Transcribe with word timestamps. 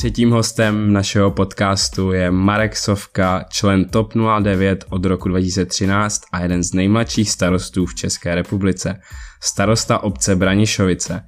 Třetím 0.00 0.30
hostem 0.30 0.92
našeho 0.92 1.30
podcastu 1.30 2.12
je 2.12 2.30
Marek 2.30 2.76
Sovka, 2.76 3.44
člen 3.48 3.84
TOP 3.84 4.14
09 4.40 4.84
od 4.90 5.04
roku 5.04 5.28
2013 5.28 6.22
a 6.32 6.42
jeden 6.42 6.62
z 6.62 6.72
nejmladších 6.72 7.30
starostů 7.30 7.86
v 7.86 7.94
České 7.94 8.34
republice. 8.34 9.00
Starosta 9.42 9.98
obce 9.98 10.36
Branišovice. 10.36 11.22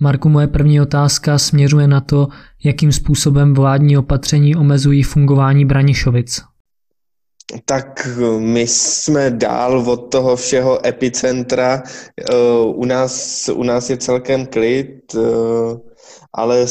Marku, 0.00 0.28
moje 0.28 0.46
první 0.46 0.80
otázka 0.80 1.38
směřuje 1.38 1.88
na 1.88 2.00
to, 2.00 2.28
jakým 2.64 2.92
způsobem 2.92 3.54
vládní 3.54 3.98
opatření 3.98 4.56
omezují 4.56 5.02
fungování 5.02 5.64
Branišovic. 5.64 6.49
Tak 7.64 8.08
my 8.38 8.66
jsme 8.66 9.30
dál 9.30 9.90
od 9.90 9.96
toho 9.96 10.36
všeho 10.36 10.86
epicentra. 10.86 11.82
Eh, 11.82 12.34
u 12.74 12.84
nás, 12.84 13.48
u 13.48 13.62
nás 13.62 13.90
je 13.90 13.96
celkem 13.96 14.46
klid, 14.46 15.14
eh, 15.14 15.20
ale 16.32 16.66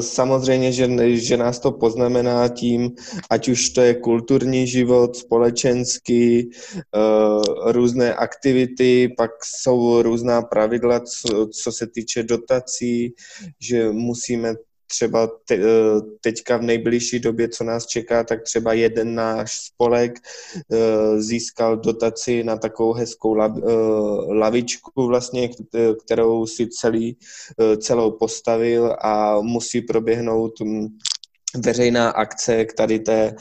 samozřejmě, 0.00 0.72
že, 0.72 1.16
že 1.16 1.36
nás 1.36 1.58
to 1.58 1.72
poznamená 1.72 2.48
tím, 2.48 2.90
ať 3.30 3.48
už 3.48 3.68
to 3.70 3.80
je 3.80 3.94
kulturní 3.94 4.66
život, 4.66 5.16
společenský, 5.16 6.50
eh, 6.50 7.72
různé 7.72 8.14
aktivity, 8.14 9.14
pak 9.16 9.30
jsou 9.44 10.02
různá 10.02 10.42
pravidla, 10.42 11.00
co, 11.00 11.46
co 11.46 11.72
se 11.72 11.86
týče 11.86 12.22
dotací, 12.22 13.14
že 13.60 13.92
musíme 13.92 14.54
třeba 14.86 15.26
te, 15.26 15.54
eh, 15.54 16.00
teďka 16.20 16.56
v 16.56 16.62
nejbližší 16.62 17.20
době, 17.20 17.48
co 17.48 17.64
nás 17.64 17.86
čeká, 17.86 18.24
tak 18.24 18.42
třeba 18.42 18.72
jeden 18.72 19.14
náš 19.14 19.60
spolek 19.60 20.12
eh, 20.72 21.20
získal 21.20 21.76
dotaci 21.76 22.44
na 22.44 22.56
takovou 22.56 22.92
hezkou 22.92 23.40
eh, 23.40 23.48
lavičku 24.34 25.06
vlastně, 25.06 25.50
kterou 26.04 26.46
si 26.46 26.68
celý, 26.68 27.16
celou 27.78 28.10
postavil 28.10 28.96
a 29.00 29.40
musí 29.40 29.80
proběhnout 29.80 30.60
hm, 30.60 30.88
veřejná 31.56 32.10
akce 32.10 32.64
k 32.64 32.72
tady 32.72 32.98
té 32.98 33.34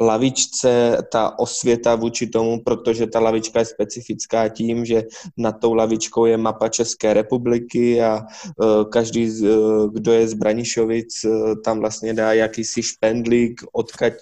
lavičce, 0.00 0.98
ta 1.12 1.38
osvěta 1.38 1.94
vůči 1.94 2.26
tomu, 2.26 2.62
protože 2.64 3.06
ta 3.06 3.20
lavička 3.20 3.58
je 3.58 3.64
specifická 3.64 4.48
tím, 4.48 4.84
že 4.84 5.04
nad 5.36 5.52
tou 5.52 5.74
lavičkou 5.74 6.26
je 6.26 6.36
mapa 6.36 6.68
České 6.68 7.14
republiky 7.14 8.02
a 8.02 8.20
uh, 8.56 8.84
každý, 8.84 9.30
uh, 9.40 9.92
kdo 9.92 10.12
je 10.12 10.28
z 10.28 10.34
Branišovic, 10.34 11.24
uh, 11.24 11.54
tam 11.64 11.80
vlastně 11.80 12.14
dá 12.14 12.32
jakýsi 12.32 12.82
špendlík, 12.82 13.60
odkaď, 13.72 14.12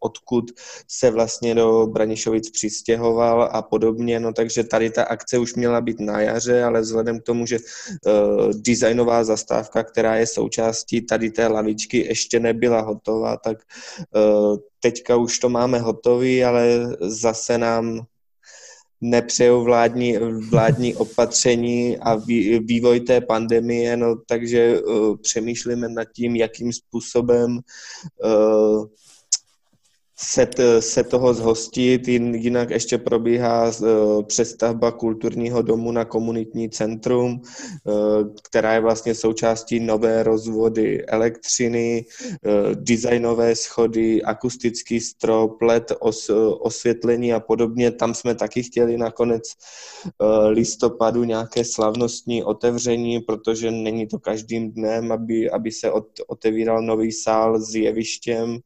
odkud 0.00 0.44
se 0.88 1.10
vlastně 1.10 1.54
do 1.54 1.86
Branišovic 1.86 2.50
přistěhoval 2.50 3.48
a 3.52 3.62
podobně, 3.62 4.20
no 4.20 4.32
takže 4.32 4.64
tady 4.64 4.90
ta 4.90 5.04
akce 5.04 5.38
už 5.38 5.54
měla 5.54 5.80
být 5.80 6.00
na 6.00 6.20
jaře, 6.20 6.64
ale 6.64 6.80
vzhledem 6.80 7.20
k 7.20 7.22
tomu, 7.22 7.46
že 7.46 7.58
designová 8.52 9.24
zastávka, 9.24 9.84
která 9.84 10.16
je 10.16 10.26
součástí 10.26 11.06
tady 11.06 11.30
té 11.30 11.46
lavičky, 11.46 12.06
ještě 12.06 12.40
nebyla 12.40 12.80
hotová, 12.80 13.36
tak 13.36 13.58
teďka 14.84 15.16
už 15.16 15.38
to 15.38 15.48
máme 15.48 15.78
hotový, 15.78 16.44
ale 16.44 16.92
zase 17.00 17.58
nám 17.58 18.04
nepřejou 19.00 19.64
vládní, 19.64 20.16
vládní 20.50 20.94
opatření 21.04 21.96
a 21.98 22.20
vývoj 22.60 23.00
té 23.00 23.20
pandemie, 23.20 23.96
no 23.96 24.16
takže 24.28 24.80
uh, 24.80 25.16
přemýšlíme 25.16 25.88
nad 25.88 26.04
tím, 26.12 26.36
jakým 26.36 26.72
způsobem 26.72 27.58
uh, 28.24 28.86
se, 30.16 30.46
t, 30.46 30.82
se 30.82 31.04
toho 31.04 31.34
zhostit, 31.34 32.08
jinak 32.08 32.70
ještě 32.70 32.98
probíhá 32.98 33.70
uh, 33.80 34.22
přestavba 34.22 34.92
kulturního 34.92 35.62
domu 35.62 35.92
na 35.92 36.04
komunitní 36.04 36.70
centrum, 36.70 37.40
uh, 37.84 38.34
která 38.42 38.74
je 38.74 38.80
vlastně 38.80 39.14
součástí 39.14 39.80
nové 39.80 40.22
rozvody 40.22 41.06
elektřiny, 41.06 42.04
uh, 42.30 42.74
designové 42.74 43.56
schody, 43.56 44.22
akustický 44.22 45.00
strop, 45.00 45.62
LED, 45.62 45.92
os, 46.00 46.30
osvětlení 46.60 47.32
a 47.32 47.40
podobně. 47.40 47.90
Tam 47.90 48.14
jsme 48.14 48.34
taky 48.34 48.62
chtěli 48.62 48.96
nakonec 48.96 49.42
listopadu 50.48 51.24
nějaké 51.24 51.64
slavnostní 51.64 52.44
otevření, 52.44 53.20
protože 53.20 53.70
není 53.70 54.06
to 54.06 54.18
každým 54.18 54.72
dnem, 54.72 55.12
aby, 55.12 55.50
aby 55.50 55.72
se 55.72 55.90
ot, 55.90 56.06
otevíral 56.26 56.82
nový 56.82 57.12
sál 57.12 57.60
s 57.60 57.74
jevištěm, 57.74 58.58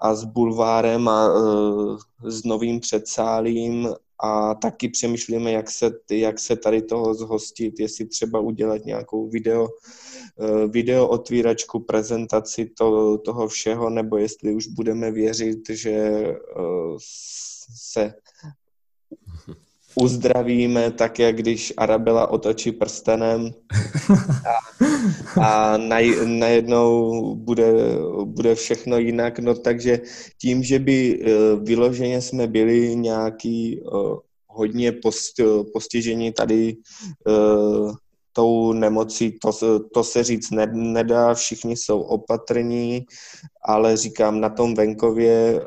a 0.00 0.14
s 0.14 0.24
bulvárem 0.24 1.08
a 1.08 1.28
e, 1.28 2.30
s 2.30 2.44
novým 2.44 2.80
předsálím 2.80 3.88
a 4.18 4.54
taky 4.54 4.88
přemýšlíme, 4.88 5.52
jak 5.52 5.70
se, 5.70 5.90
jak 6.10 6.38
se 6.38 6.56
tady 6.56 6.82
toho 6.82 7.14
zhostit, 7.14 7.80
jestli 7.80 8.06
třeba 8.06 8.40
udělat 8.40 8.84
nějakou 8.84 9.28
video, 9.28 9.68
e, 10.40 10.68
video 10.68 11.08
otvíračku, 11.08 11.80
prezentaci 11.80 12.66
to, 12.78 13.18
toho 13.18 13.48
všeho, 13.48 13.90
nebo 13.90 14.16
jestli 14.16 14.54
už 14.54 14.66
budeme 14.66 15.10
věřit, 15.10 15.70
že 15.70 15.90
e, 15.90 16.36
se 17.76 18.14
uzdravíme 19.96 20.90
tak, 20.90 21.18
jak 21.18 21.36
když 21.36 21.72
Arabela 21.76 22.30
otočí 22.30 22.72
prstenem 22.72 23.50
a, 25.40 25.42
a 25.42 25.76
naj, 25.76 26.16
najednou 26.24 27.34
bude, 27.34 27.72
bude 28.24 28.54
všechno 28.54 28.98
jinak. 28.98 29.38
No 29.38 29.54
takže 29.54 30.00
tím, 30.40 30.62
že 30.62 30.78
by 30.78 31.20
eh, 31.20 31.28
vyloženě 31.56 32.20
jsme 32.22 32.46
byli 32.46 32.96
nějaký 32.96 33.80
uh, 33.80 34.18
hodně 34.46 34.92
post, 34.92 35.40
postižení 35.72 36.32
tady 36.32 36.76
uh, 37.26 37.94
tou 38.32 38.72
nemocí, 38.72 39.38
to, 39.42 39.80
to 39.94 40.04
se 40.04 40.24
říct 40.24 40.50
nedá, 40.72 41.34
všichni 41.34 41.76
jsou 41.76 42.00
opatrní, 42.00 43.06
ale 43.64 43.96
říkám, 43.96 44.40
na 44.40 44.48
tom 44.48 44.74
venkově 44.74 45.60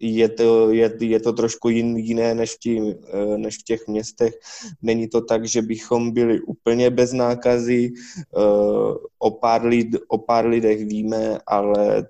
je 0.00 0.28
to, 0.28 0.70
je, 0.70 0.96
je 1.00 1.20
to 1.20 1.32
trošku 1.32 1.68
jin, 1.68 1.96
jiné 1.96 2.34
než 2.34 2.54
v, 2.54 2.58
tí, 2.58 2.80
eh, 2.90 3.38
než 3.38 3.58
v 3.58 3.62
těch 3.62 3.88
městech. 3.88 4.34
Není 4.82 5.08
to 5.08 5.20
tak, 5.20 5.48
že 5.48 5.62
bychom 5.62 6.10
byli 6.10 6.40
úplně 6.40 6.90
bez 6.90 7.12
nákazy, 7.12 7.92
eh, 7.92 8.40
o 9.18 9.30
pár, 9.30 9.64
lid, 9.66 9.96
o 10.08 10.18
pár 10.18 10.46
lidech 10.46 10.86
víme, 10.86 11.38
ale 11.46 12.06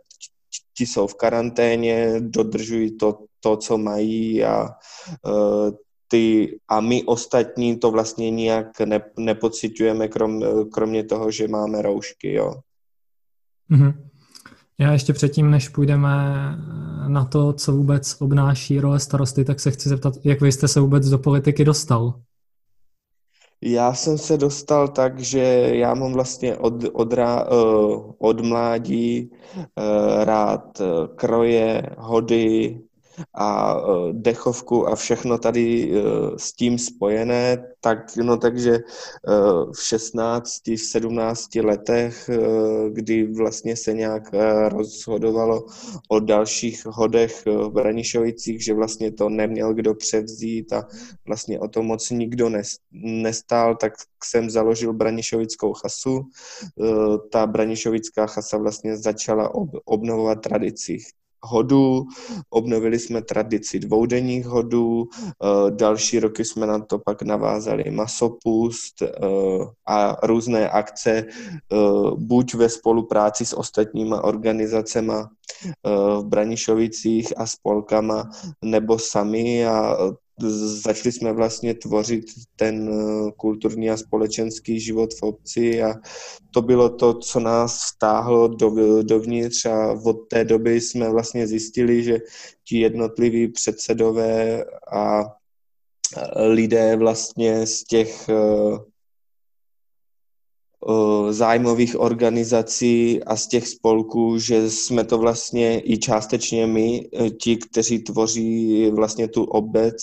ti 0.74 0.86
jsou 0.86 1.06
v 1.06 1.14
karanténě, 1.14 2.14
dodržují 2.20 2.96
to, 2.96 3.18
to 3.40 3.56
co 3.56 3.78
mají 3.78 4.44
a 4.44 4.68
eh, 5.26 5.70
ty 6.08 6.58
a 6.68 6.80
my 6.80 7.04
ostatní 7.04 7.78
to 7.78 7.90
vlastně 7.90 8.30
nijak 8.30 8.80
ne, 8.80 9.00
nepocitujeme, 9.18 10.08
krom, 10.08 10.42
kromě 10.72 11.04
toho, 11.04 11.30
že 11.30 11.48
máme 11.48 11.82
roušky, 11.82 12.32
jo. 12.32 12.54
Mm-hmm. 13.70 14.06
Já 14.80 14.92
ještě 14.92 15.12
předtím, 15.12 15.50
než 15.50 15.68
půjdeme 15.68 16.08
na 17.08 17.24
to, 17.24 17.52
co 17.52 17.72
vůbec 17.72 18.16
obnáší 18.20 18.80
role 18.80 19.00
starosty, 19.00 19.44
tak 19.44 19.60
se 19.60 19.70
chci 19.70 19.88
zeptat, 19.88 20.14
jak 20.24 20.40
vy 20.40 20.52
jste 20.52 20.68
se 20.68 20.80
vůbec 20.80 21.08
do 21.08 21.18
politiky 21.18 21.64
dostal? 21.64 22.14
Já 23.60 23.94
jsem 23.94 24.18
se 24.18 24.36
dostal 24.36 24.88
tak, 24.88 25.20
že 25.20 25.70
já 25.72 25.94
mám 25.94 26.12
vlastně 26.12 26.56
od, 26.56 26.74
od, 26.92 27.12
eh, 27.12 27.24
od 28.18 28.40
mládí 28.40 29.30
eh, 29.56 30.24
rád 30.24 30.80
eh, 30.80 30.84
kroje, 31.14 31.82
hody, 31.98 32.80
a 33.34 33.76
e, 33.76 34.12
dechovku 34.12 34.88
a 34.88 34.96
všechno 34.96 35.38
tady 35.38 35.90
e, 35.90 36.02
s 36.36 36.52
tím 36.52 36.78
spojené, 36.78 37.64
tak 37.80 38.16
no 38.16 38.36
takže 38.36 38.74
e, 38.74 38.82
v 39.72 39.82
16, 39.82 40.66
v 40.66 40.76
17 40.76 41.54
letech, 41.54 42.30
kdy 42.92 43.26
vlastně 43.26 43.76
se 43.76 43.92
nějak 43.92 44.22
rozhodovalo 44.68 45.66
o 46.08 46.20
dalších 46.20 46.86
hodech 46.86 47.46
v 47.46 47.68
Branišovicích, 47.70 48.64
že 48.64 48.74
vlastně 48.74 49.12
to 49.12 49.28
neměl 49.28 49.74
kdo 49.74 49.94
převzít 49.94 50.72
a 50.72 50.88
vlastně 51.26 51.60
o 51.60 51.68
to 51.68 51.82
moc 51.82 52.10
nikdo 52.10 52.50
nestál, 52.92 53.76
tak 53.76 53.92
jsem 54.24 54.50
založil 54.50 54.92
Branišovickou 54.92 55.72
chasu. 55.72 56.22
Ta 57.32 57.46
Branišovická 57.46 58.26
chasa 58.26 58.58
vlastně 58.58 58.96
začala 58.96 59.52
obnovovat 59.84 60.40
tradici 60.40 60.98
hodů, 61.42 62.04
obnovili 62.50 62.98
jsme 62.98 63.22
tradici 63.22 63.78
dvoudenních 63.78 64.46
hodů, 64.46 65.08
eh, 65.24 65.70
další 65.70 66.20
roky 66.20 66.44
jsme 66.44 66.66
na 66.66 66.78
to 66.78 66.98
pak 66.98 67.22
navázali 67.22 67.90
masopust 67.90 69.02
eh, 69.02 69.08
a 69.86 70.26
různé 70.26 70.70
akce, 70.70 71.10
eh, 71.12 71.76
buď 72.16 72.54
ve 72.54 72.68
spolupráci 72.68 73.46
s 73.46 73.56
ostatníma 73.56 74.24
organizacemi 74.24 75.12
v 75.84 76.24
Branišovicích 76.24 77.32
a 77.40 77.46
spolkama, 77.46 78.30
nebo 78.62 78.98
sami. 78.98 79.66
A 79.66 79.96
začali 80.82 81.12
jsme 81.12 81.32
vlastně 81.32 81.74
tvořit 81.74 82.24
ten 82.56 82.88
eh, 82.88 83.32
kulturní 83.36 83.90
a 83.90 83.96
společenský 83.96 84.80
život 84.80 85.14
v 85.14 85.22
obci 85.22 85.82
a 85.82 85.94
to 86.50 86.62
bylo 86.62 86.88
to, 86.88 87.14
co 87.14 87.40
nás 87.40 87.92
vtáhlo 87.94 88.48
do, 88.48 89.02
dovnitř 89.02 89.66
a 89.66 89.92
od 90.04 90.16
té 90.28 90.44
doby 90.44 90.80
jsme 90.80 91.10
vlastně 91.10 91.46
zjistili, 91.46 92.02
že 92.02 92.18
ti 92.64 92.78
jednotliví 92.78 93.48
předsedové 93.48 94.64
a 94.92 95.24
lidé 96.36 96.96
vlastně 96.96 97.66
z 97.66 97.84
těch 97.84 98.28
eh, 98.28 98.78
zájmových 101.30 102.00
organizací 102.00 103.24
a 103.24 103.36
z 103.36 103.46
těch 103.46 103.68
spolků, 103.68 104.38
že 104.38 104.70
jsme 104.70 105.04
to 105.04 105.18
vlastně 105.18 105.80
i 105.80 105.98
částečně 105.98 106.66
my, 106.66 107.08
e, 107.20 107.30
ti, 107.30 107.56
kteří 107.56 107.98
tvoří 107.98 108.90
vlastně 108.90 109.28
tu 109.28 109.44
obec 109.44 109.96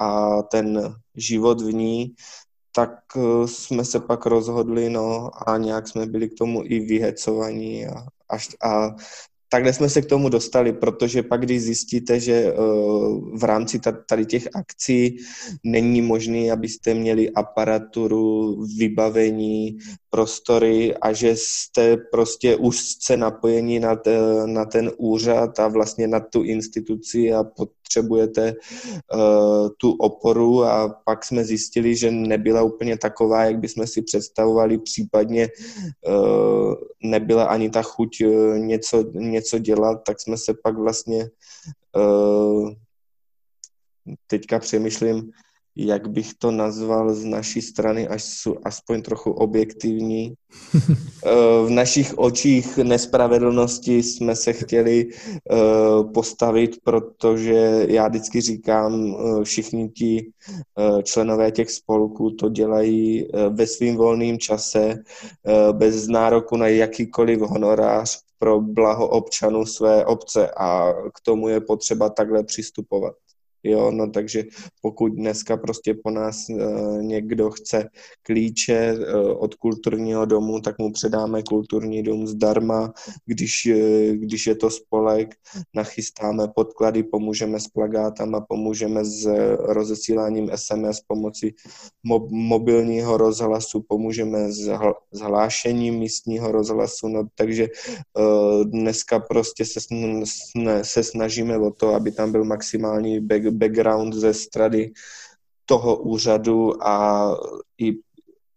a 0.00 0.42
ten 0.42 0.94
život 1.16 1.60
v 1.60 1.72
ní, 1.72 2.14
tak 2.72 2.90
e, 3.16 3.48
jsme 3.48 3.84
se 3.84 4.00
pak 4.00 4.26
rozhodli, 4.26 4.90
no 4.90 5.30
a 5.48 5.58
nějak 5.58 5.88
jsme 5.88 6.06
byli 6.06 6.28
k 6.28 6.38
tomu 6.38 6.62
i 6.64 6.80
vyhecovaní 6.80 7.86
a, 7.86 8.06
až, 8.28 8.48
a 8.62 8.94
takhle 9.54 9.72
jsme 9.72 9.88
se 9.88 10.02
k 10.02 10.06
tomu 10.06 10.28
dostali, 10.28 10.72
protože 10.72 11.22
pak, 11.22 11.40
když 11.40 11.62
zjistíte, 11.62 12.20
že 12.20 12.32
eh, 12.32 12.54
v 13.34 13.44
rámci 13.44 13.80
tady 14.08 14.26
těch 14.26 14.48
akcí 14.54 15.16
není 15.64 16.02
možné, 16.02 16.50
abyste 16.50 16.94
měli 16.94 17.30
aparaturu, 17.30 18.56
vybavení, 18.78 19.78
prostory 20.14 20.94
a 20.96 21.12
že 21.12 21.34
jste 21.36 21.96
prostě 21.96 22.56
úzce 22.56 23.16
napojení 23.16 23.80
na, 23.80 23.96
te, 23.96 24.18
na 24.46 24.64
ten 24.64 24.90
úřad 24.96 25.58
a 25.60 25.68
vlastně 25.68 26.06
na 26.08 26.20
tu 26.20 26.42
instituci 26.42 27.34
a 27.34 27.44
potřebujete 27.44 28.54
uh, 29.14 29.68
tu 29.78 29.92
oporu. 29.92 30.64
A 30.64 30.88
pak 31.04 31.24
jsme 31.24 31.44
zjistili, 31.44 31.96
že 31.96 32.10
nebyla 32.10 32.62
úplně 32.62 32.98
taková, 32.98 33.44
jak 33.44 33.58
bychom 33.58 33.86
si 33.86 34.02
představovali, 34.02 34.78
případně 34.78 35.48
uh, 36.06 36.74
nebyla 37.02 37.44
ani 37.44 37.70
ta 37.70 37.82
chuť 37.82 38.22
uh, 38.22 38.58
něco, 38.58 39.04
něco 39.12 39.58
dělat, 39.58 40.02
tak 40.06 40.20
jsme 40.20 40.36
se 40.38 40.54
pak 40.62 40.78
vlastně 40.78 41.28
uh, 41.96 42.70
teďka 44.26 44.58
přemýšlím, 44.58 45.30
jak 45.76 46.08
bych 46.08 46.34
to 46.34 46.50
nazval 46.50 47.14
z 47.14 47.24
naší 47.24 47.62
strany, 47.62 48.08
až 48.08 48.24
jsou 48.24 48.56
aspoň 48.64 49.02
trochu 49.02 49.30
objektivní. 49.30 50.34
Eh, 51.26 51.66
v 51.66 51.70
našich 51.70 52.18
očích 52.18 52.78
nespravedlnosti 52.78 54.02
jsme 54.02 54.36
se 54.36 54.52
chtěli 54.52 55.08
eh, 55.08 55.56
postavit, 56.14 56.76
protože 56.84 57.86
já 57.88 58.08
vždycky 58.08 58.40
říkám, 58.40 59.16
eh, 59.16 59.44
všichni 59.44 59.88
ti 59.88 60.30
členové 61.02 61.50
těch 61.50 61.70
spolků 61.70 62.30
to 62.30 62.48
dělají 62.48 63.28
ve 63.48 63.66
svým 63.66 63.96
volným 63.96 64.38
čase, 64.38 64.94
bez 65.72 66.08
nároku 66.08 66.56
na 66.56 66.68
jakýkoliv 66.68 67.40
honorář 67.40 68.18
pro 68.38 68.60
blaho 68.60 69.08
občanů 69.08 69.66
své 69.66 70.04
obce 70.04 70.50
a 70.50 70.92
k 71.14 71.20
tomu 71.20 71.48
je 71.48 71.60
potřeba 71.60 72.08
takhle 72.08 72.44
přistupovat. 72.44 73.14
Jo, 73.64 73.90
no 73.90 74.10
takže 74.10 74.44
pokud 74.82 75.08
dneska 75.08 75.56
prostě 75.56 75.94
po 75.94 76.10
nás 76.10 76.50
e, 76.50 76.54
někdo 77.02 77.50
chce 77.50 77.88
klíče 78.22 78.74
e, 78.74 79.16
od 79.22 79.54
kulturního 79.54 80.24
domu, 80.24 80.60
tak 80.60 80.78
mu 80.78 80.92
předáme 80.92 81.42
kulturní 81.42 82.02
dům 82.02 82.26
zdarma. 82.26 82.92
Když, 83.26 83.66
e, 83.66 84.12
když 84.16 84.46
je 84.46 84.54
to 84.54 84.70
spolek, 84.70 85.34
nachystáme 85.74 86.48
podklady, 86.48 87.02
pomůžeme 87.02 87.60
s 87.60 87.68
plagátama, 87.68 88.40
pomůžeme 88.40 89.04
s 89.04 89.26
rozesíláním 89.58 90.50
SMS 90.54 91.00
pomocí 91.06 91.54
mob, 92.02 92.30
mobilního 92.30 93.16
rozhlasu, 93.16 93.84
pomůžeme 93.88 94.52
s, 94.52 94.70
s 95.12 95.20
hlášením 95.20 95.94
místního 95.94 96.52
rozhlasu, 96.52 97.08
no 97.08 97.26
takže 97.34 97.68
dneska 98.64 99.18
prostě 99.20 99.64
se, 99.64 99.80
se 100.82 101.02
snažíme 101.02 101.58
o 101.58 101.70
to, 101.70 101.94
aby 101.94 102.12
tam 102.12 102.32
byl 102.32 102.44
maximální 102.44 103.20
back, 103.20 103.53
background 103.58 104.14
ze 104.14 104.34
strany 104.34 104.92
toho 105.66 105.96
úřadu 105.96 106.86
a 106.86 107.28
i 107.78 107.92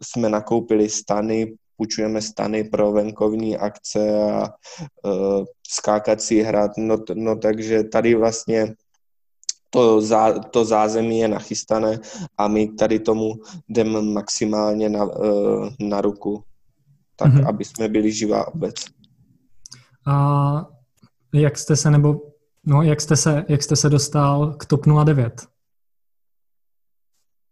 jsme 0.02 0.30
nakoupili 0.30 0.90
stany, 0.90 1.58
půjčujeme 1.78 2.22
stany 2.22 2.64
pro 2.64 2.92
venkovní 2.92 3.58
akce 3.58 4.32
a 4.32 4.50
uh, 5.04 5.46
skákací 5.68 6.42
hrad, 6.42 6.72
no, 6.78 6.98
no 7.14 7.36
takže 7.36 7.84
tady 7.84 8.16
vlastně 8.16 8.74
to, 9.70 10.02
zá, 10.02 10.40
to 10.40 10.66
zázemí 10.66 11.20
je 11.20 11.28
nachystané 11.28 12.00
a 12.38 12.48
my 12.48 12.68
tady 12.68 13.00
tomu 13.00 13.34
jdeme 13.70 14.02
maximálně 14.02 14.90
na, 14.90 15.04
uh, 15.04 15.70
na 15.80 16.02
ruku, 16.02 16.44
tak 17.16 17.34
mm-hmm. 17.34 17.50
aby 17.50 17.66
jsme 17.66 17.90
byli 17.90 18.12
živá 18.12 18.48
obec. 18.48 18.76
A 20.08 20.66
jak 21.34 21.58
jste 21.58 21.76
se, 21.76 21.92
nebo 21.92 22.22
No, 22.70 22.82
jak 22.82 23.02
jste 23.02 23.16
se, 23.16 23.46
jak 23.48 23.64
jste 23.64 23.76
se 23.76 23.90
dostal 23.90 24.54
k 24.54 24.66
TOP 24.66 24.86
09? 25.06 25.48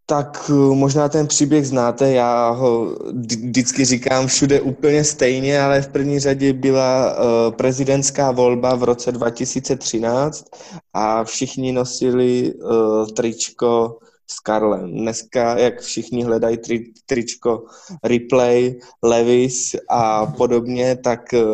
Tak 0.06 0.50
eh, 0.50 0.52
možná 0.74 1.08
ten 1.08 1.26
příběh 1.26 1.66
znáte, 1.66 2.12
já 2.12 2.50
ho 2.50 2.98
vždycky 3.12 3.84
říkám 3.84 4.26
všude 4.26 4.60
úplně 4.60 5.04
stejně, 5.04 5.60
ale 5.60 5.82
v 5.82 5.88
první 5.88 6.18
řadě 6.20 6.52
byla 6.52 7.18
uh, 7.18 7.54
prezidentská 7.54 8.30
volba 8.30 8.74
v 8.74 8.82
roce 8.82 9.12
2013 9.12 10.44
a 10.92 11.24
všichni 11.24 11.72
nosili 11.72 12.54
uh, 12.54 13.06
tričko 13.06 13.98
s 14.26 14.40
Karlem. 14.40 14.92
Dneska, 14.92 15.58
jak 15.58 15.80
všichni 15.80 16.24
hledají 16.24 16.58
tri, 16.58 16.92
tričko 17.06 17.64
Replay, 18.04 18.74
Levis 19.02 19.76
a 19.88 20.26
podobně, 20.26 20.96
tak 20.96 21.34
eh, 21.34 21.44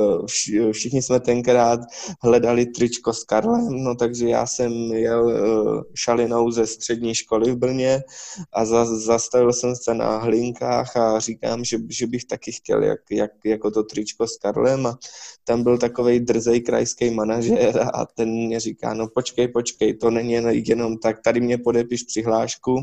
všichni 0.73 1.03
jsme 1.03 1.21
tenkrát 1.21 1.81
hledali 2.23 2.67
tričko 2.67 3.13
s 3.13 3.25
Karlem, 3.25 3.85
no 3.85 3.95
takže 3.95 4.29
já 4.29 4.47
jsem 4.47 4.73
jel 4.93 5.31
eh, 5.31 5.83
šalinou 5.95 6.51
ze 6.51 6.67
střední 6.67 7.15
školy 7.15 7.53
v 7.53 7.57
Brně 7.57 8.03
a 8.53 8.65
za, 8.65 8.85
zastavil 8.99 9.53
jsem 9.53 9.77
se 9.77 9.95
na 9.95 10.19
hlinkách 10.19 10.97
a 10.97 11.19
říkám, 11.19 11.65
že, 11.65 11.79
že 11.89 12.07
bych 12.07 12.25
taky 12.25 12.53
chtěl 12.53 12.83
jak, 12.83 13.01
jak, 13.11 13.31
jako 13.45 13.71
to 13.71 13.83
tričko 13.83 14.27
s 14.27 14.37
Karlem 14.37 14.87
a 14.87 14.99
tam 15.45 15.63
byl 15.63 15.79
takový 15.79 16.21
drzej 16.21 16.61
krajský 16.61 17.11
manažer 17.11 17.91
a 17.95 18.07
ten 18.07 18.29
mě 18.29 18.61
říká, 18.61 18.95
no 18.95 19.09
počkej, 19.15 19.49
počkej, 19.49 19.97
to 19.97 20.11
není 20.11 20.33
jenom 20.69 20.99
tak, 20.99 21.23
tady 21.23 21.41
mě 21.41 21.59
podepiš 21.59 22.03
přihlášku 22.03 22.79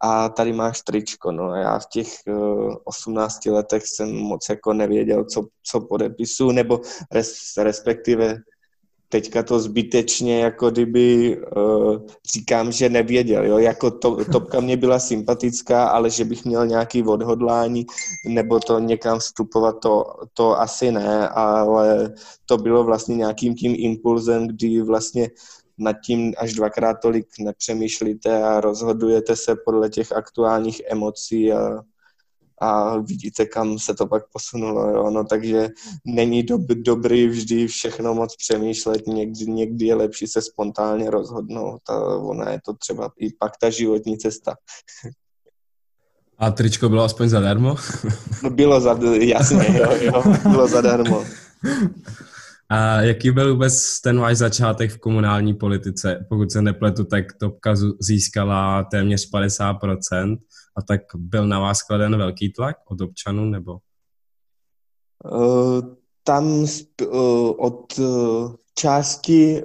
a 0.00 0.28
tady 0.28 0.52
máš 0.52 0.80
tričko. 0.80 1.32
No 1.32 1.54
já 1.54 1.78
v 1.78 1.86
těch 1.92 2.08
uh, 2.26 2.72
eh, 2.72 2.76
18 2.84 3.46
letech 3.46 3.82
jsem 3.86 4.12
moc 4.12 4.48
jako 4.48 4.72
nevěděl, 4.72 5.24
co, 5.24 5.46
co 5.62 5.80
podepisu, 5.80 6.50
nebo 6.50 6.80
res, 7.12 7.34
respektive 7.58 8.36
teďka 9.14 9.42
to 9.42 9.60
zbytečně 9.60 10.40
jako 10.40 10.70
kdyby 10.70 11.38
uh, 11.56 11.96
říkám, 12.34 12.72
že 12.72 12.88
nevěděl, 12.88 13.46
jo, 13.46 13.58
jako 13.58 13.90
to, 13.90 14.24
topka 14.24 14.60
mě 14.60 14.76
byla 14.76 14.98
sympatická, 14.98 15.86
ale 15.86 16.10
že 16.10 16.24
bych 16.24 16.44
měl 16.44 16.66
nějaký 16.66 17.02
odhodlání 17.02 17.86
nebo 18.28 18.60
to 18.60 18.78
někam 18.78 19.18
vstupovat, 19.18 19.72
to, 19.82 20.04
to 20.34 20.60
asi 20.60 20.92
ne, 20.92 21.28
ale 21.28 22.14
to 22.46 22.56
bylo 22.58 22.84
vlastně 22.84 23.16
nějakým 23.16 23.54
tím 23.54 23.74
impulzem, 23.78 24.48
kdy 24.48 24.82
vlastně 24.82 25.30
nad 25.78 25.96
tím 26.06 26.34
až 26.38 26.52
dvakrát 26.52 26.94
tolik 26.94 27.26
nepřemýšlíte 27.38 28.42
a 28.42 28.60
rozhodujete 28.60 29.36
se 29.36 29.56
podle 29.64 29.90
těch 29.90 30.12
aktuálních 30.12 30.82
emocí 30.90 31.52
a 31.52 31.82
a 32.60 32.98
vidíte, 32.98 33.46
kam 33.46 33.78
se 33.78 33.94
to 33.94 34.06
pak 34.06 34.22
posunulo. 34.32 34.90
Jo? 34.90 35.10
No, 35.10 35.24
takže 35.24 35.68
není 36.06 36.42
dob, 36.42 36.60
dobrý 36.60 37.28
vždy 37.28 37.66
všechno 37.66 38.14
moc 38.14 38.36
přemýšlet, 38.36 39.06
někdy, 39.06 39.46
někdy 39.46 39.86
je 39.86 39.94
lepší 39.94 40.26
se 40.26 40.42
spontánně 40.42 41.10
rozhodnout 41.10 41.80
a 41.88 41.98
ona 42.16 42.50
je 42.50 42.60
to 42.64 42.74
třeba 42.74 43.10
i 43.18 43.32
pak 43.32 43.52
ta 43.60 43.70
životní 43.70 44.18
cesta. 44.18 44.54
A 46.38 46.50
tričko 46.50 46.88
bylo 46.88 47.04
aspoň 47.04 47.28
zadarmo? 47.28 47.76
No 48.42 48.50
bylo 48.50 48.80
za, 48.80 48.98
jasně, 49.20 49.78
jo, 49.78 49.92
jo, 50.00 50.22
bylo 50.42 50.68
zadarmo. 50.68 51.24
A 52.68 53.00
jaký 53.00 53.30
byl 53.30 53.52
vůbec 53.52 54.00
ten 54.00 54.20
váš 54.20 54.36
začátek 54.36 54.90
v 54.90 54.98
komunální 54.98 55.54
politice? 55.54 56.26
Pokud 56.28 56.52
se 56.52 56.62
nepletu, 56.62 57.04
tak 57.04 57.24
Topka 57.32 57.74
získala 58.00 58.84
téměř 58.84 59.30
50%. 59.34 60.36
A 60.76 60.82
tak 60.82 61.00
byl 61.14 61.46
na 61.46 61.60
vás 61.60 61.82
kladen 61.82 62.16
velký 62.16 62.52
tlak 62.52 62.76
od 62.90 63.00
občanů, 63.00 63.44
nebo? 63.44 63.78
Uh, 65.32 65.94
tam 66.24 66.46
uh, 66.52 67.52
od 67.56 67.98
uh, 67.98 68.54
části 68.74 69.62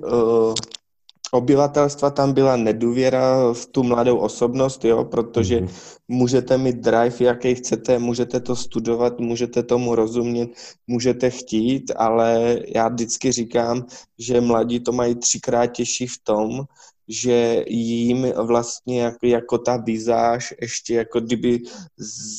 obyvatelstva 1.31 2.09
tam 2.09 2.33
byla 2.33 2.55
nedůvěra 2.55 3.53
v 3.53 3.65
tu 3.65 3.83
mladou 3.83 4.17
osobnost, 4.17 4.85
jo, 4.85 5.05
protože 5.05 5.61
mm. 5.61 5.67
můžete 6.07 6.57
mít 6.57 6.75
drive, 6.75 7.15
jaký 7.19 7.55
chcete, 7.55 7.99
můžete 7.99 8.39
to 8.39 8.55
studovat, 8.55 9.19
můžete 9.19 9.63
tomu 9.63 9.95
rozumět, 9.95 10.49
můžete 10.87 11.29
chtít, 11.29 11.91
ale 11.95 12.57
já 12.75 12.87
vždycky 12.87 13.31
říkám, 13.31 13.85
že 14.19 14.41
mladí 14.41 14.79
to 14.79 14.91
mají 14.91 15.15
třikrát 15.15 15.67
těžší 15.67 16.07
v 16.07 16.17
tom, 16.23 16.63
že 17.09 17.63
jim 17.67 18.31
vlastně 18.35 19.01
jako, 19.01 19.25
jako 19.25 19.57
ta 19.57 19.77
vizáž 19.77 20.53
ještě 20.61 20.93
jako 20.95 21.19
kdyby 21.19 21.59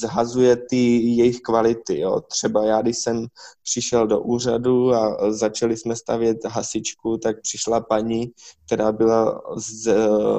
zhazuje 0.00 0.56
ty 0.56 0.76
jejich 0.96 1.40
kvality. 1.40 1.98
Jo. 1.98 2.20
Třeba 2.20 2.64
já, 2.64 2.82
když 2.82 2.98
jsem 2.98 3.26
přišel 3.62 4.06
do 4.06 4.20
úřadu 4.20 4.94
a 4.94 5.32
začali 5.32 5.76
jsme 5.76 5.96
stavět 5.96 6.44
hasičku, 6.44 7.18
tak 7.18 7.40
přišla 7.42 7.80
paní, 7.80 8.30
která 8.66 8.92
byla 8.92 9.42
ze, 9.56 9.96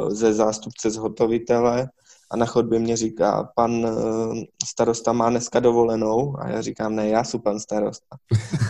ze 0.10 0.34
zástupce 0.34 0.90
zhotovitele 0.90 1.90
a 2.32 2.38
na 2.38 2.46
chodbě 2.46 2.80
mě 2.80 2.98
říká, 2.98 3.52
pan 3.56 3.86
eh, 3.86 3.92
starosta 4.66 5.14
má 5.14 5.30
dneska 5.30 5.60
dovolenou 5.60 6.36
a 6.40 6.50
já 6.50 6.62
říkám, 6.62 6.96
ne, 6.96 7.10
já 7.10 7.24
jsem 7.24 7.42
pan 7.42 7.60
starosta. 7.60 8.18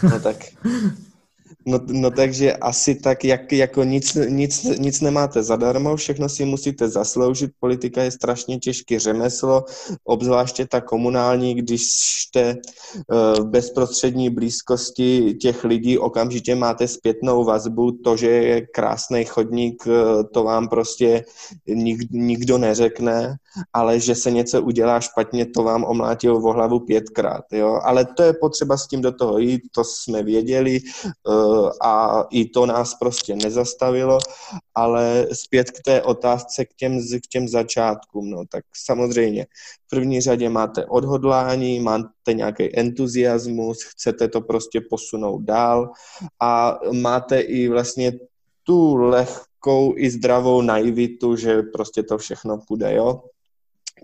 No 0.03 0.19
tak 0.19 0.37
No, 1.65 1.79
no 1.87 2.11
takže 2.11 2.53
asi 2.53 2.95
tak, 2.95 3.23
jak, 3.23 3.51
jako 3.53 3.83
nic, 3.83 4.17
nic, 4.29 4.63
nic 4.63 5.01
nemáte 5.01 5.43
zadarmo, 5.43 5.95
všechno 5.95 6.29
si 6.29 6.45
musíte 6.45 6.89
zasloužit, 6.89 7.51
politika 7.59 8.03
je 8.03 8.11
strašně 8.11 8.59
těžké 8.59 8.99
řemeslo, 8.99 9.65
obzvláště 10.03 10.67
ta 10.67 10.81
komunální, 10.81 11.55
když 11.55 11.81
jste 11.81 12.41
eh, 12.41 12.55
v 13.41 13.45
bezprostřední 13.45 14.29
blízkosti 14.29 15.33
těch 15.33 15.63
lidí, 15.63 15.97
okamžitě 15.97 16.55
máte 16.55 16.87
zpětnou 16.87 17.45
vazbu, 17.45 17.91
to, 17.91 18.17
že 18.17 18.27
je 18.29 18.61
krásný 18.61 19.25
chodník, 19.25 19.83
eh, 19.87 20.23
to 20.33 20.43
vám 20.43 20.67
prostě 20.67 21.25
nik, 21.67 22.11
nikdo 22.11 22.57
neřekne, 22.57 23.35
ale 23.73 23.99
že 23.99 24.15
se 24.15 24.31
něco 24.31 24.61
udělá 24.61 24.99
špatně, 24.99 25.45
to 25.45 25.63
vám 25.63 25.83
omlátil 25.83 26.39
v 26.39 26.43
hlavu 26.43 26.79
pětkrát, 26.79 27.45
jo, 27.51 27.79
ale 27.83 28.05
to 28.05 28.23
je 28.23 28.33
potřeba 28.33 28.77
s 28.77 28.87
tím 28.87 29.01
do 29.01 29.11
toho 29.11 29.37
jít, 29.37 29.61
to 29.71 29.83
jsme 29.83 30.23
věděli, 30.23 30.79
eh, 31.05 31.69
a 31.81 32.23
i 32.31 32.45
to 32.45 32.65
nás 32.65 32.95
prostě 32.95 33.35
nezastavilo, 33.35 34.19
ale 34.75 35.27
zpět 35.33 35.71
k 35.71 35.81
té 35.85 36.01
otázce, 36.01 36.65
k 36.65 36.73
těm, 36.73 36.99
k 36.99 37.27
těm 37.27 37.47
začátkům, 37.47 38.29
no 38.29 38.43
tak 38.49 38.63
samozřejmě 38.75 39.45
v 39.85 39.89
první 39.89 40.21
řadě 40.21 40.49
máte 40.49 40.85
odhodlání, 40.85 41.79
máte 41.79 42.33
nějaký 42.33 42.79
entuziasmus, 42.79 43.83
chcete 43.83 44.27
to 44.27 44.41
prostě 44.41 44.81
posunout 44.89 45.41
dál 45.41 45.91
a 46.39 46.79
máte 46.91 47.39
i 47.39 47.67
vlastně 47.67 48.11
tu 48.63 48.95
lehkou 48.95 49.93
i 49.97 50.09
zdravou 50.09 50.61
naivitu, 50.61 51.35
že 51.35 51.61
prostě 51.61 52.03
to 52.03 52.17
všechno 52.17 52.59
půjde, 52.67 52.95
jo 52.95 53.21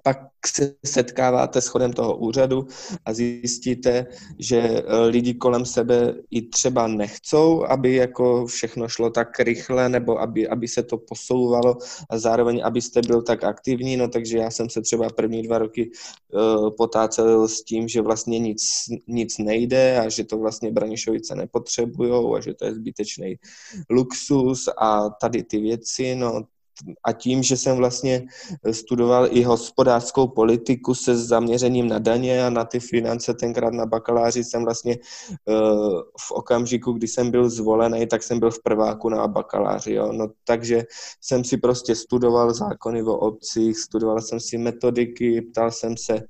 pak 0.04 0.18
se 0.48 0.76
setkáváte 0.86 1.62
s 1.62 1.68
chodem 1.68 1.94
toho 1.94 2.18
úřadu 2.18 2.68
a 3.06 3.14
zjistíte, 3.14 4.06
že 4.40 4.58
eh, 4.58 5.00
lidi 5.00 5.34
kolem 5.34 5.66
sebe 5.66 6.14
i 6.32 6.42
třeba 6.42 6.88
nechcou, 6.88 7.66
aby 7.66 7.96
jako 7.96 8.46
všechno 8.46 8.88
šlo 8.88 9.10
tak 9.10 9.40
rychle, 9.40 9.90
nebo 9.90 10.20
aby, 10.20 10.48
aby 10.48 10.68
se 10.68 10.84
to 10.84 10.98
posouvalo 10.98 11.78
a 12.10 12.20
zároveň, 12.20 12.62
abyste 12.64 13.02
byl 13.02 13.22
tak 13.22 13.44
aktivní, 13.44 13.98
no 13.98 14.08
takže 14.08 14.38
já 14.38 14.52
jsem 14.52 14.70
se 14.70 14.82
třeba 14.82 15.10
první 15.10 15.44
dva 15.44 15.58
roky 15.58 15.92
uh, 16.34 16.70
potácel 16.78 17.48
s 17.48 17.64
tím, 17.64 17.88
že 17.88 18.02
vlastně 18.02 18.40
nic, 18.40 18.62
nic 19.08 19.38
nejde 19.38 20.00
a 20.00 20.10
že 20.10 20.24
to 20.24 20.38
vlastně 20.38 20.72
Branišovice 20.72 21.36
nepotřebujou 21.36 22.36
a 22.36 22.42
že 22.42 22.54
to 22.54 22.66
je 22.66 22.76
zbytečný 22.76 23.36
luxus 23.90 24.70
a 24.78 25.10
tady 25.10 25.44
ty 25.44 25.60
věci, 25.60 26.16
no 26.16 26.44
a 27.04 27.12
tím, 27.12 27.44
že 27.44 27.58
jsem 27.58 27.78
vlastně 27.78 28.26
studoval 28.72 29.28
i 29.32 29.44
hospodářskou 29.44 30.28
politiku 30.28 30.94
se 30.94 31.18
zaměřením 31.18 31.88
na 31.88 32.00
daně 32.00 32.46
a 32.46 32.50
na 32.50 32.66
ty 32.66 32.80
finance, 32.80 33.34
tenkrát 33.34 33.74
na 33.74 33.86
bakaláři 33.86 34.44
jsem 34.44 34.64
vlastně 34.64 34.94
eh, 34.94 35.54
v 36.20 36.32
okamžiku, 36.32 36.92
kdy 36.92 37.08
jsem 37.08 37.32
byl 37.32 37.50
zvolený, 37.50 38.08
tak 38.08 38.24
jsem 38.24 38.40
byl 38.40 38.52
v 38.52 38.64
prváku 38.64 39.10
na 39.10 39.28
bakaláři. 39.28 39.94
Jo. 39.94 40.12
No, 40.12 40.28
takže 40.44 40.84
jsem 41.22 41.44
si 41.44 41.58
prostě 41.58 41.96
studoval 41.96 42.54
zákony 42.54 43.04
o 43.04 43.18
obcích, 43.18 43.80
studoval 43.80 44.22
jsem 44.22 44.40
si 44.40 44.58
metodiky, 44.58 45.42
ptal 45.42 45.72
jsem 45.72 45.98
se 45.98 46.22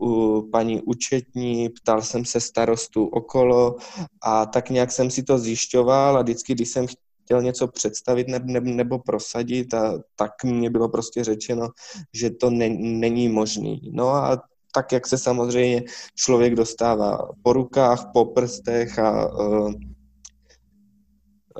u 0.00 0.42
paní 0.52 0.82
účetní, 0.82 1.68
ptal 1.68 2.02
jsem 2.02 2.24
se 2.24 2.40
starostů 2.40 3.06
okolo 3.06 3.76
a 4.22 4.46
tak 4.46 4.70
nějak 4.70 4.92
jsem 4.92 5.10
si 5.10 5.22
to 5.22 5.38
zjišťoval 5.38 6.18
a 6.18 6.22
vždycky, 6.22 6.54
když 6.54 6.68
jsem 6.68 6.86
chtěl 7.24 7.42
něco 7.42 7.68
představit 7.68 8.28
ne, 8.28 8.40
ne, 8.44 8.60
nebo 8.60 8.98
prosadit 8.98 9.74
a 9.74 9.98
tak 10.16 10.44
mě 10.44 10.70
bylo 10.70 10.88
prostě 10.88 11.24
řečeno, 11.24 11.68
že 12.12 12.30
to 12.30 12.50
ne, 12.50 12.68
není 12.78 13.28
možný. 13.28 13.90
No 13.92 14.08
a 14.08 14.42
tak, 14.74 14.92
jak 14.92 15.06
se 15.06 15.18
samozřejmě 15.18 15.82
člověk 16.14 16.54
dostává 16.54 17.28
po 17.42 17.52
rukách, 17.52 18.10
po 18.12 18.24
prstech 18.24 18.98
a 18.98 19.38
uh, 19.38 19.72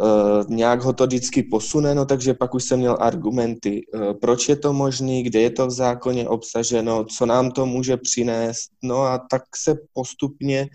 Uh, 0.00 0.44
nějak 0.49 0.83
ho 0.83 0.92
to 0.92 1.06
vždycky 1.06 1.42
posune, 1.42 1.94
no 1.94 2.04
takže 2.04 2.35
pak 2.35 2.54
už 2.54 2.64
jsem 2.64 2.78
měl 2.78 2.97
argumenty, 3.00 3.87
uh, 3.94 4.12
proč 4.12 4.49
je 4.49 4.56
to 4.56 4.73
možný, 4.73 5.23
kde 5.23 5.40
je 5.40 5.50
to 5.50 5.66
v 5.66 5.71
zákoně 5.71 6.28
obsaženo, 6.28 7.04
co 7.04 7.26
nám 7.26 7.50
to 7.50 7.66
může 7.66 7.97
přinést, 7.97 8.71
no 8.83 9.02
a 9.02 9.18
tak 9.30 9.42
se 9.56 9.75
postupně 9.92 10.68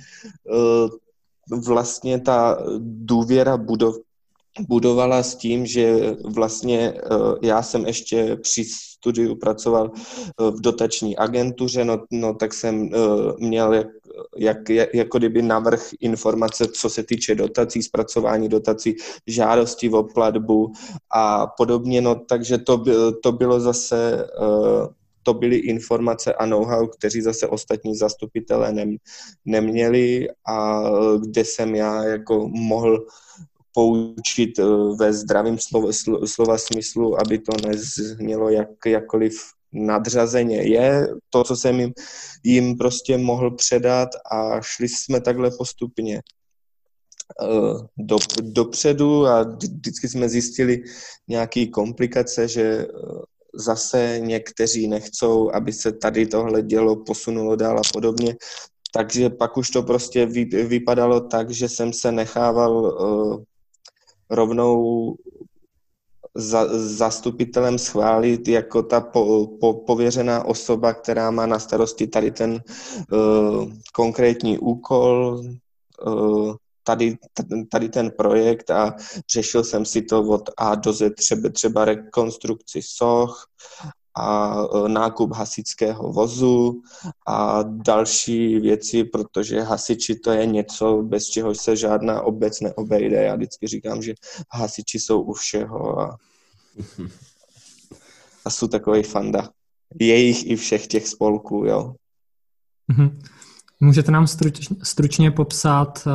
uh, 0.52 0.90
vlastně 1.66 2.20
ta 2.20 2.58
důvěra 2.80 3.58
budov, 3.58 3.96
budovala 4.68 5.24
s 5.24 5.36
tím, 5.36 5.66
že 5.66 6.16
vlastně 6.24 6.94
eh, 6.96 7.00
já 7.42 7.64
jsem 7.64 7.86
ještě 7.86 8.38
při 8.42 8.66
studiu 8.66 9.36
pracoval 9.36 9.92
eh, 9.96 10.52
v 10.52 10.62
dotační 10.62 11.18
agentuře, 11.18 11.86
no, 11.86 12.04
no 12.12 12.34
tak 12.34 12.54
jsem 12.54 12.90
eh, 12.94 12.98
měl 13.40 13.86
jak, 14.38 14.70
jak, 14.70 14.94
jako 14.94 15.18
kdyby 15.18 15.42
navrh 15.42 15.90
informace, 16.00 16.68
co 16.68 16.90
se 16.90 17.04
týče 17.04 17.36
dotací, 17.36 17.84
zpracování 17.84 18.50
dotací, 18.50 18.96
žádosti 19.28 19.90
o 19.90 20.04
platbu 20.04 20.72
a 21.14 21.48
podobně, 21.48 22.02
no 22.02 22.16
takže 22.16 22.58
to, 22.58 22.84
to 23.24 23.32
bylo 23.32 23.60
zase 23.60 24.28
to 25.24 25.34
byly 25.34 25.56
informace 25.58 26.34
a 26.34 26.46
know-how, 26.46 26.88
kteří 26.88 27.22
zase 27.22 27.48
ostatní 27.48 27.96
zastupitelé 27.96 28.74
nem, 28.74 28.96
neměli 29.46 30.28
a 30.48 30.84
kde 31.20 31.46
jsem 31.46 31.76
já 31.76 32.04
jako 32.04 32.48
mohl 32.48 33.06
poučit 33.74 34.60
eh, 34.60 34.64
ve 35.00 35.14
zdravém 35.14 35.58
slova, 35.60 35.92
slova 36.26 36.58
smyslu, 36.58 37.20
aby 37.22 37.40
to 37.40 37.52
neznělo 37.68 38.50
jak, 38.50 38.70
jakkoliv 38.86 39.34
nadřazeně. 39.74 40.62
Je 40.62 41.08
to, 41.30 41.44
co 41.44 41.56
jsem 41.56 41.80
jim, 41.80 41.94
jim 42.44 42.78
prostě 42.78 43.18
mohl 43.18 43.52
předat 43.52 44.10
a 44.32 44.62
šli 44.62 44.90
jsme 44.90 45.22
takhle 45.22 45.52
postupně 45.58 46.22
eh, 47.44 47.88
do, 47.98 48.18
dopředu 48.42 49.28
a 49.28 49.44
vždycky 49.44 50.10
jsme 50.10 50.30
zjistili 50.30 50.84
nějaké 51.28 51.66
komplikace, 51.66 52.48
že 52.48 52.64
eh, 52.64 52.88
zase 53.54 54.20
někteří 54.20 54.88
nechcou, 54.88 55.52
aby 55.54 55.74
se 55.74 55.92
tady 55.92 56.26
tohle 56.26 56.62
dělo 56.62 56.96
posunulo 56.96 57.56
dál 57.56 57.80
a 57.80 57.82
podobně. 57.94 58.36
Takže 58.94 59.30
pak 59.30 59.58
už 59.58 59.70
to 59.70 59.84
prostě 59.84 60.26
vypadalo 60.66 61.22
tak, 61.22 61.50
že 61.50 61.70
jsem 61.70 61.94
se 61.94 62.12
nechával 62.12 62.98
rovnou 64.30 65.16
za, 66.36 66.68
zastupitelem 66.78 67.78
schválit 67.78 68.48
jako 68.48 68.84
ta 68.84 69.02
po, 69.02 69.48
po, 69.60 69.74
pověřená 69.74 70.46
osoba, 70.46 70.94
která 70.94 71.32
má 71.32 71.46
na 71.46 71.60
starosti 71.60 72.08
tady 72.08 72.32
ten 72.32 72.60
uh, 73.12 73.72
konkrétní 73.94 74.58
úkol, 74.58 75.42
uh, 76.06 76.56
tady, 76.84 77.18
tady 77.72 77.90
ten 77.90 78.12
projekt 78.12 78.70
a 78.72 78.96
řešil 79.34 79.64
jsem 79.64 79.86
si 79.86 80.02
to 80.02 80.22
od 80.22 80.50
A 80.58 80.76
do 80.76 80.94
Z, 80.94 81.16
třeba, 81.16 81.50
třeba 81.50 81.86
rekonstrukci 81.86 82.82
soch 82.84 83.48
a 84.18 84.56
e, 84.86 84.90
nákup 84.90 85.34
hasičského 85.34 86.12
vozu 86.12 86.82
a 87.28 87.64
další 87.64 88.60
věci, 88.60 89.04
protože 89.04 89.62
hasiči 89.62 90.16
to 90.16 90.32
je 90.32 90.46
něco, 90.46 91.02
bez 91.02 91.26
čeho 91.26 91.56
se 91.56 91.76
žádná 91.76 92.22
obec 92.22 92.62
neobejde. 92.62 93.24
Já 93.24 93.36
vždycky 93.36 93.68
říkám, 93.68 94.02
že 94.02 94.14
hasiči 94.52 95.00
jsou 95.00 95.22
u 95.22 95.34
všeho 95.34 96.00
a, 96.00 96.18
a 98.46 98.50
jsou 98.50 98.68
takový 98.68 99.04
fanda. 99.04 99.50
Jejich 100.00 100.50
i 100.50 100.56
všech 100.56 100.88
těch 100.88 101.08
spolků, 101.08 101.66
jo. 101.66 101.94
Mhm. 102.88 103.20
Můžete 103.80 104.12
nám 104.12 104.28
stručně, 104.28 104.76
stručně 104.84 105.32
popsat, 105.32 106.08
e, 106.08 106.12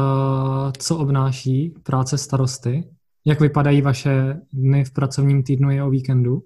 co 0.78 0.98
obnáší 0.98 1.74
práce 1.82 2.18
starosty? 2.18 2.90
Jak 3.26 3.40
vypadají 3.40 3.82
vaše 3.82 4.40
dny 4.52 4.84
v 4.84 4.92
pracovním 4.92 5.42
týdnu 5.42 5.70
i 5.70 5.82
o 5.82 5.90
víkendu? 5.90 6.42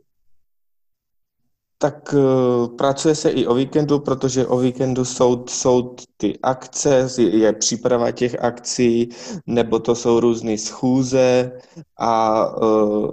Tak 1.80 2.14
uh, 2.14 2.76
pracuje 2.76 3.14
se 3.14 3.30
i 3.30 3.47
o 3.47 3.54
víkendu, 3.54 3.99
protože 3.99 4.47
o 4.47 4.58
víkendu 4.58 5.04
jsou, 5.04 5.44
jsou 5.49 5.94
ty 6.16 6.38
akce, 6.42 7.08
je 7.18 7.52
příprava 7.52 8.11
těch 8.11 8.44
akcí, 8.44 9.08
nebo 9.47 9.78
to 9.78 9.94
jsou 9.94 10.20
různé 10.20 10.58
schůze 10.58 11.52
a 11.97 12.44
uh, 12.62 13.11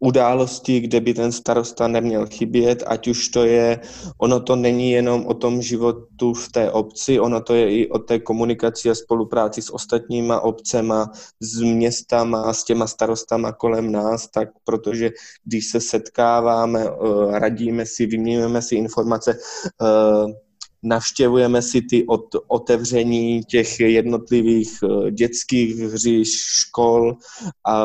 události, 0.00 0.80
kde 0.80 1.00
by 1.00 1.14
ten 1.14 1.32
starosta 1.32 1.88
neměl 1.88 2.26
chybět, 2.26 2.82
ať 2.86 3.08
už 3.08 3.28
to 3.28 3.44
je, 3.44 3.80
ono 4.18 4.40
to 4.40 4.56
není 4.56 4.90
jenom 4.90 5.26
o 5.26 5.34
tom 5.34 5.62
životu 5.62 6.34
v 6.34 6.48
té 6.52 6.70
obci, 6.70 7.20
ono 7.20 7.40
to 7.40 7.54
je 7.54 7.76
i 7.76 7.88
o 7.88 7.98
té 7.98 8.18
komunikaci 8.18 8.90
a 8.90 8.94
spolupráci 8.94 9.62
s 9.62 9.74
ostatníma 9.74 10.40
obcema, 10.40 11.10
s 11.40 11.60
městama, 11.60 12.52
s 12.52 12.64
těma 12.64 12.86
starostama 12.86 13.52
kolem 13.52 13.92
nás, 13.92 14.28
tak 14.30 14.48
protože 14.64 15.10
když 15.44 15.70
se 15.70 15.80
setkáváme, 15.80 16.84
eh, 16.84 17.38
radíme 17.38 17.86
si, 17.86 18.06
vyměňujeme 18.06 18.62
si 18.62 18.76
informace, 18.76 19.38
eh, 19.82 20.45
navštěvujeme 20.88 21.62
si 21.62 21.82
ty 21.82 22.06
od, 22.06 22.24
otevření 22.48 23.44
těch 23.44 23.80
jednotlivých 23.80 24.78
eh, 24.84 25.10
dětských 25.10 25.76
hřiš, 25.76 26.28
škol 26.30 27.16
a, 27.64 27.82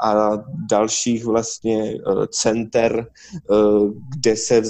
a 0.00 0.38
dalších 0.70 1.24
vlastně 1.24 1.94
center, 2.30 3.06
kde 4.16 4.36
se 4.36 4.60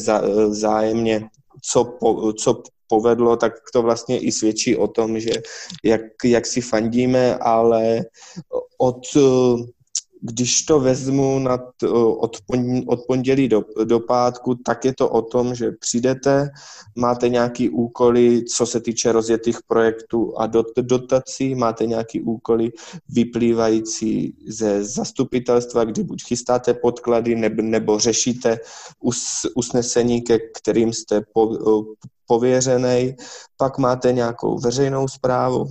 vzájemně 0.49 1.29
co, 1.63 1.85
po, 1.85 2.33
co 2.33 2.63
povedlo, 2.87 3.37
tak 3.37 3.53
to 3.73 3.83
vlastně 3.83 4.19
i 4.19 4.33
svědčí 4.33 4.77
o 4.77 4.89
tom, 4.89 5.21
že 5.21 5.31
jak, 5.85 6.01
jak 6.25 6.47
si 6.47 6.61
fandíme, 6.61 7.35
ale 7.37 8.05
od 8.79 9.03
když 10.27 10.63
to 10.63 10.81
vezmu 10.81 11.39
nad, 11.39 11.61
od, 12.19 12.37
od 12.87 13.01
pondělí 13.07 13.49
do, 13.49 13.63
do 13.85 14.01
pátku, 14.01 14.55
tak 14.55 14.85
je 14.85 14.95
to 14.95 15.11
o 15.11 15.23
tom, 15.23 15.55
že 15.55 15.73
přijdete, 15.81 16.51
máte 16.97 17.29
nějaký 17.29 17.71
úkoly, 17.71 18.45
co 18.45 18.67
se 18.67 18.81
týče 18.81 19.13
rozjetých 19.13 19.59
projektů 19.67 20.39
a 20.39 20.47
dot, 20.47 20.67
dotací, 20.81 21.55
máte 21.55 21.87
nějaký 21.87 22.21
úkoly 22.21 22.73
vyplývající 23.09 24.37
ze 24.49 24.85
zastupitelstva, 24.85 25.85
kdy 25.85 26.03
buď 26.03 26.25
chystáte 26.25 26.75
podklady 26.75 27.35
nebo, 27.35 27.63
nebo 27.63 27.99
řešíte 27.99 28.59
us, 29.01 29.47
usnesení, 29.55 30.23
ke 30.23 30.39
kterým 30.39 30.93
jste 30.93 31.21
po, 31.33 31.57
pověřený, 32.27 33.17
pak 33.57 33.79
máte 33.79 34.13
nějakou 34.13 34.59
veřejnou 34.59 35.09
zprávu, 35.09 35.69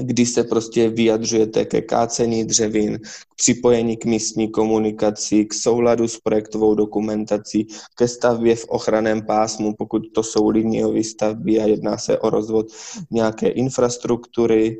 kdy 0.00 0.26
se 0.26 0.44
prostě 0.44 0.88
vyjadřujete 0.88 1.64
ke 1.64 1.82
kácení 1.82 2.44
dřevin, 2.44 2.98
k 2.98 3.34
připojení 3.36 3.96
k 3.96 4.04
místní 4.04 4.48
komunikaci, 4.50 5.44
k 5.44 5.54
souladu 5.54 6.08
s 6.08 6.20
projektovou 6.20 6.74
dokumentací, 6.74 7.66
ke 7.94 8.08
stavbě 8.08 8.56
v 8.56 8.64
ochraném 8.68 9.22
pásmu, 9.22 9.74
pokud 9.78 10.02
to 10.14 10.22
jsou 10.22 10.48
liniové 10.48 11.04
stavby 11.04 11.60
a 11.60 11.66
jedná 11.66 11.98
se 11.98 12.18
o 12.18 12.30
rozvod 12.30 12.66
nějaké 13.10 13.48
infrastruktury, 13.48 14.78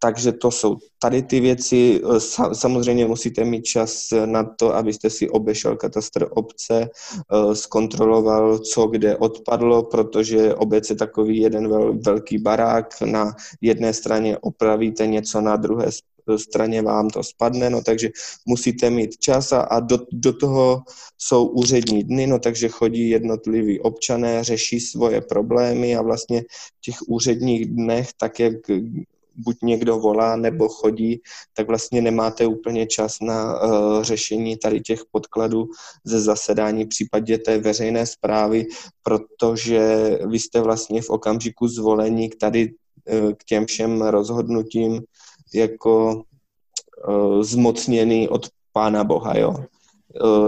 takže 0.00 0.32
to 0.32 0.50
jsou 0.50 0.76
tady 0.98 1.22
ty 1.22 1.40
věci. 1.40 2.00
Eh, 2.04 2.20
samozřejmě 2.54 3.06
musíte 3.06 3.44
mít 3.44 3.62
čas 3.62 4.08
na 4.24 4.44
to, 4.44 4.74
abyste 4.74 5.10
si 5.10 5.30
obešel 5.30 5.76
katastr 5.76 6.28
obce, 6.30 6.88
eh, 6.88 7.54
zkontroloval, 7.54 8.58
co 8.58 8.86
kde 8.86 9.16
odpadlo, 9.16 9.82
protože 9.82 10.54
obec 10.54 10.90
je 10.90 10.96
takový 10.96 11.38
jeden 11.38 11.68
velký 12.00 12.38
barák. 12.38 13.00
Na 13.00 13.32
jedné 13.60 13.92
straně 13.92 14.38
opravíte 14.38 15.06
něco, 15.06 15.40
na 15.40 15.56
druhé 15.56 15.90
straně 16.36 16.82
vám 16.82 17.10
to 17.10 17.22
spadne, 17.22 17.70
no 17.70 17.82
takže 17.82 18.10
musíte 18.46 18.90
mít 18.90 19.18
čas 19.18 19.52
a, 19.52 19.60
a 19.60 19.80
do, 19.80 19.98
do 20.12 20.32
toho 20.32 20.82
jsou 21.18 21.46
úřední 21.46 22.04
dny, 22.04 22.26
no 22.26 22.38
takže 22.38 22.68
chodí 22.68 23.10
jednotliví 23.10 23.80
občané, 23.80 24.44
řeší 24.44 24.80
svoje 24.80 25.20
problémy 25.20 25.96
a 25.96 26.02
vlastně 26.02 26.42
v 26.42 26.80
těch 26.80 26.96
úředních 27.08 27.66
dnech, 27.66 28.08
tak 28.16 28.40
jak 28.40 28.54
buď 29.36 29.56
někdo 29.62 29.98
volá 29.98 30.36
nebo 30.36 30.68
chodí, 30.68 31.20
tak 31.54 31.68
vlastně 31.68 32.02
nemáte 32.02 32.46
úplně 32.46 32.86
čas 32.86 33.16
na 33.22 33.62
uh, 33.62 34.02
řešení 34.02 34.56
tady 34.56 34.80
těch 34.80 35.02
podkladů 35.10 35.68
ze 36.04 36.20
zasedání 36.20 36.84
v 36.84 36.88
případě 36.88 37.38
té 37.38 37.58
veřejné 37.58 38.06
zprávy, 38.06 38.66
protože 39.02 40.10
vy 40.26 40.38
jste 40.38 40.60
vlastně 40.60 41.02
v 41.02 41.10
okamžiku 41.10 41.68
zvolení 41.68 42.30
k 42.30 42.36
tady 42.36 42.68
uh, 42.68 43.32
k 43.32 43.44
těm 43.44 43.66
všem 43.66 44.02
rozhodnutím 44.02 45.02
jako 45.54 46.22
uh, 47.08 47.42
zmocněný 47.42 48.28
od 48.28 48.48
Pána 48.72 49.04
Boha, 49.04 49.38
jo? 49.38 49.54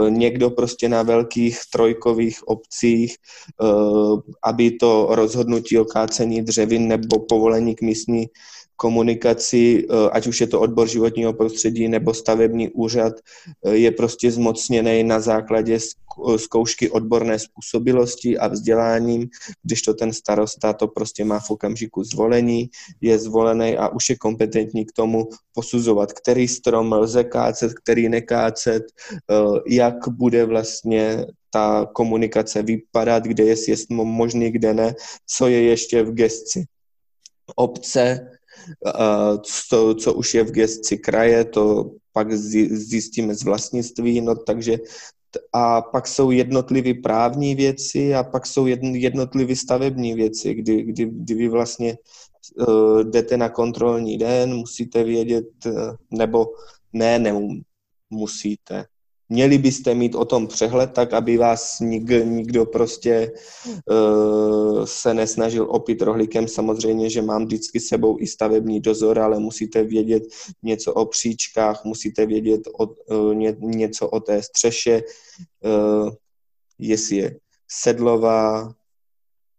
Někdo 0.09 0.51
prostě 0.51 0.89
na 0.89 1.03
velkých 1.03 1.59
trojkových 1.73 2.49
obcích, 2.49 3.17
aby 4.43 4.71
to 4.71 5.09
rozhodnutí 5.11 5.79
o 5.79 5.85
kácení 5.85 6.43
dřevin 6.43 6.89
nebo 6.89 7.19
povolení 7.19 7.75
k 7.75 7.83
místní 7.83 8.27
komunikaci, 8.77 9.87
eh, 9.87 10.11
ať 10.13 10.27
už 10.27 10.41
je 10.41 10.47
to 10.47 10.61
odbor 10.61 10.89
životního 10.89 11.33
prostředí 11.33 11.89
nebo 11.89 12.15
stavební 12.15 12.69
úřad, 12.69 13.13
eh, 13.65 13.77
je 13.77 13.91
prostě 13.91 14.31
zmocněný 14.31 15.05
na 15.05 15.21
základě 15.21 15.79
eh, 15.79 16.39
zkoušky 16.39 16.91
odborné 16.91 17.39
způsobilosti 17.39 18.39
a 18.39 18.49
vzděláním, 18.49 19.29
když 19.63 19.83
to 19.83 19.95
ten 19.95 20.13
starosta 20.13 20.73
to 20.73 20.89
prostě 20.89 21.25
má 21.25 21.39
v 21.39 21.51
okamžiku 21.51 22.05
zvolení, 22.05 22.71
je 23.01 23.19
zvolený 23.19 23.77
a 23.77 23.89
už 23.89 24.11
je 24.11 24.17
kompetentní 24.17 24.85
k 24.87 24.93
tomu 24.93 25.29
posuzovat, 25.55 26.13
který 26.13 26.49
strom 26.49 26.93
lze 26.93 27.25
kácet, 27.25 27.75
který 27.75 28.09
nekácet, 28.09 28.83
jak 29.67 30.09
bude 30.09 30.45
vlastně 30.45 31.27
ta 31.51 31.87
komunikace 31.95 32.63
vypadat, 32.63 33.25
kde 33.25 33.45
je 33.45 33.57
sjezd 33.57 33.91
možný, 33.91 34.51
kde 34.51 34.75
ne, 34.75 34.95
co 35.27 35.49
je 35.49 35.63
ještě 35.63 36.03
v 36.03 36.15
gesci 36.15 36.65
obce, 37.57 38.31
co, 39.43 39.95
co 39.95 40.15
už 40.15 40.35
je 40.35 40.45
v 40.45 40.51
gestci 40.51 40.99
kraje, 40.99 41.45
to 41.45 41.91
pak 42.13 42.33
zjistíme 42.33 43.35
z 43.35 43.43
vlastnictví, 43.43 44.21
no 44.21 44.35
takže 44.35 44.79
a 45.53 45.83
pak 45.83 46.09
jsou 46.09 46.31
jednotlivé 46.31 46.95
právní 46.95 47.55
věci 47.55 48.15
a 48.15 48.23
pak 48.23 48.47
jsou 48.47 48.67
jednotlivé 48.93 49.57
stavební 49.57 50.15
věci, 50.15 50.55
kdy, 50.55 50.83
kdy, 50.83 51.05
kdy 51.11 51.35
vy 51.35 51.49
vlastně 51.49 51.99
uh, 52.69 53.03
jdete 53.03 53.37
na 53.37 53.49
kontrolní 53.49 54.19
den, 54.19 54.55
musíte 54.55 55.05
vědět, 55.05 55.49
uh, 55.67 55.95
nebo 56.11 56.47
ne, 56.93 57.19
nemusíte. 57.19 58.85
Měli 59.35 59.59
byste 59.59 59.95
mít 59.95 60.15
o 60.15 60.25
tom 60.25 60.47
přehled, 60.47 60.93
tak 60.93 61.13
aby 61.13 61.37
vás 61.37 61.81
nik, 61.81 62.11
nikdo 62.25 62.67
prostě 62.67 63.33
uh, 63.91 64.85
se 64.85 65.15
nesnažil 65.15 65.67
opít 65.71 66.03
rohlíkem. 66.03 66.49
Samozřejmě, 66.49 67.11
že 67.11 67.23
mám 67.23 67.45
vždycky 67.45 67.81
sebou 67.81 68.17
i 68.21 68.27
stavební 68.27 68.81
dozor, 68.81 69.19
ale 69.19 69.39
musíte 69.39 69.83
vědět 69.85 70.23
něco 70.63 70.95
o 70.95 71.07
příčkách, 71.07 71.85
musíte 71.85 72.27
vědět 72.27 72.61
o, 72.79 72.87
uh, 72.87 73.35
ně, 73.35 73.57
něco 73.59 74.09
o 74.09 74.21
té 74.21 74.43
střeše, 74.43 75.03
uh, 75.03 76.11
jestli 76.79 77.17
je 77.17 77.37
sedlová, 77.69 78.75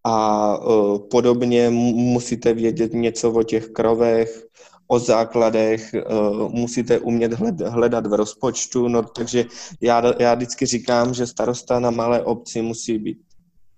a 0.07 0.57
uh, 0.57 0.99
podobně 1.09 1.69
musíte 1.69 2.53
vědět 2.53 2.93
něco 2.93 3.31
o 3.31 3.43
těch 3.43 3.67
krovech, 3.67 4.47
o 4.87 4.99
základech, 4.99 5.95
uh, 6.09 6.51
musíte 6.51 6.99
umět 6.99 7.33
hled, 7.33 7.61
hledat 7.61 8.07
v 8.07 8.13
rozpočtu, 8.13 8.87
no 8.87 9.03
takže 9.03 9.45
já, 9.81 10.13
já 10.19 10.35
vždycky 10.35 10.65
říkám, 10.65 11.13
že 11.13 11.27
starosta 11.27 11.79
na 11.79 11.91
malé 11.91 12.23
obci 12.23 12.61
musí 12.61 12.97
být 12.97 13.21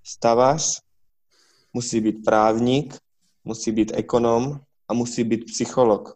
stavař, 0.03 0.81
musí 1.73 2.01
být 2.01 2.25
právník, 2.25 2.97
musí 3.45 3.71
být 3.71 3.91
ekonom 3.95 4.59
a 4.87 4.93
musí 4.93 5.23
být 5.23 5.45
psycholog, 5.45 6.15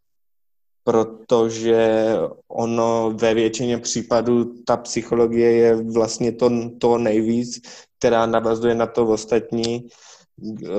protože 0.84 2.14
ono 2.48 3.12
ve 3.16 3.34
většině 3.34 3.78
případů 3.78 4.64
ta 4.66 4.78
psychologie 4.78 5.52
je 5.52 5.84
vlastně 5.84 6.32
to, 6.32 6.52
to 6.80 6.98
nejvíc, 6.98 7.62
která 8.00 8.26
navazuje 8.26 8.76
na 8.76 8.88
to 8.88 9.08
ostatní, 9.08 9.88
eh, 9.88 10.70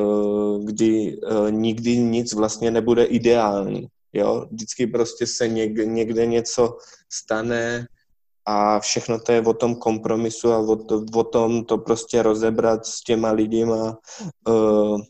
kdy 0.64 1.16
eh, 1.16 1.50
nikdy 1.50 1.96
nic 1.98 2.32
vlastně 2.32 2.70
nebude 2.70 3.04
ideální. 3.04 3.88
Jo? 4.12 4.46
Vždycky 4.50 4.86
prostě 4.86 5.26
se 5.26 5.48
někde, 5.48 5.86
někde 5.86 6.26
něco 6.26 6.78
stane 7.12 7.86
a 8.46 8.80
všechno 8.80 9.20
to 9.20 9.32
je 9.32 9.42
o 9.42 9.54
tom 9.54 9.74
kompromisu 9.74 10.52
a 10.52 10.58
o, 10.58 10.76
to, 10.76 11.04
o 11.14 11.24
tom 11.24 11.64
to 11.64 11.78
prostě 11.78 12.22
rozebrat 12.22 12.86
s 12.86 13.02
těma 13.02 13.32
lidima, 13.32 13.98
uh, 14.48 15.00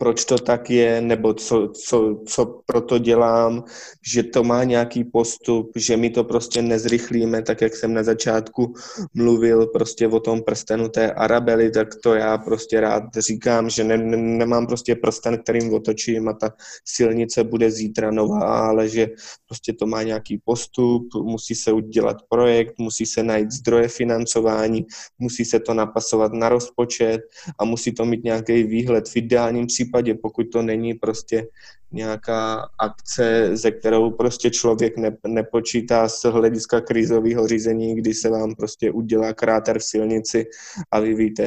proč 0.00 0.24
to 0.24 0.38
tak 0.38 0.70
je, 0.70 1.00
nebo 1.00 1.34
co, 1.34 1.68
co, 1.68 2.20
co 2.26 2.60
proto 2.66 2.98
dělám, 2.98 3.64
že 4.12 4.22
to 4.22 4.44
má 4.44 4.64
nějaký 4.64 5.04
postup, 5.04 5.70
že 5.76 5.96
my 5.96 6.10
to 6.10 6.24
prostě 6.24 6.62
nezrychlíme, 6.62 7.42
tak 7.42 7.60
jak 7.60 7.76
jsem 7.76 7.94
na 7.94 8.02
začátku 8.02 8.74
mluvil 9.14 9.66
prostě 9.66 10.08
o 10.08 10.20
tom 10.20 10.42
prstenu 10.42 10.88
té 10.88 11.12
Arabely, 11.12 11.70
tak 11.70 11.88
to 12.02 12.14
já 12.14 12.38
prostě 12.38 12.80
rád 12.80 13.02
říkám, 13.18 13.70
že 13.70 13.84
ne, 13.84 13.98
ne, 13.98 14.16
nemám 14.16 14.66
prostě 14.66 14.94
prsten, 14.94 15.38
kterým 15.38 15.74
otočím 15.74 16.28
a 16.28 16.32
ta 16.32 16.50
silnice 16.84 17.44
bude 17.44 17.70
zítra 17.70 18.10
nová, 18.10 18.68
ale 18.68 18.88
že 18.88 19.08
prostě 19.48 19.72
to 19.72 19.86
má 19.86 20.02
nějaký 20.02 20.40
postup, 20.44 21.02
musí 21.14 21.54
se 21.54 21.72
udělat 21.72 22.16
projekt, 22.28 22.74
musí 22.78 23.06
se 23.06 23.22
najít 23.22 23.50
zdroje 23.50 23.88
financování, 23.88 24.86
musí 25.18 25.44
se 25.44 25.60
to 25.60 25.74
napasovat 25.74 26.32
na 26.32 26.48
rozpočet 26.48 27.20
a 27.58 27.64
musí 27.64 27.92
to 27.92 28.04
mít 28.04 28.24
nějaký 28.24 28.62
výhled. 28.62 29.08
V 29.08 29.16
ideálním 29.16 29.66
případě 29.66 29.89
případě, 29.90 30.14
pokud 30.14 30.44
to 30.52 30.62
není 30.62 30.94
prostě 30.94 31.46
nějaká 31.92 32.68
akce, 32.78 33.56
ze 33.56 33.70
kterou 33.70 34.10
prostě 34.10 34.50
člověk 34.50 34.96
ne, 34.96 35.16
nepočítá 35.26 36.08
z 36.08 36.24
hlediska 36.24 36.80
krizového 36.80 37.48
řízení, 37.48 37.94
kdy 37.94 38.14
se 38.14 38.30
vám 38.30 38.54
prostě 38.54 38.90
udělá 38.90 39.32
kráter 39.32 39.78
v 39.78 39.84
silnici 39.84 40.46
a 40.90 41.00
vy 41.00 41.14
víte, 41.14 41.44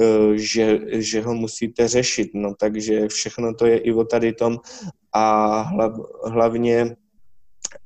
eh, 0.00 0.38
že, 0.38 0.80
že 0.88 1.20
ho 1.20 1.34
musíte 1.34 1.88
řešit. 1.88 2.30
No, 2.34 2.54
takže 2.58 3.08
všechno 3.08 3.54
to 3.54 3.66
je 3.66 3.78
i 3.78 3.92
o 3.92 4.04
tady 4.04 4.32
tom 4.32 4.58
a 5.12 5.60
hlav, 5.62 5.92
hlavně 6.24 6.96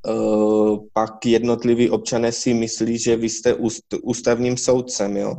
Uh, 0.08 0.78
pak 0.92 1.26
jednotliví 1.26 1.90
občané 1.90 2.32
si 2.32 2.54
myslí, 2.54 2.98
že 2.98 3.16
vy 3.16 3.28
jste 3.28 3.54
úst, 3.54 3.84
ústavním 4.02 4.56
soudcem, 4.56 5.16
jo? 5.16 5.34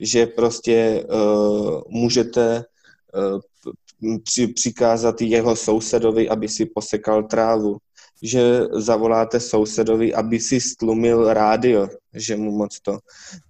že 0.00 0.26
prostě 0.26 1.04
uh, 1.08 1.80
můžete 1.88 2.64
při, 4.24 4.46
přikázat 4.46 5.20
jeho 5.20 5.56
sousedovi, 5.56 6.28
aby 6.28 6.48
si 6.48 6.66
posekal 6.66 7.22
trávu, 7.22 7.76
že 8.22 8.62
zavoláte 8.72 9.40
sousedovi, 9.40 10.14
aby 10.14 10.40
si 10.40 10.60
stlumil 10.60 11.32
rádio, 11.34 11.88
že 12.14 12.36
mu 12.36 12.50
moc 12.50 12.80
to, 12.80 12.98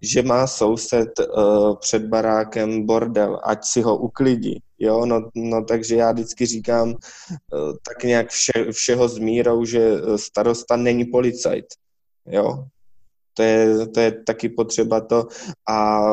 že 0.02 0.22
má 0.22 0.46
soused 0.46 1.08
uh, 1.18 1.76
před 1.76 2.04
barákem 2.04 2.86
bordel, 2.86 3.40
ať 3.44 3.64
si 3.64 3.80
ho 3.80 3.96
uklidí, 3.96 4.62
jo, 4.78 5.06
no, 5.06 5.30
no 5.34 5.64
takže 5.64 5.96
já 5.96 6.12
vždycky 6.12 6.46
říkám 6.46 6.88
uh, 6.88 7.72
tak 7.88 8.04
nějak 8.04 8.30
vše, 8.30 8.72
všeho 8.72 9.08
s 9.08 9.18
mírou, 9.18 9.64
že 9.64 9.92
starosta 10.16 10.76
není 10.76 11.04
policajt, 11.04 11.66
jo, 12.26 12.64
to 13.34 13.42
je, 13.42 13.86
to 13.86 14.00
je 14.00 14.24
taky 14.24 14.48
potřeba 14.48 15.00
to 15.00 15.26
a 15.68 16.06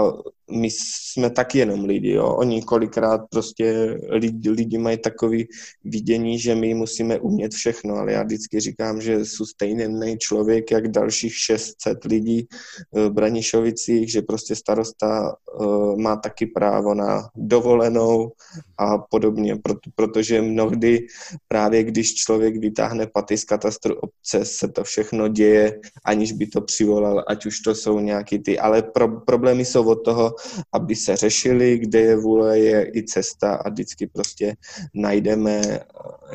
my 0.52 0.70
jsme 0.72 1.30
taky 1.30 1.58
jenom 1.58 1.86
lidi, 1.86 2.12
jo. 2.12 2.28
Oni 2.28 2.62
kolikrát 2.62 3.22
prostě 3.30 3.98
lidi, 4.10 4.50
lidi 4.50 4.78
mají 4.78 4.98
takový 4.98 5.48
vidění, 5.84 6.40
že 6.40 6.56
my 6.56 6.74
musíme 6.74 7.20
umět 7.20 7.54
všechno, 7.54 7.96
ale 7.96 8.12
já 8.12 8.24
vždycky 8.24 8.60
říkám, 8.60 9.02
že 9.02 9.26
jsou 9.26 9.46
stejný 9.46 10.18
člověk, 10.18 10.72
jak 10.72 10.88
dalších 10.88 11.36
600 11.36 12.06
lidí 12.06 12.48
v 12.92 13.10
Branišovicích, 13.10 14.12
že 14.12 14.22
prostě 14.22 14.56
starosta 14.56 15.36
uh, 15.60 15.98
má 15.98 16.16
taky 16.16 16.46
právo 16.46 16.94
na 16.94 17.30
dovolenou 17.36 18.32
a 18.78 18.98
podobně, 18.98 19.56
proto, 19.56 19.90
protože 19.96 20.42
mnohdy 20.42 21.08
právě 21.48 21.84
když 21.84 22.16
člověk 22.16 22.58
vytáhne 22.58 23.08
paty 23.08 23.38
z 23.38 23.44
katastru 23.44 23.96
obce, 23.96 24.46
se 24.46 24.68
to 24.68 24.84
všechno 24.84 25.28
děje, 25.28 25.80
aniž 26.06 26.32
by 26.32 26.48
to 26.48 26.62
přivolal, 26.62 27.24
ať 27.28 27.46
už 27.46 27.60
to 27.60 27.76
jsou 27.76 28.00
nějaký 28.00 28.40
ty, 28.40 28.60
ale 28.60 28.82
pro, 28.82 29.22
problémy 29.22 29.66
jsou 29.66 29.90
od 29.90 29.96
toho, 29.96 30.35
aby 30.72 30.96
se 30.96 31.16
řešili, 31.16 31.78
kde 31.78 32.00
je 32.00 32.16
vůle, 32.16 32.60
je 32.60 32.92
i 32.96 33.04
cesta 33.04 33.56
a 33.56 33.70
vždycky 33.70 34.08
prostě 34.08 34.56
najdeme 34.94 35.62
eh, 35.62 35.80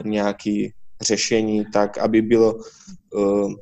nějaký 0.05 0.73
řešení 1.01 1.65
tak, 1.73 1.99
aby 1.99 2.23
bylo 2.23 2.55
uh, 3.15 3.53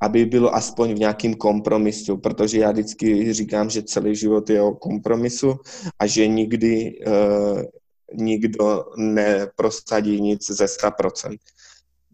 aby 0.00 0.24
bylo 0.24 0.54
aspoň 0.54 0.94
v 0.94 0.98
nějakém 0.98 1.34
kompromisu, 1.34 2.16
protože 2.16 2.58
já 2.58 2.70
vždycky 2.70 3.32
říkám, 3.32 3.70
že 3.70 3.82
celý 3.82 4.16
život 4.16 4.50
je 4.50 4.62
o 4.62 4.74
kompromisu 4.74 5.54
a 5.98 6.06
že 6.06 6.26
nikdy 6.26 7.00
uh, 7.06 7.62
nikdo 8.14 8.84
neprosadí 8.96 10.20
nic 10.20 10.50
ze 10.50 10.64
100% 10.64 11.36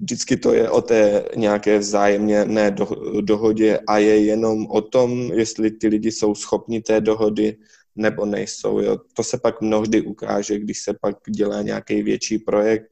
vždycky 0.01 0.37
to 0.37 0.55
je 0.55 0.71
o 0.71 0.83
té 0.83 1.25
nějaké 1.37 1.79
vzájemně 1.79 2.45
ne 2.45 2.71
do, 2.71 2.89
dohodě 3.21 3.79
a 3.87 3.99
je 3.99 4.25
jenom 4.25 4.67
o 4.67 4.81
tom, 4.81 5.33
jestli 5.33 5.71
ty 5.71 5.89
lidi 5.89 6.13
jsou 6.13 6.35
schopni 6.35 6.81
té 6.81 7.01
dohody 7.01 7.57
nebo 7.97 8.27
nejsou. 8.27 8.81
Jo. 8.81 8.99
To 9.13 9.23
se 9.23 9.39
pak 9.39 9.61
mnohdy 9.61 10.01
ukáže, 10.03 10.59
když 10.59 10.83
se 10.83 10.95
pak 11.01 11.17
dělá 11.29 11.63
nějaký 11.63 12.03
větší 12.03 12.39
projekt 12.39 12.87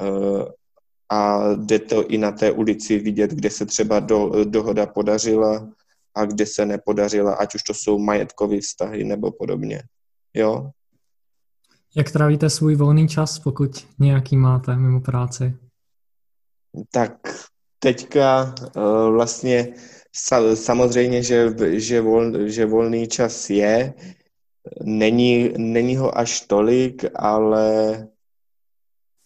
uh, 0.00 0.44
a 1.12 1.40
jde 1.54 1.78
to 1.78 2.06
i 2.06 2.18
na 2.18 2.32
té 2.32 2.52
ulici 2.52 2.98
vidět, 2.98 3.30
kde 3.30 3.50
se 3.50 3.66
třeba 3.66 4.00
do, 4.00 4.44
dohoda 4.44 4.86
podařila 4.86 5.68
a 6.14 6.24
kde 6.24 6.46
se 6.46 6.66
nepodařila, 6.66 7.34
ať 7.34 7.54
už 7.54 7.62
to 7.62 7.74
jsou 7.74 7.98
majetkové 7.98 8.60
vztahy 8.60 9.04
nebo 9.04 9.32
podobně. 9.32 9.82
Jo? 10.34 10.70
Jak 11.96 12.10
trávíte 12.10 12.50
svůj 12.50 12.74
volný 12.74 13.08
čas, 13.08 13.38
pokud 13.38 13.86
nějaký 13.98 14.36
máte 14.36 14.76
mimo 14.76 15.00
práci? 15.00 15.56
Tak 16.90 17.14
teďka 17.78 18.54
uh, 18.76 19.10
vlastně 19.10 19.74
sa, 20.12 20.56
samozřejmě, 20.56 21.22
že, 21.22 21.38
že, 21.78 22.00
vol, 22.00 22.48
že 22.48 22.66
volný 22.66 23.08
čas 23.08 23.50
je, 23.50 23.94
není, 24.82 25.50
není 25.56 25.96
ho 25.96 26.18
až 26.18 26.40
tolik, 26.40 27.04
ale 27.14 27.66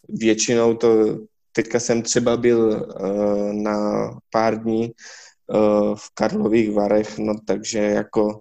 většinou 0.08 0.74
to, 0.74 1.18
teďka 1.52 1.80
jsem 1.80 2.02
třeba 2.02 2.36
byl 2.36 2.60
uh, 3.00 3.52
na 3.52 4.10
pár 4.30 4.62
dní 4.62 4.92
uh, 4.92 5.94
v 5.94 6.10
Karlových 6.14 6.72
Varech, 6.72 7.18
no 7.18 7.34
takže 7.46 7.78
jako 7.78 8.40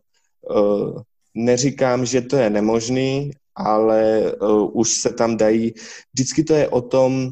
neříkám, 1.34 2.06
že 2.06 2.22
to 2.22 2.36
je 2.36 2.50
nemožný, 2.50 3.32
ale 3.56 4.34
uh, 4.42 4.70
už 4.74 4.89
se 4.89 5.13
tam 5.13 5.38
dají, 5.38 5.74
vždycky 6.13 6.44
to 6.44 6.54
je 6.54 6.68
o 6.70 6.82
tom, 6.82 7.32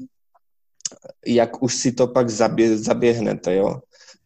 jak 1.26 1.64
už 1.64 1.76
si 1.76 1.92
to 1.92 2.08
pak 2.08 2.30
zabě, 2.30 2.78
zaběhnete, 2.78 3.56
jo. 3.56 3.80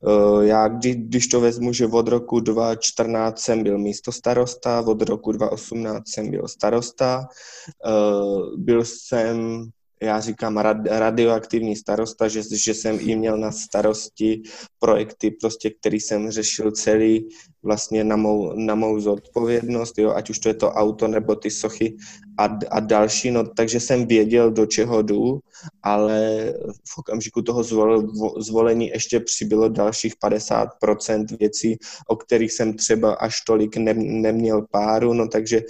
Eh, 0.07 0.45
já, 0.45 0.67
kdy, 0.67 0.95
když 0.95 1.27
to 1.27 1.41
vezmu, 1.41 1.73
že 1.73 1.87
od 1.87 2.07
roku 2.07 2.39
2014 2.39 3.39
jsem 3.39 3.63
byl 3.63 3.77
místo 3.77 4.11
starosta, 4.11 4.81
od 4.81 5.01
roku 5.01 5.31
2018 5.31 6.09
jsem 6.09 6.31
byl 6.31 6.47
starosta, 6.47 7.27
eh, 7.87 8.57
byl 8.57 8.85
jsem 8.85 9.69
já 10.01 10.19
říkám 10.19 10.57
rad, 10.57 10.77
radioaktivní 10.87 11.75
starosta, 11.75 12.27
že, 12.27 12.41
že 12.63 12.73
jsem 12.73 12.97
i 13.01 13.15
měl 13.15 13.37
na 13.37 13.51
starosti 13.51 14.41
projekty, 14.79 15.31
prostě, 15.31 15.69
který 15.69 15.99
jsem 15.99 16.31
řešil 16.31 16.71
celý 16.71 17.29
vlastně 17.65 18.03
na 18.03 18.15
mou, 18.15 18.53
na 18.55 18.75
mou 18.75 18.99
zodpovědnost, 18.99 19.97
jo, 19.97 20.13
ať 20.15 20.29
už 20.29 20.39
to 20.39 20.49
je 20.49 20.53
to 20.53 20.71
auto 20.71 21.07
nebo 21.07 21.35
ty 21.35 21.51
sochy 21.51 21.97
a, 22.37 22.49
a 22.69 22.79
další, 22.79 23.31
no, 23.31 23.47
takže 23.47 23.79
jsem 23.79 24.07
věděl, 24.07 24.51
do 24.51 24.65
čeho 24.65 25.01
jdu, 25.01 25.39
ale 25.83 26.53
v 26.89 26.97
okamžiku 26.97 27.41
toho 27.41 27.63
zvol, 27.63 28.07
zvolení 28.37 28.87
ještě 28.87 29.19
přibylo 29.19 29.69
dalších 29.69 30.13
50% 30.23 31.37
věcí, 31.39 31.77
o 32.07 32.15
kterých 32.15 32.51
jsem 32.51 32.73
třeba 32.73 33.13
až 33.13 33.41
tolik 33.41 33.77
ne, 33.77 33.93
neměl 33.93 34.65
páru, 34.71 35.13
no 35.13 35.27
takže 35.27 35.61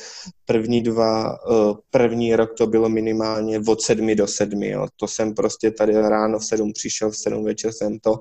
první 0.45 0.81
dva, 0.81 1.34
eh, 1.34 1.73
první 1.89 2.36
rok 2.36 2.53
to 2.58 2.67
bylo 2.67 2.89
minimálně 2.89 3.60
od 3.67 3.81
sedmi 3.81 4.15
do 4.15 4.27
sedmi, 4.27 4.69
jo. 4.69 4.88
to 4.95 5.08
jsem 5.08 5.34
prostě 5.34 5.71
tady 5.71 5.93
ráno 5.93 6.39
v 6.39 6.45
sedm 6.45 6.73
přišel, 6.73 7.12
v 7.12 7.17
sedm 7.17 7.43
večer 7.43 7.71
jsem 7.71 7.99
to, 7.99 8.19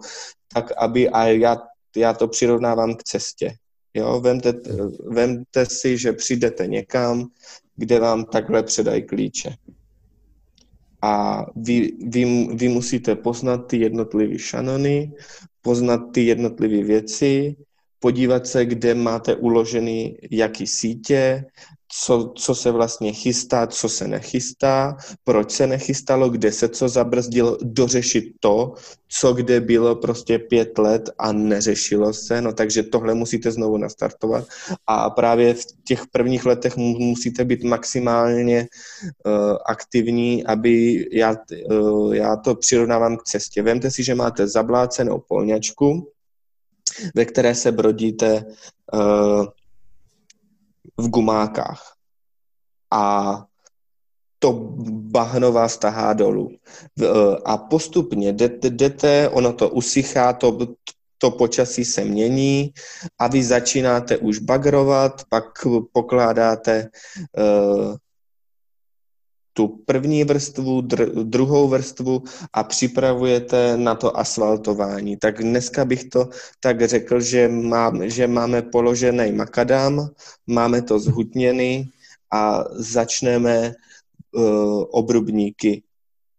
tak 0.55 0.73
aby, 0.79 1.09
a 1.09 1.27
já, 1.27 1.57
já 1.97 2.13
to 2.13 2.29
přirovnávám 2.29 2.95
k 2.95 3.03
cestě, 3.03 3.55
Jo, 3.95 4.21
vemte, 4.21 4.53
vemte 5.11 5.67
si, 5.67 5.99
že 5.99 6.13
přijdete 6.13 6.67
někam, 6.67 7.27
kde 7.77 8.01
vám 8.01 8.25
takhle 8.25 8.63
předají 8.63 9.03
klíče. 9.03 9.57
A 11.03 11.45
vy, 11.57 11.93
vy, 12.09 12.49
vy 12.55 12.69
musíte 12.69 13.17
poznat 13.17 13.59
ty 13.59 13.77
jednotlivé 13.77 14.39
šanony, 14.39 15.13
poznat 15.63 15.99
ty 15.99 16.27
jednotlivé 16.27 16.83
věci, 16.83 17.57
podívat 17.99 18.47
se, 18.47 18.65
kde 18.67 18.95
máte 18.95 19.37
uložený 19.37 20.17
jaký 20.31 20.67
sítě, 20.67 21.45
co, 22.03 22.33
co 22.37 22.55
se 22.55 22.71
vlastně 22.71 23.13
chystá, 23.13 23.67
co 23.67 23.89
se 23.89 24.09
nechystá, 24.09 24.97
proč 25.25 25.51
se 25.51 25.67
nechystalo, 25.67 26.31
kde 26.31 26.53
se 26.53 26.69
co 26.69 26.89
zabrzdilo, 26.89 27.59
dořešit 27.63 28.25
to, 28.41 28.75
co 29.09 29.33
kde 29.33 29.61
bylo 29.61 29.97
prostě 29.97 30.39
pět 30.39 30.79
let 30.79 31.11
a 31.19 31.33
neřešilo 31.33 32.13
se, 32.13 32.41
no 32.41 32.53
takže 32.53 32.83
tohle 32.83 33.15
musíte 33.15 33.51
znovu 33.51 33.77
nastartovat 33.77 34.45
a 34.87 35.11
právě 35.11 35.55
v 35.55 35.65
těch 35.85 36.07
prvních 36.13 36.47
letech 36.47 36.77
musíte 36.77 37.45
být 37.45 37.65
maximálně 37.65 38.67
uh, 39.27 39.57
aktivní, 39.67 40.45
aby 40.47 41.05
já, 41.13 41.37
uh, 41.71 42.15
já 42.15 42.37
to 42.37 42.55
přirovnávám 42.55 43.17
k 43.17 43.23
cestě. 43.23 43.63
Vemte 43.63 43.91
si, 43.91 44.05
že 44.05 44.15
máte 44.15 44.49
zablácenou 44.49 45.23
polňačku, 45.29 46.11
ve 47.15 47.25
které 47.25 47.55
se 47.55 47.73
brodíte 47.73 48.45
uh, 48.93 49.47
v 50.97 51.09
gumákách. 51.09 51.95
A 52.91 53.45
to 54.39 54.53
bahno 54.89 55.53
vás 55.53 55.79
tahá 55.79 56.13
dolů. 56.13 56.51
E, 56.51 57.07
a 57.45 57.57
postupně 57.57 58.33
jdete, 58.33 58.71
jdete 58.71 59.29
ono 59.29 59.53
to 59.53 59.71
usychá, 59.71 60.33
to, 60.33 60.59
to 61.19 61.31
počasí 61.31 61.85
se 61.85 62.05
mění 62.05 62.73
a 63.19 63.29
vy 63.29 63.45
začínáte 63.45 64.19
už 64.19 64.39
bagrovat, 64.39 65.23
pak 65.29 65.45
pokládáte 65.93 66.91
uh, 67.39 67.97
tu 69.55 69.69
první 69.87 70.25
vrstvu, 70.25 70.81
dr- 70.81 71.25
druhou 71.25 71.69
vrstvu 71.69 72.23
a 72.53 72.65
připravujete 72.65 73.77
na 73.77 73.95
to 73.95 74.19
asfaltování. 74.19 75.17
Tak 75.17 75.43
dneska 75.43 75.85
bych 75.85 76.05
to 76.05 76.29
tak 76.61 76.89
řekl, 76.89 77.21
že, 77.21 77.49
má, 77.49 77.93
že 78.03 78.27
máme 78.27 78.63
položený 78.63 79.33
makadam, 79.33 80.11
máme 80.47 80.83
to 80.83 80.99
zhutněný 80.99 81.91
a 82.33 82.65
začneme 82.73 83.75
uh, 84.35 84.85
obrubníky 84.91 85.83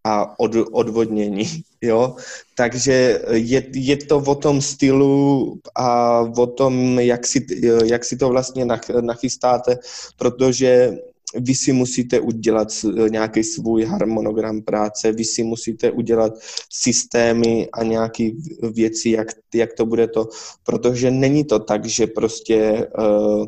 a 0.04 0.40
od, 0.40 0.52
odvodnění. 0.72 1.46
Jo? 1.82 2.16
Takže 2.56 3.22
je, 3.32 3.64
je 3.74 3.98
to 3.98 4.18
o 4.18 4.36
tom 4.36 4.62
stylu 4.62 5.60
a 5.76 6.20
o 6.22 6.48
tom, 6.48 7.00
jak 7.00 7.28
si, 7.28 7.46
jak 7.86 8.06
si 8.06 8.18
to 8.18 8.30
vlastně 8.30 8.66
nachystáte, 9.02 9.78
protože 10.18 10.98
vy 11.40 11.56
si 11.56 11.74
musíte 11.74 12.20
udělat 12.20 12.68
nějaký 13.10 13.44
svůj 13.44 13.84
harmonogram 13.84 14.62
práce, 14.62 15.12
vy 15.12 15.26
si 15.26 15.44
musíte 15.44 15.92
udělat 15.92 16.34
systémy 16.70 17.68
a 17.74 17.84
nějaké 17.84 18.30
věci, 18.74 19.10
jak, 19.10 19.28
jak 19.54 19.74
to 19.74 19.86
bude 19.86 20.08
to, 20.08 20.28
protože 20.64 21.12
není 21.12 21.44
to 21.44 21.60
tak, 21.60 21.86
že 21.86 22.08
prostě 22.08 22.88
uh, 23.00 23.46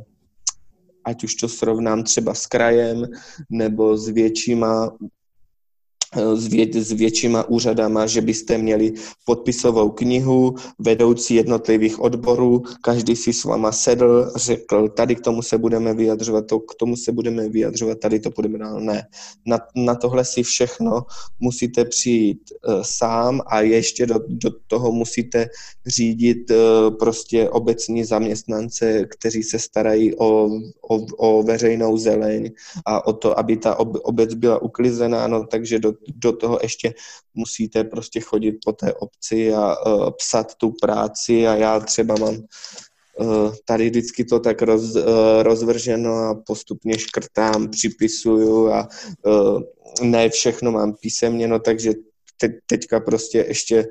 ať 1.06 1.23
už 1.23 1.36
to 1.36 1.47
srovnám 1.47 2.04
třeba 2.04 2.34
s 2.34 2.45
krajem 2.45 3.06
nebo 3.50 3.97
s 3.97 4.10
většíma 4.10 4.91
s, 6.15 6.48
vě, 6.48 6.67
s 6.74 6.91
většíma 6.91 7.50
úřadama, 7.50 8.08
že 8.08 8.22
byste 8.22 8.58
měli 8.58 8.93
podpisovou 9.26 9.89
knihu, 9.89 10.56
vedoucí 10.80 11.36
jednotlivých 11.36 12.00
odborů, 12.00 12.63
každý 12.82 13.15
si 13.15 13.34
s 13.34 13.43
váma 13.43 13.72
sedl, 13.72 14.32
řekl, 14.36 14.89
tady 14.89 15.15
k 15.15 15.22
tomu 15.22 15.41
se 15.41 15.58
budeme 15.58 15.93
vyjadřovat, 15.93 16.48
to, 16.48 16.60
k 16.60 16.76
tomu 16.76 16.96
se 16.96 17.12
budeme 17.12 17.50
vyjadřovat, 17.50 18.00
tady 18.00 18.20
to 18.20 18.30
budeme 18.30 18.58
dál. 18.58 18.80
Ne. 18.80 19.08
Na, 19.46 19.60
na 19.76 19.96
tohle 19.96 20.26
si 20.26 20.43
všechno 20.43 21.02
musíte 21.39 21.86
přijít 21.86 22.41
uh, 22.67 22.82
sám 22.82 23.41
a 23.48 23.62
ještě 23.62 24.06
do, 24.06 24.20
do 24.28 24.52
toho 24.67 24.91
musíte 24.91 25.48
řídit 25.86 26.52
uh, 26.52 26.58
prostě 26.98 27.50
obecní 27.50 28.04
zaměstnance, 28.04 29.06
kteří 29.06 29.43
se 29.43 29.60
starají 29.60 30.15
o, 30.15 30.50
o, 30.89 31.06
o 31.17 31.43
veřejnou 31.43 31.98
zeleň 31.98 32.52
a 32.86 33.08
o 33.08 33.13
to, 33.13 33.39
aby 33.39 33.58
ta 33.58 33.80
ob, 33.80 33.98
obec 34.04 34.34
byla 34.34 34.62
uklizená, 34.62 35.28
no 35.28 35.46
takže 35.46 35.80
do, 35.80 35.97
do 36.16 36.32
toho 36.32 36.60
ještě 36.64 36.94
musíte 37.34 37.84
prostě 37.84 38.20
chodit 38.20 38.56
po 38.66 38.72
té 38.72 38.94
obci 38.94 39.54
a 39.54 39.86
uh, 39.86 40.10
psat 40.10 40.56
tu 40.56 40.74
práci 40.82 41.48
a 41.48 41.56
já 41.56 41.80
třeba 41.80 42.16
mám 42.20 42.36
uh, 43.20 43.56
tady 43.66 43.90
vždycky 43.90 44.26
to 44.26 44.40
tak 44.40 44.62
roz, 44.62 44.96
uh, 44.96 45.04
rozvrženo 45.42 46.14
a 46.14 46.44
postupně 46.46 47.00
škrtám, 47.00 47.70
připisuju 47.70 48.72
a 48.72 48.88
uh, 49.26 49.62
ne 50.02 50.30
všechno 50.30 50.72
mám 50.72 50.94
písemně, 50.94 51.48
no 51.48 51.60
takže 51.60 51.94
te, 52.38 52.50
teďka 52.66 53.00
prostě 53.00 53.46
ještě 53.48 53.86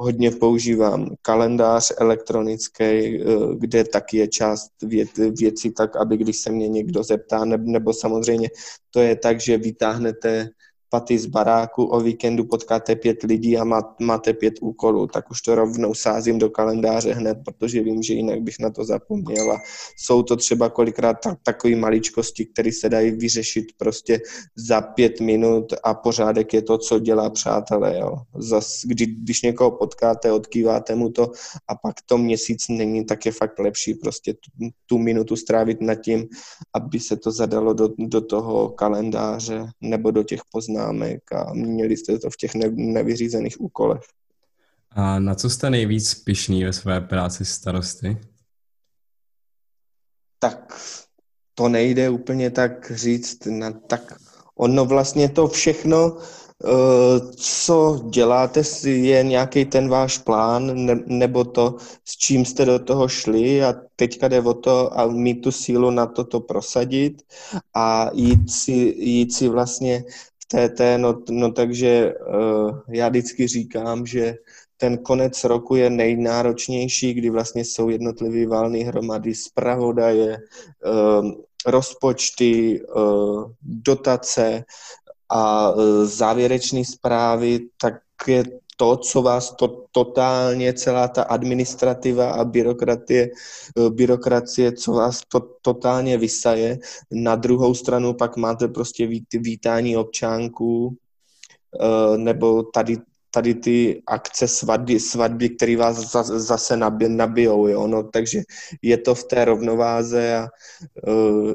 hodně 0.00 0.30
používám 0.30 1.14
kalendář 1.22 1.92
elektronický, 1.98 3.18
kde 3.58 3.84
taky 3.84 4.16
je 4.16 4.28
část 4.28 4.70
věc, 4.82 5.08
věcí 5.38 5.70
tak, 5.70 5.96
aby 5.96 6.16
když 6.16 6.36
se 6.38 6.50
mě 6.50 6.68
někdo 6.68 7.02
zeptá, 7.02 7.44
nebo 7.44 7.92
samozřejmě 7.92 8.48
to 8.90 9.00
je 9.00 9.16
tak, 9.16 9.40
že 9.40 9.58
vytáhnete 9.58 10.48
paty 10.90 11.18
z 11.18 11.26
baráku, 11.26 11.84
o 11.84 12.00
víkendu 12.00 12.44
potkáte 12.44 12.96
pět 12.96 13.22
lidí 13.22 13.58
a 13.58 13.64
máte 14.00 14.32
pět 14.32 14.54
úkolů, 14.60 15.06
tak 15.06 15.30
už 15.30 15.42
to 15.42 15.54
rovnou 15.54 15.94
sázím 15.94 16.38
do 16.38 16.50
kalendáře 16.50 17.12
hned, 17.12 17.38
protože 17.44 17.82
vím, 17.82 18.02
že 18.02 18.14
jinak 18.14 18.40
bych 18.40 18.58
na 18.60 18.70
to 18.70 18.84
zapomněl 18.84 19.52
a 19.52 19.58
jsou 19.96 20.22
to 20.22 20.36
třeba 20.36 20.68
kolikrát 20.68 21.14
tak, 21.24 21.38
takové 21.42 21.76
maličkosti, 21.76 22.46
které 22.46 22.72
se 22.72 22.88
dají 22.88 23.10
vyřešit 23.10 23.64
prostě 23.76 24.20
za 24.56 24.80
pět 24.80 25.20
minut 25.20 25.74
a 25.84 25.94
pořádek 25.94 26.54
je 26.54 26.62
to, 26.62 26.78
co 26.78 26.98
dělá 26.98 27.30
přátelé. 27.30 27.98
Jo. 27.98 28.16
Zas, 28.38 28.80
kdy, 28.84 29.06
když 29.06 29.42
někoho 29.42 29.70
potkáte, 29.70 30.32
odkýváte 30.32 30.94
mu 30.94 31.10
to 31.10 31.32
a 31.68 31.74
pak 31.74 31.94
to 32.06 32.18
měsíc 32.18 32.68
není, 32.68 33.04
tak 33.04 33.26
je 33.26 33.32
fakt 33.32 33.58
lepší 33.58 33.94
prostě 33.94 34.34
tu, 34.34 34.70
tu 34.86 34.98
minutu 34.98 35.36
strávit 35.36 35.80
nad 35.80 35.94
tím, 35.94 36.28
aby 36.74 37.00
se 37.00 37.16
to 37.16 37.32
zadalo 37.32 37.72
do, 37.72 37.88
do 37.98 38.20
toho 38.20 38.68
kalendáře 38.68 39.66
nebo 39.80 40.10
do 40.10 40.22
těch 40.22 40.40
poznámek 40.80 41.20
známek 41.20 41.32
a 41.32 41.54
měli 41.54 41.96
jste 41.96 42.18
to 42.18 42.30
v 42.30 42.36
těch 42.36 42.50
nevyřízených 42.74 43.60
úkolech. 43.60 44.02
A 44.90 45.18
na 45.18 45.34
co 45.34 45.50
jste 45.50 45.70
nejvíc 45.70 46.14
pišný 46.14 46.64
ve 46.64 46.72
své 46.72 47.00
práci 47.00 47.44
starosty? 47.44 48.18
Tak 50.38 50.74
to 51.54 51.68
nejde 51.68 52.10
úplně 52.10 52.50
tak 52.50 52.92
říct. 52.94 53.46
Na, 53.46 53.70
tak 53.70 54.14
ono 54.54 54.84
vlastně 54.84 55.28
to 55.28 55.48
všechno, 55.48 56.18
eh, 56.18 57.20
co 57.36 58.00
děláte, 58.10 58.62
je 58.84 59.22
nějaký 59.22 59.64
ten 59.64 59.88
váš 59.88 60.18
plán, 60.18 60.86
ne, 60.86 61.00
nebo 61.06 61.44
to, 61.44 61.76
s 62.04 62.16
čím 62.16 62.44
jste 62.44 62.64
do 62.64 62.78
toho 62.78 63.08
šli 63.08 63.64
a 63.64 63.74
teďka 63.96 64.28
jde 64.28 64.40
o 64.40 64.54
to 64.54 64.98
a 64.98 65.06
mít 65.06 65.34
tu 65.34 65.52
sílu 65.52 65.90
na 65.90 66.06
to 66.06 66.24
to 66.24 66.40
prosadit 66.40 67.22
a 67.74 68.10
jít 68.14 68.50
si, 68.50 68.72
jít 68.98 69.34
si 69.34 69.48
vlastně 69.48 70.04
TT, 70.50 70.80
no, 70.96 71.22
no 71.30 71.52
takže 71.52 72.14
uh, 72.14 72.80
já 72.88 73.08
vždycky 73.08 73.46
říkám, 73.46 74.06
že 74.06 74.34
ten 74.76 74.98
konec 74.98 75.44
roku 75.44 75.76
je 75.76 75.90
nejnáročnější, 75.90 77.14
kdy 77.14 77.30
vlastně 77.30 77.64
jsou 77.64 77.88
jednotlivé 77.88 78.46
válné 78.46 78.78
hromady, 78.78 79.34
zpravodaje, 79.34 80.36
uh, 80.86 81.30
rozpočty, 81.66 82.80
uh, 82.96 83.50
dotace 83.62 84.64
a 85.28 85.72
závěrečné 86.04 86.84
zprávy, 86.84 87.60
tak 87.80 87.94
je 88.26 88.44
to, 88.80 88.96
co 88.96 89.22
vás 89.22 89.54
to 89.56 89.84
totálně, 89.92 90.72
celá 90.72 91.08
ta 91.08 91.22
administrativa 91.22 92.30
a 92.32 92.44
byrokratie, 92.44 93.28
eh, 93.28 93.90
byrokracie, 93.90 94.72
co 94.72 94.92
vás 94.92 95.20
to 95.28 95.40
totálně 95.62 96.18
vysaje. 96.18 96.78
Na 97.12 97.36
druhou 97.36 97.74
stranu 97.74 98.14
pak 98.14 98.36
máte 98.36 98.68
prostě 98.68 99.06
vítání 99.32 99.96
občánků, 99.96 100.96
eh, 100.96 102.18
nebo 102.18 102.62
tady 102.62 102.96
tady 103.32 103.54
ty 103.54 104.02
akce 104.06 104.48
svatby, 104.48 105.00
svatby 105.00 105.48
které 105.48 105.76
vás 105.76 105.96
zase 106.34 106.76
nabijou, 107.08 107.66
jo? 107.66 107.86
No, 107.86 108.02
takže 108.02 108.42
je 108.82 108.98
to 108.98 109.14
v 109.14 109.24
té 109.24 109.44
rovnováze 109.44 110.36
a 110.36 110.48
uh, 111.06 111.52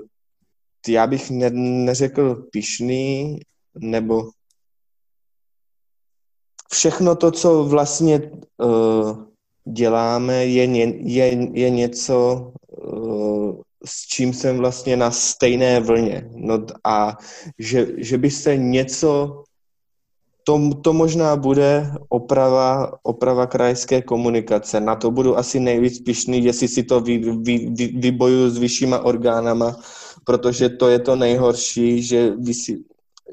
já 0.87 1.07
bych 1.07 1.29
ne, 1.29 1.49
neřekl 1.51 2.47
pišný, 2.51 3.39
nebo 3.75 4.31
všechno 6.71 7.15
to, 7.15 7.31
co 7.31 7.63
vlastně 7.63 8.31
uh, 8.57 9.23
děláme, 9.65 10.45
je, 10.45 10.65
je, 10.99 11.49
je 11.53 11.69
něco, 11.69 12.51
uh, 12.77 13.55
s 13.85 14.07
čím 14.07 14.33
jsem 14.33 14.57
vlastně 14.57 14.97
na 14.97 15.11
stejné 15.11 15.79
vlně. 15.79 16.29
No 16.35 16.65
a 16.83 17.17
že, 17.59 17.87
že 17.97 18.17
by 18.17 18.31
se 18.31 18.57
něco, 18.57 19.43
to, 20.43 20.69
to 20.81 20.93
možná 20.93 21.35
bude 21.35 21.91
oprava, 22.09 22.91
oprava 23.03 23.47
krajské 23.47 24.01
komunikace. 24.01 24.79
Na 24.79 24.95
to 24.95 25.11
budu 25.11 25.37
asi 25.37 25.59
nejvíc 25.59 25.99
pišný, 25.99 26.45
jestli 26.45 26.67
si 26.67 26.83
to 26.83 26.99
vy, 26.99 27.17
vy, 27.17 27.69
vy, 27.69 27.87
vybojuju 27.87 28.49
s 28.49 28.57
vyššíma 28.57 28.99
orgánama, 28.99 29.79
protože 30.23 30.69
to 30.69 30.89
je 30.89 30.99
to 30.99 31.15
nejhorší, 31.15 32.03
že 32.03 32.31
vy 32.37 32.53
si, 32.53 32.83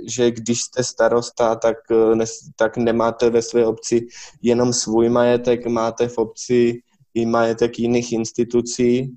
že 0.06 0.30
když 0.30 0.62
jste 0.62 0.84
starosta, 0.84 1.54
tak, 1.54 1.76
eh, 1.90 2.14
ne, 2.14 2.24
tak 2.56 2.76
nemáte 2.76 3.30
ve 3.30 3.42
své 3.42 3.66
obci 3.66 4.06
jenom 4.42 4.72
svůj 4.72 5.08
majetek, 5.08 5.66
máte 5.66 6.08
v 6.08 6.18
obci 6.18 6.82
i 7.14 7.26
majetek 7.26 7.78
jiných 7.78 8.12
institucí 8.12 9.16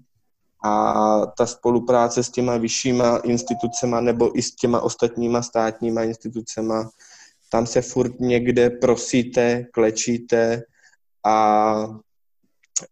a 0.65 1.25
ta 1.37 1.45
spolupráce 1.45 2.23
s 2.23 2.29
těma 2.29 2.57
vyššíma 2.57 3.17
institucema 3.17 4.01
nebo 4.01 4.37
i 4.37 4.41
s 4.41 4.55
těma 4.55 4.81
ostatníma 4.81 5.41
státníma 5.41 6.03
institucema, 6.03 6.89
tam 7.49 7.67
se 7.67 7.81
furt 7.81 8.19
někde 8.19 8.69
prosíte, 8.69 9.65
klečíte 9.73 10.63
a 11.25 11.75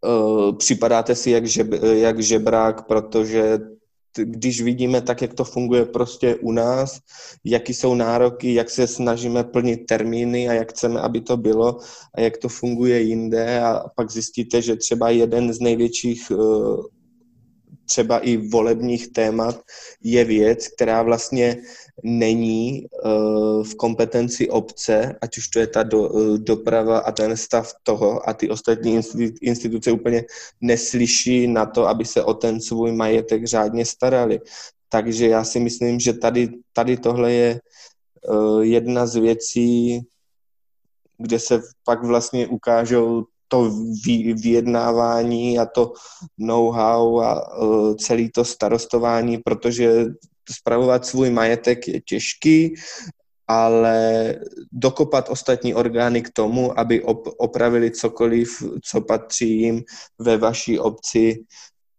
uh, 0.02 0.58
připadáte 0.58 1.16
si 1.16 1.32
jak, 1.32 1.46
žeb, 1.46 1.68
jak 1.94 2.20
žebrák, 2.20 2.88
protože 2.88 3.60
když 4.18 4.62
vidíme 4.62 5.02
tak, 5.02 5.22
jak 5.22 5.34
to 5.34 5.44
funguje 5.44 5.86
prostě 5.86 6.36
u 6.36 6.52
nás, 6.52 7.00
jaký 7.44 7.74
jsou 7.74 7.96
nároky, 7.96 8.54
jak 8.54 8.70
se 8.70 8.88
snažíme 8.88 9.44
plnit 9.44 9.86
termíny 9.86 10.50
a 10.50 10.54
jak 10.54 10.70
chceme, 10.70 11.00
aby 11.02 11.22
to 11.22 11.38
bylo 11.38 11.80
a 12.16 12.22
jak 12.22 12.38
to 12.38 12.50
funguje 12.50 13.02
jinde 13.02 13.62
a 13.62 13.84
pak 13.96 14.12
zjistíte, 14.12 14.62
že 14.62 14.76
třeba 14.76 15.10
jeden 15.10 15.54
z 15.54 15.60
největších 15.60 16.32
eh, 16.32 16.36
třeba 17.86 18.20
i 18.20 18.38
volebních 18.38 19.08
témat 19.08 19.62
je 20.04 20.26
věc, 20.26 20.68
která 20.68 21.04
vlastně 21.04 21.58
není 22.04 22.88
uh, 23.06 23.64
v 23.64 23.76
kompetenci 23.76 24.50
obce, 24.50 25.16
ať 25.22 25.38
už 25.38 25.48
to 25.48 25.60
je 25.60 25.68
ta 25.68 25.84
do, 25.84 26.10
uh, 26.10 26.38
doprava 26.38 27.00
a 27.00 27.12
ten 27.12 27.38
stav 27.38 27.74
toho 27.84 28.30
a 28.30 28.34
ty 28.34 28.50
ostatní 28.50 29.02
instituce 29.42 29.92
úplně 29.92 30.24
neslyší 30.62 31.48
na 31.48 31.66
to, 31.66 31.88
aby 31.88 32.06
se 32.06 32.24
o 32.24 32.34
ten 32.34 32.62
svůj 32.62 32.92
majetek 32.92 33.46
řádně 33.46 33.86
starali. 33.86 34.40
Takže 34.90 35.28
já 35.28 35.44
si 35.44 35.60
myslím, 35.60 36.00
že 36.00 36.14
tady, 36.14 36.50
tady 36.74 36.98
tohle 36.98 37.34
je 37.34 37.60
uh, 38.30 38.62
jedna 38.62 39.08
z 39.08 39.16
věcí, 39.16 40.02
kde 41.18 41.40
se 41.40 41.62
pak 41.86 42.04
vlastně 42.04 42.48
ukážou 42.48 43.26
to 43.54 43.72
vyjednávání 44.34 45.60
a 45.60 45.66
to 45.66 45.94
know-how 46.38 47.20
a 47.20 47.58
uh, 47.58 47.96
celý 47.96 48.32
to 48.32 48.46
starostování, 48.46 49.38
protože 49.38 50.06
spravovat 50.52 51.06
svůj 51.06 51.30
majetek 51.30 51.88
je 51.88 52.02
těžký, 52.02 52.76
ale 53.48 54.36
dokopat 54.72 55.30
ostatní 55.30 55.76
orgány 55.76 56.22
k 56.22 56.30
tomu, 56.30 56.80
aby 56.80 57.04
op- 57.04 57.34
opravili 57.38 57.92
cokoliv, 57.92 58.64
co 58.84 59.02
patří 59.02 59.62
jim 59.62 59.84
ve 60.20 60.38
vaší 60.38 60.80
obci, 60.80 61.44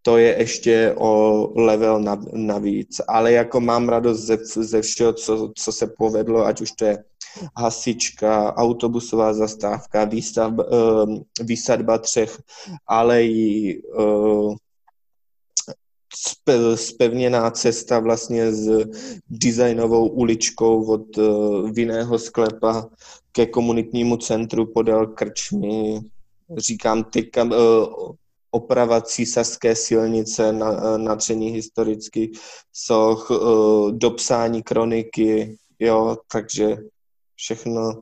to 0.02 0.18
je 0.18 0.38
ještě 0.38 0.94
o 0.98 1.48
level 1.56 2.04
navíc. 2.32 3.00
Ale 3.08 3.32
jako 3.32 3.60
mám 3.60 3.88
radost 3.88 4.20
ze, 4.20 4.36
ze 4.44 4.82
všeho, 4.82 5.12
co, 5.12 5.52
co 5.56 5.72
se 5.72 5.86
povedlo, 5.98 6.46
ať 6.46 6.60
už 6.60 6.70
to 6.72 6.84
je 6.84 7.04
hasička, 7.56 8.56
autobusová 8.56 9.34
zastávka, 9.34 10.08
uh, 10.48 11.18
výsadba 11.40 11.98
třech 11.98 12.42
alejí, 12.86 13.82
uh, 13.82 14.54
spevněná 16.74 17.50
cesta 17.50 17.98
vlastně 17.98 18.52
s 18.52 18.86
designovou 19.30 20.08
uličkou 20.08 20.84
od 20.84 21.18
uh, 21.18 21.70
vinného 21.70 22.18
sklepa 22.18 22.88
ke 23.32 23.46
komunitnímu 23.46 24.16
centru 24.16 24.66
podél 24.66 25.06
krčmy. 25.06 26.00
Říkám, 26.56 27.04
teďka 27.04 27.44
uh, 27.44 27.54
oprava 28.50 29.00
císařské 29.00 29.76
silnice, 29.76 30.52
na, 30.52 30.98
natření 30.98 31.48
historických 31.48 32.30
soch, 32.72 33.30
uh, 33.30 33.90
dopsání 33.92 34.62
kroniky, 34.62 35.56
jo, 35.78 36.16
takže 36.32 36.76
všechno. 37.36 38.00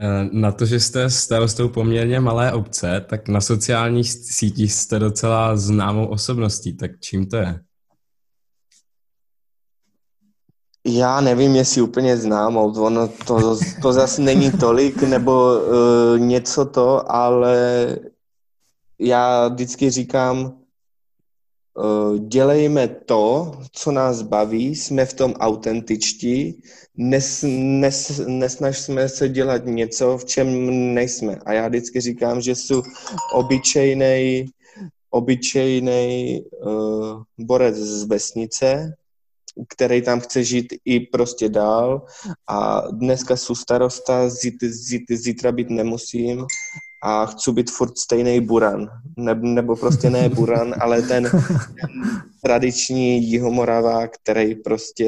Eh, 0.00 0.28
na 0.32 0.52
to, 0.52 0.66
že 0.66 0.80
jste 0.80 1.10
starostou 1.10 1.68
poměrně 1.68 2.20
malé 2.20 2.52
obce, 2.52 3.06
tak 3.08 3.28
na 3.28 3.40
sociálních 3.40 4.12
sítích 4.12 4.72
jste 4.72 4.98
docela 4.98 5.56
známou 5.56 6.06
osobností, 6.06 6.76
tak 6.76 6.90
čím 7.00 7.26
to 7.26 7.36
je? 7.36 7.60
Já 10.86 11.20
nevím, 11.20 11.56
jestli 11.56 11.82
úplně 11.82 12.16
známou, 12.16 12.82
ono 12.82 13.08
to, 13.08 13.58
to 13.82 13.92
zase 13.92 14.22
není 14.22 14.50
tolik, 14.50 15.02
nebo 15.02 15.60
uh, 15.60 16.18
něco 16.18 16.64
to, 16.64 17.12
ale 17.12 17.86
já 18.98 19.48
vždycky 19.48 19.90
říkám, 19.90 20.58
dělejme 22.18 22.88
to, 22.88 23.52
co 23.72 23.92
nás 23.92 24.22
baví, 24.22 24.76
jsme 24.76 25.04
v 25.06 25.12
tom 25.12 25.32
autentičtí, 25.32 26.62
nes, 26.96 27.44
nes, 27.48 28.20
nesnažíme 28.26 29.08
se 29.08 29.28
dělat 29.28 29.62
něco, 29.64 30.18
v 30.18 30.24
čem 30.24 30.48
nejsme. 30.94 31.38
A 31.46 31.52
já 31.52 31.68
vždycky 31.68 32.00
říkám, 32.00 32.40
že 32.40 32.54
jsou 32.54 32.82
obyčejný 33.34 34.46
obyčejný 35.10 36.42
uh, 36.66 37.22
borec 37.38 37.76
z 37.76 38.04
vesnice, 38.04 38.94
který 39.68 40.02
tam 40.02 40.20
chce 40.20 40.44
žít 40.44 40.74
i 40.84 41.00
prostě 41.00 41.48
dál 41.48 42.06
a 42.48 42.80
dneska 42.90 43.36
jsou 43.36 43.54
starosta, 43.54 44.28
zítra 45.10 45.52
být 45.52 45.70
nemusím 45.70 46.46
a 47.02 47.26
chci 47.26 47.52
být 47.52 47.70
furt 47.70 47.98
stejný 47.98 48.40
buran. 48.40 48.88
Ne, 49.16 49.34
nebo 49.34 49.76
prostě 49.76 50.10
ne 50.10 50.28
buran, 50.28 50.74
ale 50.80 51.02
ten, 51.02 51.30
tradiční 52.42 53.30
jihomoravák, 53.30 54.10
který 54.22 54.54
prostě 54.54 55.06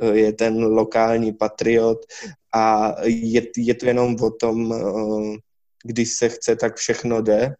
eh, 0.00 0.16
je 0.16 0.32
ten 0.32 0.64
lokální 0.64 1.32
patriot. 1.32 1.98
A 2.54 2.94
je, 3.04 3.42
je 3.56 3.74
to 3.74 3.86
jenom 3.86 4.16
o 4.20 4.30
tom, 4.30 4.72
eh, 4.72 5.38
když 5.84 6.12
se 6.12 6.28
chce, 6.28 6.56
tak 6.56 6.76
všechno 6.76 7.22
jde. 7.22 7.54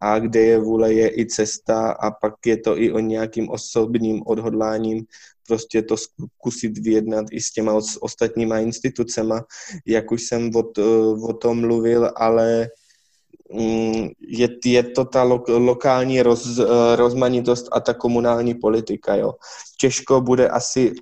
A 0.00 0.18
kde 0.18 0.40
je 0.40 0.58
vůle, 0.58 0.92
je 0.92 1.18
i 1.18 1.26
cesta. 1.26 1.90
A 1.90 2.10
pak 2.10 2.34
je 2.46 2.56
to 2.56 2.80
i 2.80 2.92
o 2.92 2.98
nějakým 2.98 3.50
osobním 3.50 4.22
odhodláním 4.26 5.04
prostě 5.46 5.82
to 5.82 5.96
zkusit 5.96 6.78
vyjednat 6.78 7.26
i 7.30 7.40
s 7.40 7.52
těma 7.52 7.80
ostatníma 8.00 8.58
institucema, 8.58 9.44
jak 9.86 10.12
už 10.12 10.22
jsem 10.22 10.50
o, 10.54 10.62
o 11.28 11.32
tom 11.32 11.60
mluvil, 11.60 12.12
ale 12.16 12.68
je, 14.20 14.48
je 14.64 14.82
to 14.82 15.04
ta 15.04 15.22
lo, 15.22 15.44
lokální 15.48 16.22
roz, 16.22 16.58
eh, 16.58 16.96
rozmanitost 16.96 17.68
a 17.72 17.80
ta 17.80 17.94
komunální 17.94 18.54
politika. 18.54 19.14
Jo. 19.14 19.34
Těžko 19.80 20.20
bude 20.20 20.48
asi 20.48 20.94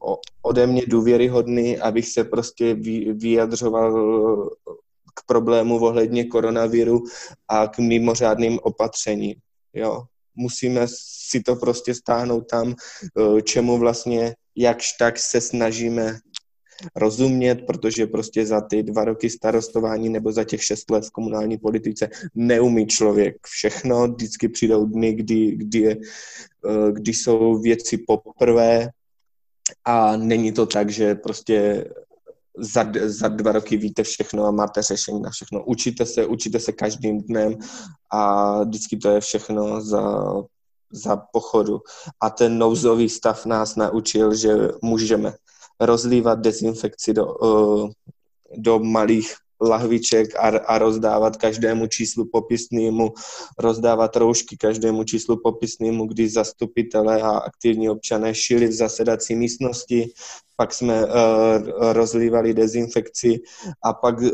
ode 0.42 0.66
mě 0.66 0.82
důvěryhodný, 0.86 1.78
abych 1.78 2.08
se 2.08 2.24
prostě 2.24 2.74
vyjadřoval 3.12 4.50
k 5.14 5.26
problému 5.26 5.84
ohledně 5.84 6.24
koronaviru 6.24 7.02
a 7.48 7.66
k 7.66 7.78
mimořádným 7.78 8.58
opatřením. 8.62 9.34
Jo. 9.74 10.02
Musíme 10.34 10.86
si 11.30 11.40
to 11.40 11.56
prostě 11.56 11.94
stáhnout 11.94 12.40
tam, 12.50 12.74
eh, 12.74 13.42
čemu 13.42 13.78
vlastně 13.78 14.34
jakž 14.56 14.92
tak 14.92 15.18
se 15.18 15.40
snažíme 15.40 16.18
rozumět, 16.96 17.54
protože 17.66 18.06
prostě 18.06 18.46
za 18.46 18.60
ty 18.60 18.82
dva 18.82 19.04
roky 19.04 19.30
starostování 19.30 20.08
nebo 20.08 20.32
za 20.32 20.44
těch 20.44 20.64
šest 20.64 20.90
let 20.90 21.04
v 21.04 21.10
komunální 21.10 21.58
politice 21.58 22.08
neumí 22.34 22.86
člověk 22.86 23.36
všechno. 23.46 24.08
Vždycky 24.08 24.48
přijdou 24.48 24.86
dny, 24.86 25.12
kdy, 25.12 25.56
kdy, 25.56 25.78
je, 25.78 25.96
eh, 26.66 26.92
kdy 26.92 27.14
jsou 27.14 27.58
věci 27.58 27.98
poprvé 27.98 28.88
a 29.84 30.16
není 30.16 30.52
to 30.52 30.66
tak, 30.66 30.90
že 30.90 31.14
prostě 31.14 31.84
za, 32.58 32.86
za 33.04 33.28
dva 33.28 33.52
roky 33.52 33.76
víte 33.76 34.02
všechno 34.02 34.44
a 34.44 34.50
máte 34.50 34.82
řešení 34.82 35.20
na 35.22 35.30
všechno. 35.30 35.64
Učíte 35.64 36.06
se, 36.06 36.26
učíte 36.26 36.60
se 36.60 36.72
každým 36.72 37.22
dnem 37.22 37.54
a 38.12 38.62
vždycky 38.64 38.96
to 38.96 39.10
je 39.10 39.20
všechno 39.20 39.80
za, 39.80 40.34
za 40.92 41.16
pochodu. 41.16 41.80
A 42.20 42.30
ten 42.30 42.58
nouzový 42.58 43.08
stav 43.08 43.46
nás 43.46 43.76
naučil, 43.76 44.34
že 44.34 44.50
můžeme 44.82 45.32
rozlívat 45.80 46.40
dezinfekci 46.40 47.12
do, 47.14 47.26
uh, 47.26 47.90
do 48.56 48.78
malých 48.78 49.34
lahviček 49.60 50.36
a, 50.36 50.48
a 50.48 50.78
rozdávat 50.78 51.36
každému 51.36 51.86
číslu 51.86 52.24
popisnému, 52.32 53.12
rozdávat 53.58 54.16
roušky 54.16 54.56
každému 54.56 55.04
číslu 55.04 55.40
popisnému, 55.42 56.06
kdy 56.06 56.28
zastupitelé 56.28 57.22
a 57.22 57.30
aktivní 57.30 57.90
občané 57.90 58.34
šili 58.34 58.66
v 58.66 58.72
zasedací 58.72 59.34
místnosti, 59.34 60.12
pak 60.56 60.74
jsme 60.74 61.06
uh, 61.06 61.12
rozlívali 61.92 62.54
dezinfekci 62.54 63.40
a 63.84 63.92
pak 63.92 64.18
uh, 64.18 64.32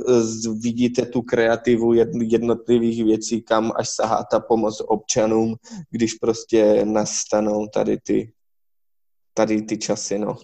vidíte 0.63 1.07
tu 1.07 1.23
kreativu 1.23 1.95
jednotlivých 2.21 3.05
věcí, 3.05 3.43
kam 3.43 3.73
až 3.77 3.89
sahá 3.89 4.25
ta 4.31 4.41
pomoc 4.41 4.81
občanům, 4.81 5.57
když 5.91 6.15
prostě 6.15 6.85
nastanou 6.85 7.67
tady 7.67 7.99
ty, 7.99 8.33
tady 9.35 9.63
ty 9.63 9.79
časy, 9.79 10.19
no 10.19 10.37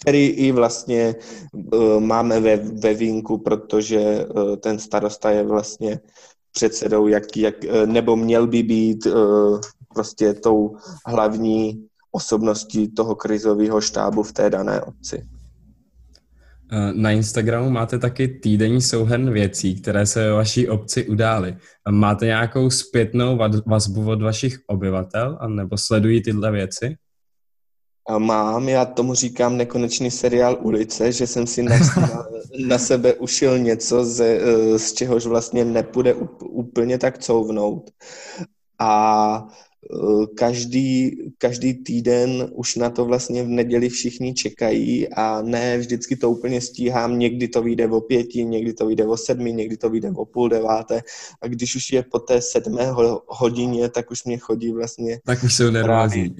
který 0.00 0.26
i 0.26 0.52
vlastně 0.52 1.14
uh, 1.52 2.00
máme 2.00 2.40
ve, 2.40 2.56
ve 2.56 2.94
vínku, 2.94 3.38
protože 3.38 4.26
uh, 4.26 4.56
ten 4.56 4.78
starosta 4.78 5.30
je 5.30 5.42
vlastně 5.42 6.00
předsedou, 6.52 7.08
jak, 7.08 7.36
jak, 7.36 7.54
uh, 7.64 7.86
nebo 7.86 8.16
měl 8.16 8.46
by 8.46 8.62
být 8.62 9.06
uh, 9.06 9.60
prostě 9.94 10.34
tou 10.34 10.76
hlavní 11.06 11.86
osobností 12.12 12.88
toho 12.88 13.14
krizového 13.14 13.80
štábu 13.80 14.22
v 14.22 14.32
té 14.32 14.50
dané 14.50 14.80
obci. 14.80 15.26
Na 16.92 17.10
Instagramu 17.10 17.70
máte 17.70 17.98
taky 17.98 18.28
týdenní 18.28 18.82
souhrn 18.82 19.32
věcí, 19.32 19.80
které 19.80 20.06
se 20.06 20.24
ve 20.24 20.32
vaší 20.32 20.68
obci 20.68 21.08
udály. 21.08 21.56
Máte 21.90 22.26
nějakou 22.26 22.70
zpětnou 22.70 23.38
vazbu 23.66 24.10
od 24.10 24.22
vašich 24.22 24.58
obyvatel, 24.66 25.38
nebo 25.48 25.78
sledují 25.78 26.22
tyhle 26.22 26.50
věci? 26.50 26.96
Mám, 28.18 28.68
já 28.68 28.84
tomu 28.84 29.14
říkám 29.14 29.56
nekonečný 29.56 30.10
seriál 30.10 30.58
Ulice, 30.60 31.12
že 31.12 31.26
jsem 31.26 31.46
si 31.46 31.62
na, 31.62 31.76
na 32.66 32.78
sebe 32.78 33.14
ušil 33.14 33.58
něco, 33.58 34.04
ze, 34.04 34.26
eh, 34.26 34.78
z 34.78 34.92
čehož 34.92 35.26
vlastně 35.26 35.64
nepůjde 35.64 36.14
úplně 36.40 36.98
tak 36.98 37.18
couvnout. 37.18 37.90
A 38.78 39.48
každý, 40.34 41.16
každý 41.38 41.74
týden 41.74 42.50
už 42.54 42.76
na 42.76 42.90
to 42.90 43.04
vlastně 43.04 43.42
v 43.42 43.48
neděli 43.48 43.88
všichni 43.88 44.34
čekají 44.34 45.08
a 45.08 45.42
ne 45.42 45.78
vždycky 45.78 46.16
to 46.16 46.30
úplně 46.30 46.60
stíhám, 46.60 47.18
někdy 47.18 47.48
to 47.48 47.62
vyjde 47.62 47.86
o 47.86 48.00
pěti, 48.00 48.44
někdy 48.44 48.72
to 48.72 48.86
vyjde 48.86 49.06
o 49.06 49.16
sedmi, 49.16 49.52
někdy 49.52 49.76
to 49.76 49.90
vyjde 49.90 50.10
o 50.10 50.24
půl 50.24 50.48
deváté. 50.48 51.02
A 51.42 51.48
když 51.48 51.76
už 51.76 51.92
je 51.92 52.02
po 52.02 52.18
té 52.18 52.40
sedmé 52.40 52.86
hodině, 53.26 53.88
tak 53.88 54.10
už 54.10 54.24
mě 54.24 54.38
chodí 54.38 54.72
vlastně 54.72 55.20
tak 55.24 55.42
už 55.42 55.54
jsou 55.54 55.72
právě, 55.82 56.30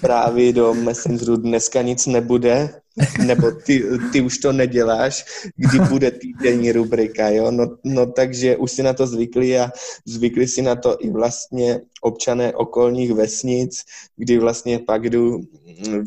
právě 0.00 0.52
do 0.52 0.74
Messengeru. 0.74 1.36
Dneska 1.36 1.82
nic 1.82 2.06
nebude, 2.06 2.80
nebo 3.26 3.50
ty, 3.50 3.84
ty 4.12 4.20
už 4.20 4.38
to 4.38 4.52
neděláš, 4.52 5.24
kdy 5.56 5.78
bude 5.88 6.10
týdenní 6.10 6.72
rubrika, 6.72 7.28
jo, 7.28 7.50
no, 7.50 7.76
no 7.84 8.06
takže 8.06 8.56
už 8.56 8.70
si 8.70 8.82
na 8.82 8.92
to 8.92 9.06
zvykli 9.06 9.58
a 9.58 9.70
zvykli 10.04 10.48
si 10.48 10.62
na 10.62 10.76
to 10.76 10.96
i 11.00 11.10
vlastně 11.10 11.80
občané 12.00 12.54
okolních 12.54 13.12
vesnic, 13.12 13.82
kdy 14.16 14.38
vlastně 14.38 14.78
pak 14.78 15.10
jdu 15.10 15.40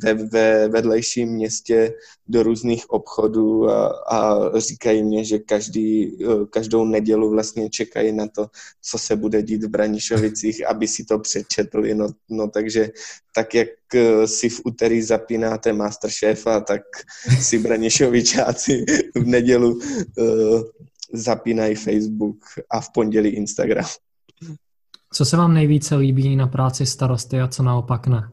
ve, 0.03 0.13
ve 0.13 0.67
vedlejším 0.67 1.29
městě 1.29 1.93
do 2.27 2.43
různých 2.43 2.89
obchodů 2.89 3.69
a, 3.69 3.87
a 3.87 4.59
říkají 4.59 5.03
mě, 5.03 5.25
že 5.25 5.39
každý, 5.39 6.17
každou 6.49 6.85
nedělu 6.85 7.29
vlastně 7.29 7.69
čekají 7.69 8.11
na 8.11 8.27
to, 8.27 8.47
co 8.81 8.97
se 8.97 9.15
bude 9.15 9.43
dít 9.43 9.63
v 9.63 9.69
Branišovicích, 9.69 10.67
aby 10.67 10.87
si 10.87 11.03
to 11.03 11.19
přečetli, 11.19 11.93
no, 11.93 12.07
no 12.29 12.47
takže 12.47 12.89
tak 13.35 13.55
jak 13.55 13.67
si 14.25 14.49
v 14.49 14.61
úterý 14.65 15.01
zapínáte 15.01 15.73
Masterchefa, 15.73 16.59
tak 16.59 16.81
si 17.39 17.59
Branišovičáci 17.59 18.85
v 19.15 19.25
nedělu 19.25 19.73
uh, 19.73 20.61
zapínají 21.13 21.75
Facebook 21.75 22.37
a 22.69 22.81
v 22.81 22.89
pondělí 22.93 23.29
Instagram. 23.29 23.85
Co 25.13 25.25
se 25.25 25.37
vám 25.37 25.53
nejvíce 25.53 25.95
líbí 25.95 26.35
na 26.35 26.47
práci 26.47 26.85
starosty 26.85 27.41
a 27.41 27.47
co 27.47 27.63
naopak 27.63 28.07
ne? 28.07 28.31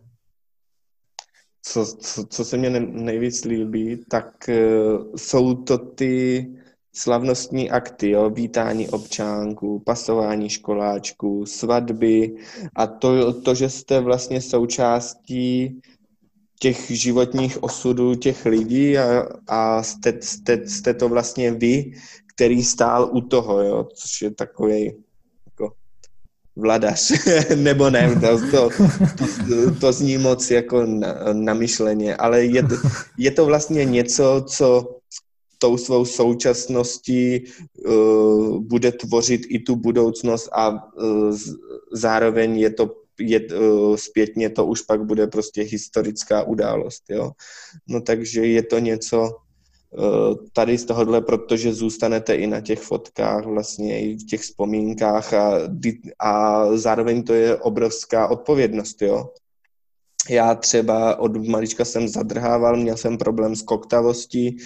Co, 1.62 1.86
co, 1.86 2.26
co 2.26 2.44
se 2.44 2.56
mně 2.56 2.70
nejvíc 2.80 3.44
líbí, 3.44 4.04
tak 4.08 4.48
uh, 4.48 5.14
jsou 5.16 5.54
to 5.54 5.78
ty 5.78 6.46
slavnostní 6.92 7.70
akty, 7.70 8.10
jo, 8.10 8.30
vítání 8.30 8.88
občánků, 8.88 9.82
pasování 9.86 10.48
školáčků, 10.48 11.46
svatby 11.46 12.36
a 12.76 12.86
to, 12.86 13.32
to, 13.32 13.54
že 13.54 13.70
jste 13.70 14.00
vlastně 14.00 14.40
součástí 14.40 15.80
těch 16.60 16.90
životních 16.90 17.62
osudů 17.62 18.14
těch 18.14 18.46
lidí 18.46 18.98
a, 18.98 19.26
a 19.46 19.82
jste, 19.82 20.18
jste, 20.20 20.66
jste 20.66 20.94
to 20.94 21.08
vlastně 21.08 21.52
vy, 21.52 21.92
který 22.34 22.64
stál 22.64 23.10
u 23.12 23.20
toho, 23.20 23.62
jo, 23.62 23.88
což 23.94 24.22
je 24.22 24.30
takový 24.30 24.84
jako 25.46 25.72
vladař, 26.56 27.12
nebo 27.56 27.90
ne, 27.90 28.20
to, 28.20 28.50
to, 28.50 28.70
to, 29.80 29.92
zní 29.92 30.18
moc 30.18 30.50
jako 30.50 30.86
na, 30.86 31.14
na 31.32 31.54
myšleně, 31.54 32.16
ale 32.16 32.44
je, 32.44 32.62
je 33.18 33.30
to 33.30 33.46
vlastně 33.46 33.84
něco, 33.84 34.44
co 34.48 34.97
tou 35.58 35.76
svou 35.76 36.04
současností 36.04 37.44
uh, 37.86 38.58
bude 38.58 38.92
tvořit 38.92 39.40
i 39.48 39.58
tu 39.58 39.76
budoucnost 39.76 40.48
a 40.52 40.68
uh, 40.70 41.36
zároveň 41.92 42.58
je 42.58 42.70
to 42.70 42.94
je, 43.20 43.40
uh, 43.40 43.96
zpětně 43.96 44.50
to 44.50 44.66
už 44.66 44.82
pak 44.82 45.04
bude 45.04 45.26
prostě 45.26 45.62
historická 45.62 46.42
událost, 46.42 47.02
jo. 47.08 47.30
No 47.88 48.00
takže 48.00 48.46
je 48.46 48.62
to 48.62 48.78
něco 48.78 49.20
uh, 49.20 50.34
tady 50.52 50.78
z 50.78 50.84
tohohle, 50.84 51.20
protože 51.20 51.74
zůstanete 51.74 52.34
i 52.34 52.46
na 52.46 52.60
těch 52.60 52.80
fotkách, 52.80 53.44
vlastně 53.46 54.00
i 54.00 54.16
v 54.16 54.26
těch 54.26 54.40
vzpomínkách 54.40 55.34
a, 55.34 55.60
a 56.18 56.64
zároveň 56.76 57.22
to 57.22 57.34
je 57.34 57.56
obrovská 57.56 58.28
odpovědnost, 58.28 59.02
jo 59.02 59.30
já 60.30 60.54
třeba 60.54 61.18
od 61.18 61.48
malička 61.48 61.84
jsem 61.84 62.08
zadrhával, 62.08 62.76
měl 62.76 62.96
jsem 62.96 63.18
problém 63.18 63.56
s 63.56 63.62
koktavostí, 63.62 64.56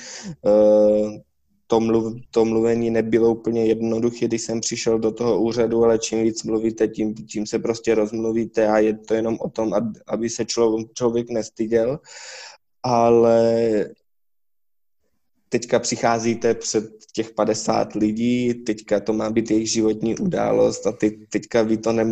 eh, 0.46 1.22
to, 1.66 1.80
mluv, 1.80 2.14
to 2.30 2.44
mluvení 2.44 2.90
nebylo 2.90 3.34
úplně 3.34 3.66
jednoduché, 3.66 4.26
když 4.28 4.42
jsem 4.42 4.60
přišel 4.60 4.98
do 4.98 5.12
toho 5.12 5.40
úřadu, 5.40 5.84
ale 5.84 5.98
čím 5.98 6.22
víc 6.22 6.42
mluvíte, 6.42 6.88
tím, 6.88 7.14
tím 7.14 7.46
se 7.46 7.58
prostě 7.58 7.94
rozmluvíte 7.94 8.68
a 8.68 8.78
je 8.78 8.98
to 8.98 9.14
jenom 9.14 9.38
o 9.40 9.50
tom, 9.50 9.72
aby 10.06 10.30
se 10.30 10.44
člověk, 10.44 10.92
člověk 10.94 11.30
nestyděl. 11.30 12.00
Ale 12.82 13.86
teďka 15.53 15.78
přicházíte 15.78 16.55
před 16.55 16.84
těch 17.12 17.30
50 17.30 17.94
lidí, 17.94 18.55
teďka 18.55 19.00
to 19.00 19.12
má 19.12 19.30
být 19.30 19.50
jejich 19.50 19.70
životní 19.70 20.16
událost 20.16 20.86
a 20.86 20.92
ty, 20.92 21.11
teďka 21.11 21.62
vy 21.62 21.76
to 21.76 21.92
ne, 21.92 22.05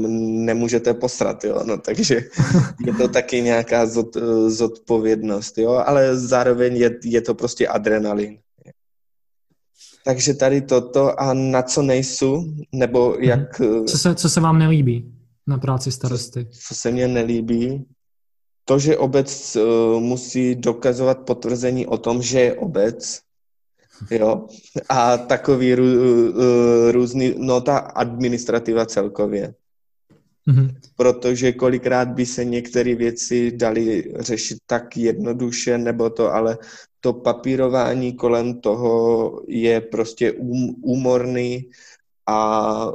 nemůžete 0.45 0.95
posrat, 0.95 1.45
jo, 1.45 1.63
no, 1.65 1.79
takže 1.79 2.15
je 2.87 2.95
to 2.95 3.09
taky 3.09 3.41
nějaká 3.41 3.87
zod, 3.87 4.17
zodpovědnost, 4.47 5.59
jo, 5.59 5.73
ale 5.73 6.17
zároveň 6.17 6.77
je, 6.77 6.99
je 7.05 7.21
to 7.21 7.35
prostě 7.35 7.69
adrenalin. 7.69 8.39
Takže 10.05 10.35
tady 10.35 10.61
toto 10.61 11.21
a 11.21 11.35
na 11.35 11.63
co 11.63 11.83
nejsou, 11.83 12.45
nebo 12.73 13.11
mhm. 13.11 13.23
jak... 13.23 13.63
Co 13.87 13.99
se, 13.99 14.15
co 14.15 14.29
se 14.29 14.41
vám 14.41 14.59
nelíbí 14.59 15.13
na 15.47 15.59
práci 15.59 15.93
starosty? 15.93 16.47
Co, 16.51 16.61
co 16.69 16.75
se 16.75 16.91
mně 16.91 17.09
nelíbí? 17.09 17.85
To, 18.65 18.79
že 18.79 18.99
obec 18.99 19.57
uh, 19.57 20.01
musí 20.01 20.55
dokazovat 20.55 21.19
potvrzení 21.19 21.87
o 21.87 21.99
tom, 21.99 22.23
že 22.23 22.41
je 22.41 22.55
obec, 22.55 23.21
jo, 24.11 24.47
a 24.89 25.19
takový 25.19 25.75
rů, 25.75 25.85
různý, 26.91 27.35
no 27.39 27.61
ta 27.61 27.79
administrativa 27.79 28.87
celkově. 28.87 29.55
Mm-hmm. 30.49 30.75
Protože 30.97 31.53
kolikrát 31.53 32.09
by 32.09 32.27
se 32.27 32.45
některé 32.45 32.95
věci 32.95 33.53
dali 33.53 34.15
řešit 34.19 34.59
tak 34.67 34.97
jednoduše, 34.97 35.79
nebo 35.79 36.11
to, 36.11 36.35
ale 36.35 36.59
to 37.01 37.13
papírování 37.13 38.13
kolem 38.13 38.61
toho 38.61 39.43
je 39.49 39.81
prostě 39.81 40.33
um, 40.33 40.77
úmorný 40.83 41.71
a 42.27 42.93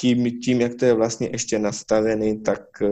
tím, 0.00 0.40
tím, 0.40 0.60
jak 0.60 0.74
to 0.74 0.84
je 0.84 0.94
vlastně 0.94 1.28
ještě 1.32 1.58
nastavený, 1.58 2.40
tak 2.40 2.82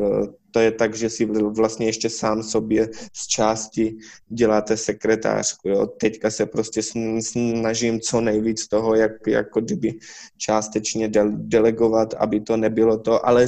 to 0.51 0.61
je 0.61 0.73
tak, 0.73 0.95
že 0.95 1.11
si 1.11 1.25
vlastně 1.27 1.87
ještě 1.87 2.11
sám 2.11 2.43
sobě 2.43 2.89
z 3.13 3.27
části 3.27 3.97
děláte 4.29 4.77
sekretářku. 4.77 5.69
Jo? 5.69 5.87
Teďka 5.87 6.31
se 6.31 6.47
prostě 6.47 6.81
snažím 7.21 8.01
co 8.01 8.21
nejvíc 8.21 8.69
toho, 8.69 8.95
jak 8.95 9.13
jako 9.27 9.61
kdyby 9.61 9.95
částečně 10.37 11.11
delegovat, 11.27 12.15
aby 12.15 12.41
to 12.41 12.57
nebylo 12.57 12.99
to, 12.99 13.27
ale 13.27 13.47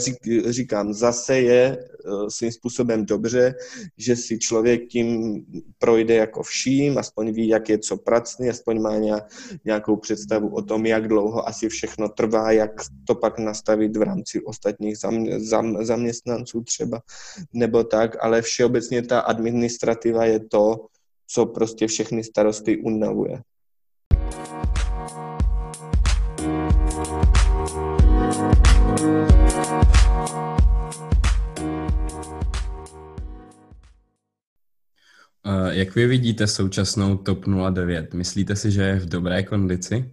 říkám, 0.49 0.95
zase 0.95 1.41
je 1.41 1.79
svým 2.29 2.53
způsobem 2.53 3.07
dobře, 3.07 3.55
že 3.99 4.17
si 4.17 4.39
člověk 4.39 4.89
tím 4.89 5.43
projde 5.79 6.15
jako 6.15 6.43
vším, 6.43 6.99
aspoň 6.99 7.33
ví, 7.33 7.49
jak 7.49 7.69
je 7.69 7.79
co 7.79 7.97
pracný, 7.97 8.49
aspoň 8.49 8.81
má 8.81 8.93
nějakou 9.65 9.97
představu 9.97 10.55
o 10.55 10.63
tom, 10.63 10.87
jak 10.87 11.09
dlouho 11.09 11.49
asi 11.49 11.69
všechno 11.69 12.09
trvá, 12.09 12.53
jak 12.53 12.71
to 13.07 13.15
pak 13.15 13.39
nastavit 13.39 13.97
v 13.97 14.03
rámci 14.03 14.45
ostatních 14.45 14.97
zaměstnanců 15.81 16.63
třeba 16.63 16.83
třeba, 16.83 17.03
nebo 17.53 17.85
tak, 17.85 18.25
ale 18.25 18.43
všeobecně 18.43 19.03
ta 19.03 19.21
administrativa 19.21 20.25
je 20.25 20.41
to, 20.41 20.87
co 21.27 21.47
prostě 21.47 21.87
všechny 21.87 22.25
starosty 22.25 22.77
unavuje. 22.77 23.43
Jak 35.71 35.95
vy 35.95 36.07
vidíte 36.07 36.47
současnou 36.47 37.17
TOP 37.17 37.45
09? 37.71 38.15
Myslíte 38.15 38.57
si, 38.57 38.71
že 38.71 38.83
je 38.83 38.99
v 38.99 39.09
dobré 39.09 39.43
kondici? 39.43 40.13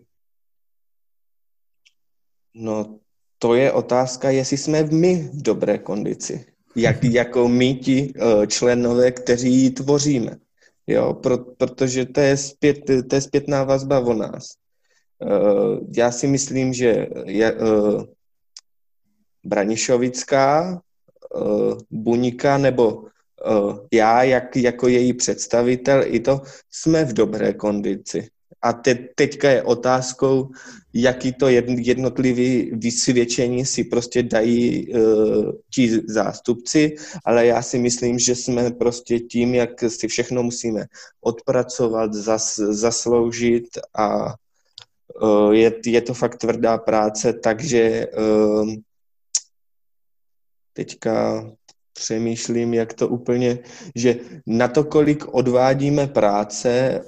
No, 2.54 3.00
to 3.38 3.54
je 3.54 3.72
otázka, 3.72 4.30
jestli 4.30 4.58
jsme 4.58 4.84
my 4.84 5.30
v 5.34 5.42
dobré 5.42 5.78
kondici 5.78 6.46
jak, 6.76 7.04
jako 7.04 7.48
my 7.48 7.76
ti 7.76 8.14
uh, 8.14 8.46
členové, 8.46 9.12
kteří 9.12 9.54
ji 9.54 9.70
tvoříme. 9.72 10.38
Jo, 10.88 11.14
pro, 11.14 11.38
protože 11.38 12.06
to 12.06 12.20
je, 12.20 12.38
zpět, 12.38 12.78
to 13.10 13.16
je 13.16 13.22
zpětná 13.22 13.64
vazba 13.64 14.00
o 14.00 14.14
nás. 14.14 14.46
Uh, 15.20 15.80
já 15.98 16.12
si 16.12 16.28
myslím, 16.28 16.74
že 16.74 17.08
je, 17.26 17.56
Branišovická, 19.44 20.82
Bunika 21.92 22.58
nebo 22.58 23.06
já, 23.92 24.24
jak, 24.24 24.56
jako 24.56 24.88
její 24.88 25.14
představitel, 25.14 26.04
i 26.06 26.20
to 26.20 26.42
jsme 26.72 27.06
v 27.06 27.14
dobré 27.14 27.54
kondici. 27.54 28.30
A 28.62 28.74
te, 28.74 28.96
teďka 29.16 29.50
je 29.50 29.64
otázkou, 29.64 30.50
jaký 30.94 31.34
to 31.34 31.48
jednotlivý 31.50 32.72
vysvědčení 32.74 33.66
si 33.66 33.84
prostě 33.84 34.24
dají 34.24 34.94
uh, 34.94 35.52
ti 35.74 36.02
zástupci, 36.08 36.96
ale 37.26 37.46
já 37.46 37.62
si 37.62 37.80
myslím, 37.80 38.20
že 38.20 38.36
jsme 38.36 38.72
prostě 38.72 39.20
tím, 39.20 39.56
jak 39.56 39.70
si 39.88 40.08
všechno 40.08 40.44
musíme 40.44 40.86
odpracovat, 41.22 42.14
zas, 42.14 42.56
zasloužit 42.56 43.68
a 43.94 44.34
uh, 45.22 45.52
je, 45.52 45.74
je 45.86 46.02
to 46.02 46.14
fakt 46.14 46.38
tvrdá 46.38 46.78
práce, 46.78 47.34
takže 47.34 48.08
uh, 48.18 48.74
teďka 50.74 51.46
přemýšlím, 51.94 52.74
jak 52.74 52.94
to 52.94 53.08
úplně, 53.08 53.60
že 53.96 54.16
na 54.48 54.68
to, 54.68 54.84
kolik 54.84 55.34
odvádíme 55.34 56.08
práce, 56.08 57.02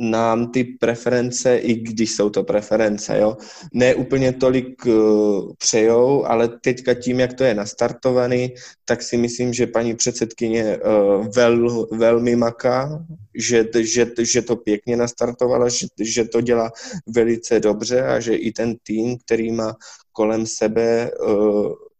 nám 0.00 0.50
ty 0.50 0.64
preference, 0.64 1.56
i 1.56 1.74
když 1.74 2.14
jsou 2.14 2.30
to 2.30 2.44
preference, 2.44 3.18
jo, 3.18 3.36
ne 3.72 3.94
úplně 3.94 4.32
tolik 4.32 4.86
uh, 4.86 5.52
přejou, 5.58 6.24
ale 6.24 6.48
teďka 6.48 6.94
tím, 6.94 7.20
jak 7.20 7.34
to 7.34 7.44
je 7.44 7.54
nastartovaný, 7.54 8.54
tak 8.84 9.02
si 9.02 9.16
myslím, 9.16 9.52
že 9.52 9.66
paní 9.66 9.94
předsedkyně 9.94 10.78
uh, 10.78 11.26
vel, 11.28 11.86
velmi 11.92 12.36
maká, 12.36 13.04
že, 13.34 13.68
že, 13.78 14.06
že 14.20 14.42
to 14.42 14.56
pěkně 14.56 14.96
nastartovala, 14.96 15.68
že, 15.68 15.86
že 16.00 16.24
to 16.24 16.40
dělá 16.40 16.72
velice 17.06 17.60
dobře 17.60 18.02
a 18.02 18.20
že 18.20 18.34
i 18.34 18.52
ten 18.52 18.76
tým, 18.82 19.18
který 19.24 19.52
má 19.52 19.76
kolem 20.12 20.46
sebe 20.46 21.10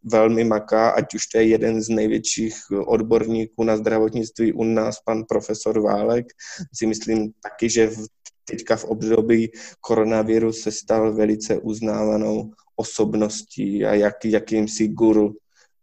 velmi 0.04 0.44
maká, 0.44 0.90
ať 0.90 1.14
už 1.14 1.26
to 1.26 1.38
je 1.38 1.44
jeden 1.44 1.82
z 1.82 1.88
největších 1.88 2.54
odborníků 2.86 3.64
na 3.64 3.76
zdravotnictví 3.76 4.52
u 4.52 4.64
nás, 4.64 5.00
pan 5.04 5.24
profesor 5.28 5.80
Válek, 5.80 6.26
si 6.74 6.86
myslím 6.86 7.32
taky, 7.42 7.70
že 7.70 7.86
v, 7.86 8.06
teďka 8.44 8.76
v 8.76 8.84
období 8.84 9.50
koronaviru 9.80 10.52
se 10.52 10.72
stal 10.72 11.14
velice 11.14 11.58
uznávanou 11.58 12.50
osobností 12.76 13.84
a 13.84 13.94
jak, 13.94 14.24
jakýmsi 14.24 14.88
guru 14.88 15.26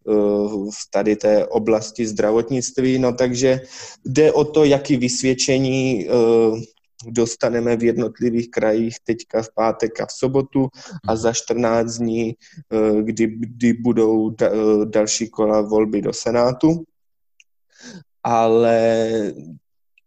uh, 0.03 0.71
v 0.71 0.77
tady 0.91 1.15
té 1.15 1.47
oblasti 1.47 2.07
zdravotnictví. 2.07 2.99
No 2.99 3.13
takže 3.13 3.61
jde 4.05 4.33
o 4.33 4.43
to, 4.43 4.63
jaký 4.63 4.97
vysvědčení 4.97 6.07
uh, 6.07 6.59
dostaneme 7.05 7.77
v 7.77 7.83
jednotlivých 7.83 8.51
krajích 8.51 8.95
teďka 9.03 9.41
v 9.41 9.49
pátek 9.53 10.01
a 10.01 10.05
v 10.05 10.11
sobotu 10.11 10.67
a 11.07 11.15
za 11.15 11.33
14 11.33 11.97
dní, 11.97 12.35
eh, 12.73 13.01
kdy, 13.01 13.27
kdy 13.27 13.73
budou 13.73 14.29
da, 14.29 14.47
eh, 14.47 14.85
další 14.85 15.29
kola 15.29 15.61
volby 15.61 16.01
do 16.01 16.13
Senátu. 16.13 16.83
Ale 18.23 18.89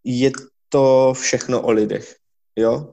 je 0.04 0.30
to 0.68 1.14
všechno 1.16 1.62
o 1.62 1.70
lidech, 1.70 2.16
jo? 2.56 2.92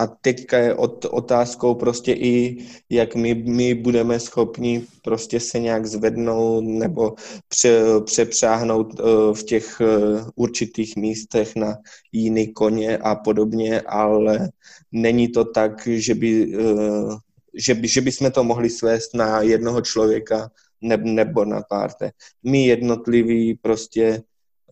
A 0.00 0.06
teďka 0.06 0.58
je 0.58 0.74
od, 0.74 1.04
otázkou 1.04 1.74
prostě 1.74 2.12
i, 2.12 2.66
jak 2.90 3.14
my, 3.14 3.34
my 3.34 3.74
budeme 3.74 4.20
schopni 4.20 4.84
prostě 5.02 5.40
se 5.40 5.58
nějak 5.58 5.86
zvednout 5.86 6.64
nebo 6.64 7.14
pře, 7.48 7.82
přepřáhnout 8.04 9.00
uh, 9.00 9.34
v 9.34 9.42
těch 9.42 9.80
uh, 9.80 10.28
určitých 10.34 10.96
místech 10.96 11.56
na 11.56 11.76
jiný 12.12 12.52
koně 12.52 12.98
a 12.98 13.14
podobně, 13.14 13.80
ale 13.80 14.48
není 14.92 15.28
to 15.28 15.44
tak, 15.44 15.86
že 15.86 16.14
by, 16.14 16.56
uh, 16.56 17.16
že 17.54 17.74
by, 17.74 17.88
že 17.88 18.00
by 18.00 18.12
jsme 18.12 18.30
to 18.30 18.44
mohli 18.44 18.70
svést 18.70 19.14
na 19.14 19.42
jednoho 19.42 19.80
člověka 19.80 20.50
ne, 20.80 20.96
nebo 20.96 21.44
na 21.44 21.62
párte. 21.68 22.10
My 22.42 22.66
jednotliví 22.66 23.54
prostě 23.54 24.22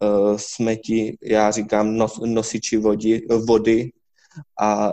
uh, 0.02 0.36
jsme 0.36 0.76
ti, 0.76 1.18
já 1.22 1.50
říkám, 1.50 1.96
nos, 1.96 2.20
nosiči 2.24 2.76
vody, 2.76 3.22
vody 3.44 3.90
a 4.60 4.92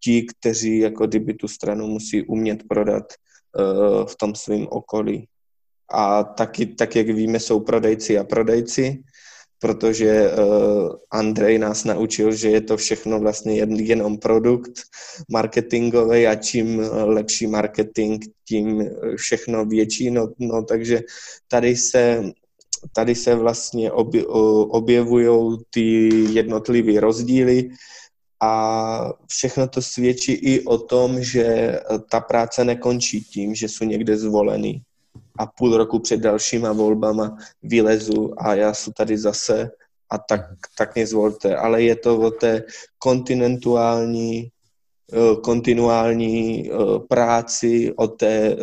ti, 0.00 0.22
kteří 0.22 0.78
jako 0.78 1.06
kdyby 1.06 1.34
tu 1.34 1.48
stranu 1.48 1.86
musí 1.86 2.22
umět 2.22 2.62
prodat 2.68 3.04
uh, 3.12 4.06
v 4.06 4.16
tom 4.16 4.34
svém 4.34 4.66
okolí. 4.70 5.28
A 5.90 6.22
taky, 6.22 6.66
tak 6.66 6.96
jak 6.96 7.06
víme, 7.06 7.40
jsou 7.40 7.60
prodejci 7.60 8.18
a 8.18 8.24
prodejci, 8.24 9.02
protože 9.58 10.30
uh, 10.30 10.96
Andrej 11.10 11.58
nás 11.58 11.84
naučil, 11.84 12.32
že 12.32 12.50
je 12.50 12.60
to 12.60 12.76
všechno 12.76 13.20
vlastně 13.20 13.56
jen, 13.56 13.74
jenom 13.74 14.18
produkt 14.18 14.72
marketingový 15.30 16.26
a 16.26 16.34
čím 16.34 16.78
lepší 17.04 17.46
marketing, 17.46 18.24
tím 18.48 18.90
všechno 19.16 19.64
větší. 19.64 20.10
No, 20.10 20.28
no 20.38 20.62
takže 20.62 21.00
tady 21.48 21.76
se 21.76 22.32
tady 22.92 23.14
se 23.14 23.34
vlastně 23.34 23.92
objevují 24.70 25.58
ty 25.70 26.08
jednotlivé 26.32 27.00
rozdíly 27.00 27.70
a 28.40 29.12
všechno 29.26 29.68
to 29.68 29.82
svědčí 29.82 30.32
i 30.32 30.64
o 30.64 30.78
tom, 30.78 31.22
že 31.22 31.80
ta 32.10 32.20
práce 32.20 32.64
nekončí 32.64 33.24
tím, 33.24 33.54
že 33.54 33.68
jsou 33.68 33.84
někde 33.84 34.16
zvolený 34.16 34.82
a 35.38 35.46
půl 35.46 35.76
roku 35.76 35.98
před 35.98 36.20
dalšíma 36.20 36.72
volbama 36.72 37.36
vylezu 37.62 38.34
a 38.36 38.54
já 38.54 38.74
jsem 38.74 38.92
tady 38.92 39.18
zase 39.18 39.70
a 40.10 40.18
tak, 40.18 40.40
tak 40.78 40.94
mě 40.94 41.06
zvolte. 41.06 41.56
Ale 41.56 41.82
je 41.82 41.96
to 41.96 42.20
o 42.20 42.30
té 42.30 42.64
kontinentuální, 42.98 44.48
eh, 45.12 45.36
kontinuální 45.42 46.70
eh, 46.70 46.74
práci, 47.08 47.92
o 47.96 48.08
té 48.08 48.52
eh, 48.52 48.56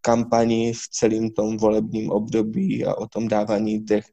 kampani 0.00 0.72
v 0.72 0.88
celém 0.90 1.30
tom 1.30 1.56
volebním 1.56 2.10
období 2.10 2.84
a 2.84 2.94
o 2.94 3.06
tom 3.06 3.28
dávání 3.28 3.84
těch 3.84 4.04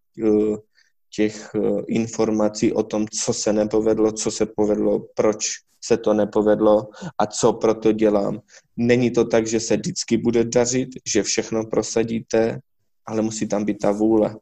těch 1.16 1.50
eh, 1.56 1.60
informací 1.88 2.74
o 2.74 2.84
tom, 2.84 3.06
co 3.08 3.34
se 3.34 3.54
nepovedlo, 3.54 4.12
co 4.12 4.32
se 4.32 4.46
povedlo, 4.46 5.06
proč 5.16 5.48
se 5.82 5.98
to 5.98 6.14
nepovedlo 6.14 6.90
a 7.18 7.26
co 7.26 7.54
proto 7.54 7.92
dělám. 7.92 8.42
Není 8.78 9.12
to 9.12 9.26
tak, 9.26 9.48
že 9.48 9.60
se 9.60 9.78
vždycky 9.78 10.18
bude 10.18 10.44
dařit, 10.44 10.90
že 11.06 11.24
všechno 11.24 11.66
prosadíte, 11.66 12.60
ale 13.06 13.22
musí 13.22 13.48
tam 13.48 13.66
být 13.66 13.78
ta 13.78 13.92
vůle. 13.92 14.36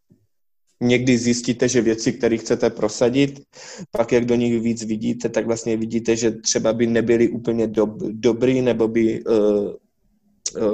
Někdy 0.81 1.17
zjistíte, 1.17 1.67
že 1.69 1.81
věci, 1.81 2.13
které 2.13 2.37
chcete 2.37 2.69
prosadit, 2.69 3.41
pak 3.91 4.11
jak 4.11 4.25
do 4.25 4.35
nich 4.35 4.61
víc 4.61 4.83
vidíte, 4.83 5.29
tak 5.29 5.45
vlastně 5.45 5.77
vidíte, 5.77 6.15
že 6.15 6.31
třeba 6.31 6.73
by 6.73 6.87
nebyly 6.87 7.29
úplně 7.29 7.67
dob, 7.67 7.97
dobrý, 7.97 8.61
nebo 8.61 8.87
by 8.87 9.23
uh, 9.25 9.73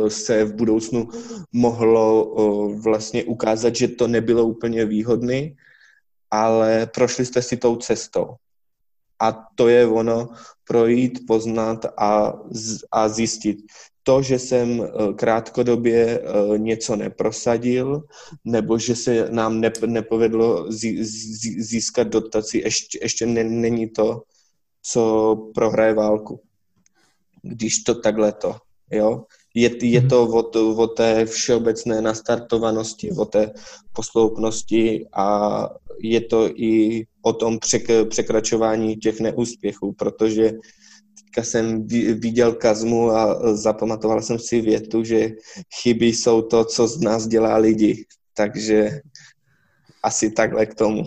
se 0.08 0.44
v 0.44 0.56
budoucnu 0.56 1.08
mohlo 1.54 2.36
vlastně 2.84 3.24
ukázat, 3.24 3.76
že 3.76 3.88
to 3.88 4.08
nebylo 4.08 4.46
úplně 4.46 4.86
výhodný 4.86 5.56
ale 6.34 6.88
prošli 6.94 7.26
jste 7.26 7.42
si 7.42 7.58
tou 7.58 7.76
cestou. 7.76 8.36
A 9.22 9.32
to 9.56 9.68
je 9.68 9.88
ono, 9.88 10.30
projít, 10.68 11.28
poznat 11.28 11.86
a, 11.98 12.34
a 12.92 13.10
zjistit. 13.10 13.58
To, 14.04 14.22
že 14.22 14.40
jsem 14.40 14.82
eh, 14.82 15.14
krátkodobě 15.14 16.20
eh, 16.20 16.58
něco 16.58 16.96
neprosadil, 16.96 18.02
nebo 18.46 18.78
že 18.78 18.96
se 18.96 19.30
nám 19.30 19.62
nepovedlo 19.86 20.66
získat 21.58 22.08
dotaci, 22.08 22.58
ještě, 22.58 23.00
ještě 23.02 23.26
není 23.26 23.90
to, 23.90 24.22
co 24.82 25.36
prohraje 25.54 25.94
válku. 25.94 26.42
Když 27.42 27.84
to 27.84 27.96
takhle 27.96 28.32
to, 28.32 28.56
jo 28.92 29.24
je, 29.54 29.86
je 29.86 30.00
mhm. 30.00 30.10
to 30.10 30.24
o, 30.24 30.74
o 30.84 30.88
té 30.88 31.26
všeobecné 31.26 32.02
nastartovanosti, 32.02 33.12
o 33.12 33.26
té 33.26 33.54
posloupnosti 33.94 35.08
a 35.14 35.70
je 36.00 36.22
to 36.22 36.50
i 36.56 37.04
o 37.22 37.34
tom 37.34 37.60
přek, 37.60 37.84
překračování 38.10 38.96
těch 38.96 39.20
neúspěchů, 39.20 39.94
protože 39.94 40.52
teďka 41.18 41.44
jsem 41.44 41.88
viděl 42.20 42.54
Kazmu 42.54 43.12
a 43.12 43.56
zapamatoval 43.56 44.22
jsem 44.22 44.40
si 44.40 44.62
větu, 44.62 45.04
že 45.04 45.30
chyby 45.82 46.06
jsou 46.06 46.42
to, 46.42 46.66
co 46.66 46.88
z 46.88 47.02
nás 47.02 47.28
dělá 47.28 47.58
lidi. 47.58 48.06
Takže 48.38 49.02
asi 50.04 50.32
takhle 50.32 50.66
k 50.66 50.76
tomu. 50.76 51.04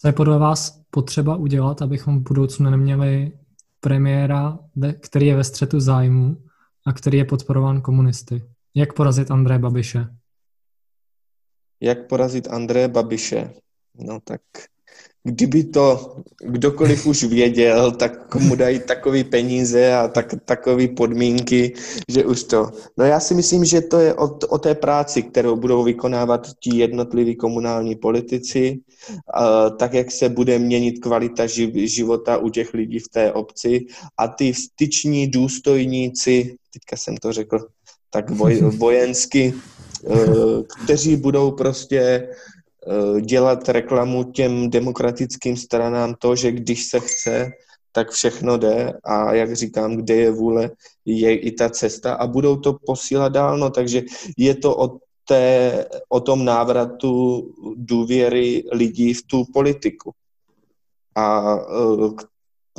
Co 0.00 0.08
je 0.08 0.12
podle 0.12 0.38
vás 0.38 0.80
potřeba 0.90 1.36
udělat, 1.36 1.82
abychom 1.82 2.18
v 2.18 2.22
budoucnu 2.22 2.70
neměli 2.70 3.32
premiéra, 3.80 4.58
který 5.00 5.26
je 5.26 5.36
ve 5.36 5.44
střetu 5.44 5.80
zájmu 5.80 6.36
a 6.86 6.92
který 6.92 7.18
je 7.18 7.24
podporován 7.24 7.80
komunisty. 7.80 8.42
Jak 8.74 8.92
porazit 8.92 9.30
Andreje 9.30 9.58
Babiše? 9.58 10.06
Jak 11.80 12.06
porazit 12.06 12.48
Andreje 12.48 12.88
Babiše? 12.88 13.50
No 13.94 14.18
tak 14.24 14.40
kdyby 15.26 15.64
to 15.64 16.16
kdokoliv 16.40 17.06
už 17.06 17.24
věděl, 17.24 17.92
tak 17.92 18.34
mu 18.34 18.54
dají 18.54 18.80
takové 18.80 19.24
peníze 19.24 19.94
a 19.94 20.08
tak, 20.08 20.34
takové 20.44 20.88
podmínky, 20.88 21.74
že 22.08 22.24
už 22.24 22.44
to. 22.44 22.70
No 22.98 23.04
já 23.04 23.20
si 23.20 23.34
myslím, 23.34 23.64
že 23.64 23.80
to 23.80 23.98
je 23.98 24.14
o, 24.14 24.38
o 24.48 24.58
té 24.58 24.74
práci, 24.74 25.22
kterou 25.22 25.56
budou 25.56 25.82
vykonávat 25.84 26.46
ti 26.60 26.76
jednotliví 26.76 27.36
komunální 27.36 27.94
politici, 27.94 28.80
tak 29.78 29.94
jak 29.94 30.10
se 30.10 30.28
bude 30.28 30.58
měnit 30.58 30.98
kvalita 30.98 31.46
živ, 31.46 31.74
života 31.74 32.36
u 32.36 32.48
těch 32.48 32.74
lidí 32.74 32.98
v 32.98 33.08
té 33.08 33.32
obci 33.32 33.86
a 34.18 34.28
ty 34.28 34.54
styční 34.54 35.26
důstojníci, 35.26 36.56
teďka 36.72 36.96
jsem 36.96 37.16
to 37.16 37.32
řekl 37.32 37.58
tak 38.10 38.30
voj, 38.30 38.60
vojensky, 38.76 39.54
kteří 40.84 41.16
budou 41.16 41.50
prostě 41.50 42.28
Eh, 42.88 43.20
dělat 43.20 43.68
reklamu 43.68 44.24
těm 44.24 44.70
demokratickým 44.70 45.56
stranám 45.56 46.14
to, 46.14 46.36
že 46.36 46.52
když 46.52 46.84
se 46.84 47.00
chce, 47.00 47.50
tak 47.92 48.10
všechno 48.10 48.58
jde 48.58 48.92
a 49.04 49.34
jak 49.34 49.56
říkám, 49.56 49.96
kde 49.96 50.14
je 50.14 50.30
vůle, 50.30 50.70
je 51.04 51.38
i 51.38 51.52
ta 51.52 51.70
cesta 51.70 52.14
a 52.14 52.26
budou 52.26 52.56
to 52.56 52.76
posílat 52.86 53.32
dál, 53.32 53.58
no, 53.58 53.70
takže 53.70 54.02
je 54.38 54.54
to 54.54 54.76
o, 54.76 54.98
té, 55.28 55.84
o 56.08 56.20
tom 56.20 56.44
návratu 56.44 57.42
důvěry 57.76 58.64
lidí 58.72 59.14
v 59.14 59.22
tu 59.26 59.44
politiku. 59.52 60.12
A 61.14 61.56
eh, 61.56 62.24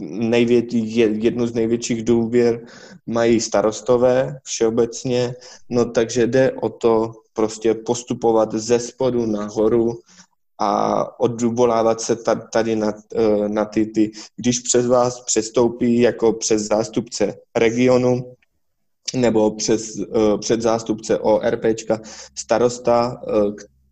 největší, 0.02 0.96
jednu 0.98 1.48
z 1.48 1.54
největších 1.54 2.04
důvěr 2.04 2.66
mají 3.06 3.42
starostové 3.42 4.40
všeobecně, 4.44 5.36
no 5.70 5.86
takže 5.86 6.28
jde 6.28 6.52
o 6.52 6.70
to 6.70 7.12
prostě 7.34 7.74
postupovat 7.74 8.54
ze 8.54 8.80
spodu 8.80 9.26
nahoru 9.26 10.00
a 10.60 11.20
odvolávat 11.20 12.02
se 12.02 12.18
tady 12.52 12.76
na, 12.76 12.94
e, 13.16 13.50
na 13.50 13.66
ty, 13.66 13.86
ty, 13.86 14.12
když 14.36 14.60
přes 14.60 14.88
vás 14.88 15.22
přestoupí 15.22 16.00
jako 16.00 16.34
přes 16.34 16.62
zástupce 16.62 17.34
regionu 17.56 18.36
nebo 19.16 19.52
přes, 19.52 19.98
e, 19.98 20.38
před 20.40 20.62
zástupce 20.62 21.20
ORPčka 21.20 22.02
starosta, 22.36 23.22
e, 23.28 23.32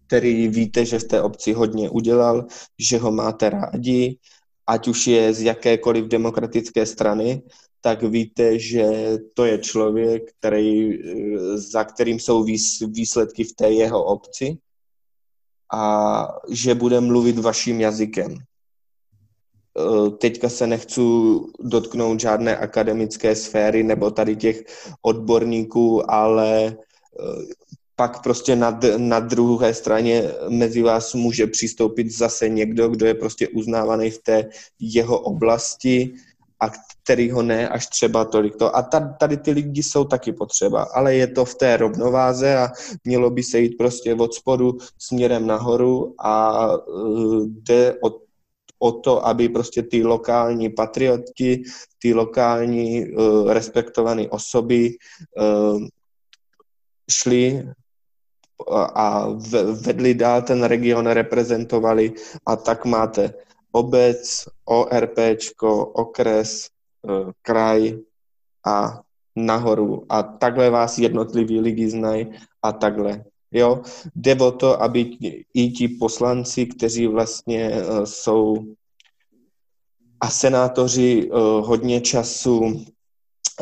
který 0.07 0.47
víte, 0.47 0.85
že 0.85 0.99
v 0.99 1.03
té 1.03 1.21
obci 1.21 1.53
hodně 1.53 1.89
udělal, 1.89 2.45
že 2.79 2.97
ho 2.97 3.11
máte 3.11 3.49
rádi, 3.49 4.17
ať 4.67 4.87
už 4.87 5.07
je 5.07 5.33
z 5.33 5.41
jakékoliv 5.41 6.05
demokratické 6.05 6.85
strany, 6.85 7.41
tak 7.81 8.03
víte, 8.03 8.59
že 8.59 9.17
to 9.33 9.45
je 9.45 9.57
člověk, 9.57 10.33
který, 10.39 10.99
za 11.55 11.83
kterým 11.83 12.19
jsou 12.19 12.43
výsledky 12.87 13.43
v 13.43 13.53
té 13.53 13.71
jeho 13.71 14.03
obci 14.03 14.57
a 15.73 16.27
že 16.49 16.75
bude 16.75 17.01
mluvit 17.01 17.39
vaším 17.39 17.81
jazykem. 17.81 18.37
Teďka 20.17 20.49
se 20.49 20.67
nechci 20.67 21.01
dotknout 21.59 22.19
žádné 22.19 22.57
akademické 22.57 23.35
sféry 23.35 23.83
nebo 23.83 24.11
tady 24.11 24.35
těch 24.35 24.63
odborníků, 25.01 26.11
ale 26.11 26.77
pak 27.95 28.23
prostě 28.23 28.55
na, 28.55 28.79
na 28.97 29.19
druhé 29.19 29.73
straně 29.73 30.23
mezi 30.49 30.81
vás 30.81 31.13
může 31.13 31.47
přistoupit 31.47 32.11
zase 32.11 32.49
někdo, 32.49 32.89
kdo 32.89 33.05
je 33.05 33.13
prostě 33.13 33.47
uznávaný 33.47 34.09
v 34.09 34.23
té 34.23 34.49
jeho 34.79 35.19
oblasti 35.19 36.13
a 36.59 36.69
který 37.03 37.31
ho 37.31 37.41
ne 37.41 37.69
až 37.69 37.87
třeba 37.87 38.25
tolik 38.25 38.55
to. 38.55 38.75
A 38.75 38.81
tady, 39.19 39.37
ty 39.37 39.51
lidi 39.51 39.83
jsou 39.83 40.03
taky 40.03 40.33
potřeba, 40.33 40.83
ale 40.83 41.15
je 41.15 41.27
to 41.27 41.45
v 41.45 41.55
té 41.55 41.77
rovnováze 41.77 42.57
a 42.57 42.69
mělo 43.03 43.29
by 43.29 43.43
se 43.43 43.59
jít 43.59 43.77
prostě 43.77 44.15
od 44.15 44.33
spodu 44.33 44.77
směrem 44.97 45.47
nahoru 45.47 46.15
a 46.19 46.67
uh, 46.87 47.45
jde 47.47 47.97
o, 48.03 48.19
o 48.79 48.91
to, 48.91 49.27
aby 49.27 49.49
prostě 49.49 49.83
ty 49.83 50.03
lokální 50.03 50.69
patrioti, 50.69 51.63
ty 51.99 52.13
lokální 52.13 53.05
uh, 53.05 53.51
respektované 53.51 54.29
osoby 54.29 54.97
uh, 55.37 55.83
šli 57.11 57.63
a 58.95 59.27
vedli 59.81 60.13
dál 60.13 60.41
ten 60.41 60.63
region, 60.63 61.07
reprezentovali 61.07 62.13
a 62.45 62.55
tak 62.55 62.85
máte 62.85 63.33
obec, 63.71 64.47
ORPčko, 64.65 65.85
okres, 65.85 66.69
uh, 67.03 67.31
kraj 67.41 67.99
a 68.65 69.01
nahoru 69.35 70.05
a 70.09 70.23
takhle 70.23 70.69
vás 70.69 70.97
jednotliví 70.97 71.59
lidi 71.59 71.89
znají 71.89 72.31
a 72.61 72.71
takhle. 72.71 73.23
Jo, 73.51 73.81
jde 74.15 74.35
o 74.35 74.51
to, 74.51 74.81
aby 74.81 75.11
i 75.53 75.69
ti 75.69 75.87
poslanci, 75.87 76.65
kteří 76.65 77.07
vlastně 77.07 77.71
uh, 77.71 78.03
jsou 78.03 78.55
a 80.19 80.29
senátoři 80.29 81.29
uh, 81.29 81.39
hodně 81.67 82.01
času 82.01 82.85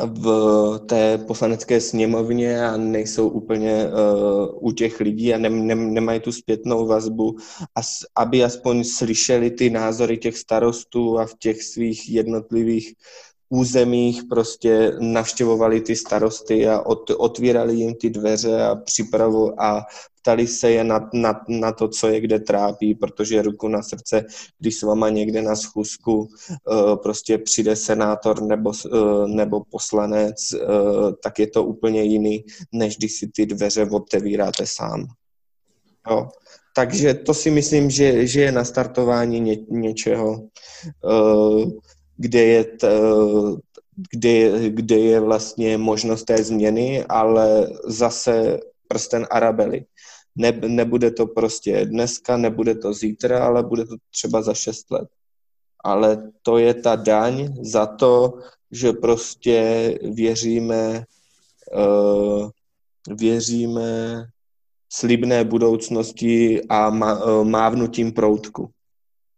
v 0.06 0.78
té 0.86 1.18
poslanecké 1.18 1.80
sněmovně 1.80 2.66
a 2.66 2.76
nejsou 2.76 3.28
úplně 3.28 3.86
uh, 3.86 4.68
u 4.68 4.72
těch 4.72 5.00
lidí 5.00 5.34
a 5.34 5.38
ne, 5.38 5.50
ne, 5.50 5.74
nemají 5.74 6.20
tu 6.20 6.32
zpětnou 6.32 6.86
vazbu, 6.86 7.36
a, 7.76 7.80
aby 8.16 8.44
aspoň 8.44 8.84
slyšeli 8.84 9.50
ty 9.50 9.70
názory 9.70 10.18
těch 10.18 10.38
starostů 10.38 11.18
a 11.18 11.26
v 11.26 11.34
těch 11.38 11.62
svých 11.62 12.10
jednotlivých 12.10 12.94
územích 13.48 14.22
prostě 14.30 14.92
navštěvovali 15.00 15.80
ty 15.80 15.96
starosty 15.96 16.68
a 16.68 16.80
ot, 16.80 17.10
otvírali 17.10 17.74
jim 17.74 17.94
ty 17.94 18.10
dveře 18.10 18.62
a 18.62 18.74
připravu 18.74 19.62
a 19.62 19.86
ptali 20.22 20.46
se 20.46 20.70
je 20.70 20.84
na, 20.84 21.10
na, 21.12 21.40
na 21.48 21.72
to, 21.72 21.88
co 21.88 22.08
je 22.08 22.20
kde 22.20 22.40
trápí, 22.40 22.94
protože 22.94 23.42
ruku 23.42 23.68
na 23.68 23.82
srdce, 23.82 24.24
když 24.58 24.76
s 24.76 24.82
váma 24.82 25.10
někde 25.10 25.42
na 25.42 25.56
schůzku 25.56 26.18
uh, 26.18 26.96
prostě 26.96 27.38
přijde 27.38 27.76
senátor 27.76 28.42
nebo, 28.42 28.70
uh, 28.70 29.28
nebo 29.28 29.62
poslanec, 29.70 30.36
uh, 30.52 31.12
tak 31.22 31.38
je 31.38 31.46
to 31.46 31.64
úplně 31.64 32.02
jiný, 32.02 32.44
než 32.72 32.96
když 32.96 33.12
si 33.12 33.28
ty 33.28 33.46
dveře 33.46 33.86
otevíráte 33.90 34.66
sám. 34.66 35.06
Jo. 36.10 36.28
Takže 36.76 37.14
to 37.14 37.34
si 37.34 37.50
myslím, 37.50 37.90
že, 37.90 38.26
že 38.26 38.40
je 38.40 38.52
nastartování 38.52 39.40
ně, 39.40 39.56
něčeho. 39.68 40.40
Uh, 41.04 41.70
kde 42.16 42.42
je, 42.44 42.64
t, 42.64 42.88
kde, 44.10 44.68
kde 44.70 44.98
je 44.98 45.20
vlastně 45.20 45.78
možnost 45.78 46.24
té 46.24 46.44
změny, 46.44 47.04
ale 47.08 47.68
zase 47.86 48.60
prsten 48.88 49.26
Arabely. 49.30 49.84
Ne, 50.36 50.52
nebude 50.52 51.10
to 51.10 51.26
prostě 51.26 51.86
dneska, 51.86 52.36
nebude 52.36 52.74
to 52.74 52.92
zítra, 52.92 53.46
ale 53.46 53.62
bude 53.62 53.84
to 53.84 53.96
třeba 54.10 54.42
za 54.42 54.54
šest 54.54 54.90
let. 54.90 55.08
Ale 55.84 56.32
to 56.42 56.58
je 56.58 56.74
ta 56.74 56.96
daň 56.96 57.54
za 57.62 57.86
to, 57.86 58.38
že 58.70 58.92
prostě 58.92 59.98
věříme, 60.02 61.04
uh, 61.74 62.50
věříme 63.16 64.24
slibné 64.92 65.44
budoucnosti 65.44 66.62
a 66.68 66.90
mávnutím 67.42 68.12
proutku. 68.12 68.70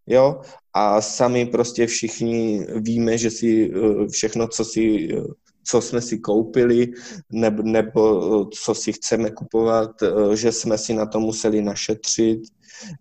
Jo? 0.06 0.40
A 0.76 1.00
sami 1.00 1.46
prostě 1.46 1.86
všichni 1.86 2.66
víme, 2.76 3.18
že 3.18 3.30
si 3.30 3.70
eh, 3.74 4.08
všechno, 4.08 4.48
co 4.48 4.64
si 4.64 5.08
eh, 5.18 5.22
co 5.68 5.80
jsme 5.80 6.00
si 6.00 6.18
koupili 6.18 6.92
nebo, 7.32 7.62
nebo 7.62 8.00
eh, 8.02 8.48
co 8.52 8.74
si 8.74 8.92
chceme 8.92 9.30
kupovat, 9.30 9.90
že 10.34 10.52
jsme 10.52 10.78
si 10.78 10.94
na 10.94 11.06
to 11.06 11.20
museli 11.20 11.62
našetřit, 11.62 12.40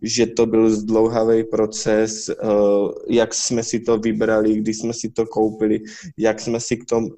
že 0.01 0.26
to 0.26 0.45
byl 0.45 0.69
zdlouhavý 0.69 1.43
proces, 1.43 2.30
jak 3.09 3.34
jsme 3.34 3.63
si 3.63 3.80
to 3.80 3.97
vybrali, 3.97 4.55
když 4.55 4.78
jsme 4.78 4.93
si 4.93 5.09
to 5.09 5.26
koupili, 5.26 5.80
jak 6.17 6.39
jsme 6.39 6.59
si, 6.59 6.78
k 6.78 6.86
tom, 6.86 7.09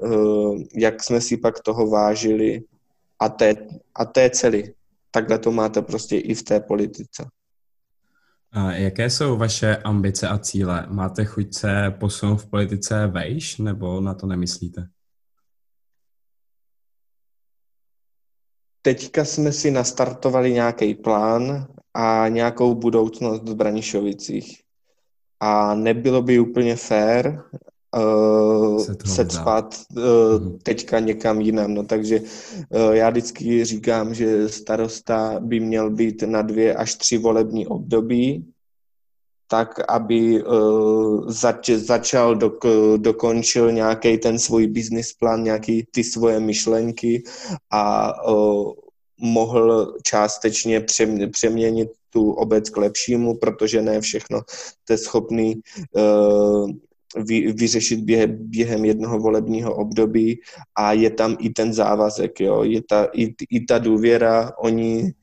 jak 0.73 1.03
jsme 1.03 1.21
si 1.21 1.37
pak 1.37 1.59
toho 1.59 1.87
vážili 1.87 2.63
a 3.19 3.29
to, 3.29 3.43
je, 3.43 3.55
a 3.95 4.05
to 4.05 4.19
je 4.19 4.29
celý. 4.29 4.63
Takhle 5.11 5.39
to 5.39 5.51
máte 5.51 5.81
prostě 5.81 6.17
i 6.17 6.33
v 6.33 6.43
té 6.43 6.59
politice. 6.59 7.29
A 8.51 8.71
jaké 8.71 9.09
jsou 9.09 9.37
vaše 9.37 9.77
ambice 9.77 10.27
a 10.27 10.37
cíle? 10.37 10.87
Máte 10.89 11.25
chuť 11.25 11.53
se 11.53 11.95
posunout 11.99 12.37
v 12.37 12.49
politice 12.49 13.07
vejš, 13.07 13.57
nebo 13.57 14.01
na 14.01 14.13
to 14.13 14.27
nemyslíte? 14.27 14.89
Teďka 18.81 19.25
jsme 19.25 19.51
si 19.51 19.71
nastartovali 19.71 20.53
nějaký 20.53 20.95
plán 20.95 21.67
a 21.93 22.27
nějakou 22.27 22.75
budoucnost 22.75 23.49
v 23.49 23.55
Branišovicích. 23.55 24.61
A 25.39 25.75
nebylo 25.75 26.21
by 26.21 26.39
úplně 26.39 26.75
fér 26.75 27.43
uh, 27.95 28.83
se, 28.83 28.95
se 29.05 29.25
cpat 29.25 29.75
uh, 29.97 30.03
teďka 30.63 30.99
někam 30.99 31.41
jinam. 31.41 31.73
No, 31.73 31.83
takže 31.83 32.19
uh, 32.19 32.91
já 32.91 33.09
vždycky 33.09 33.65
říkám, 33.65 34.13
že 34.13 34.49
starosta 34.49 35.39
by 35.39 35.59
měl 35.59 35.89
být 35.89 36.23
na 36.23 36.41
dvě 36.41 36.75
až 36.75 36.95
tři 36.95 37.17
volební 37.17 37.67
období, 37.67 38.45
tak 39.49 39.79
aby 39.89 40.43
uh, 40.43 41.31
zač, 41.31 41.69
začal, 41.69 42.35
dok, 42.35 42.65
dokončil 42.97 43.71
nějaký 43.71 44.17
ten 44.17 44.39
svůj 44.39 44.67
business 44.67 45.13
plán, 45.13 45.43
nějaký 45.43 45.87
ty 45.91 46.03
svoje 46.03 46.39
myšlenky 46.39 47.23
a 47.71 48.13
uh, 48.31 48.73
mohl 49.19 49.93
částečně 50.03 50.85
přeměnit 51.31 51.89
tu 52.09 52.31
obec 52.31 52.69
k 52.69 52.77
lepšímu, 52.77 53.37
protože 53.37 53.81
ne 53.81 54.01
všechno 54.01 54.41
je 54.89 54.97
schopný 54.97 55.61
uh, 55.91 56.69
vy, 57.25 57.53
vyřešit 57.53 57.99
během, 57.99 58.37
během 58.39 58.85
jednoho 58.85 59.19
volebního 59.19 59.75
období 59.75 60.39
a 60.77 60.93
je 60.93 61.09
tam 61.09 61.37
i 61.39 61.49
ten 61.49 61.73
závazek, 61.73 62.39
jo? 62.39 62.63
Je 62.63 62.81
ta, 62.89 63.07
i, 63.13 63.33
i 63.49 63.65
ta 63.65 63.77
důvěra, 63.77 64.51
oni 64.59 65.13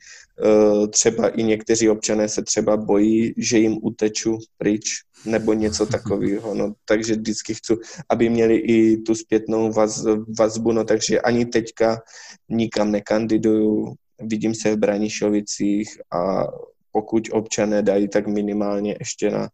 uh, 0.44 0.86
třeba 0.86 1.28
i 1.28 1.42
někteří 1.42 1.88
občané 1.88 2.28
se 2.28 2.42
třeba 2.42 2.76
bojí, 2.76 3.34
že 3.36 3.58
jim 3.58 3.78
uteču 3.82 4.38
pryč 4.58 4.84
nebo 5.26 5.52
něco 5.52 5.86
takového, 5.96 6.54
no, 6.54 6.72
takže 6.84 7.14
vždycky 7.14 7.54
chci, 7.54 7.74
aby 8.08 8.28
měli 8.28 8.56
i 8.56 8.96
tu 8.96 9.14
zpětnou 9.14 9.72
vaz, 9.72 10.04
vazbu, 10.38 10.72
no, 10.72 10.84
takže 10.84 11.20
ani 11.20 11.46
teďka 11.46 12.02
nikam 12.48 12.90
nekandiduju, 12.90 13.94
vidím 14.20 14.54
se 14.54 14.74
v 14.74 14.78
Branišovicích 14.78 16.00
a 16.12 16.44
pokud 16.92 17.28
občané 17.32 17.82
dají, 17.82 18.08
tak 18.08 18.26
minimálně 18.26 18.96
ještě 19.00 19.30
na 19.30 19.48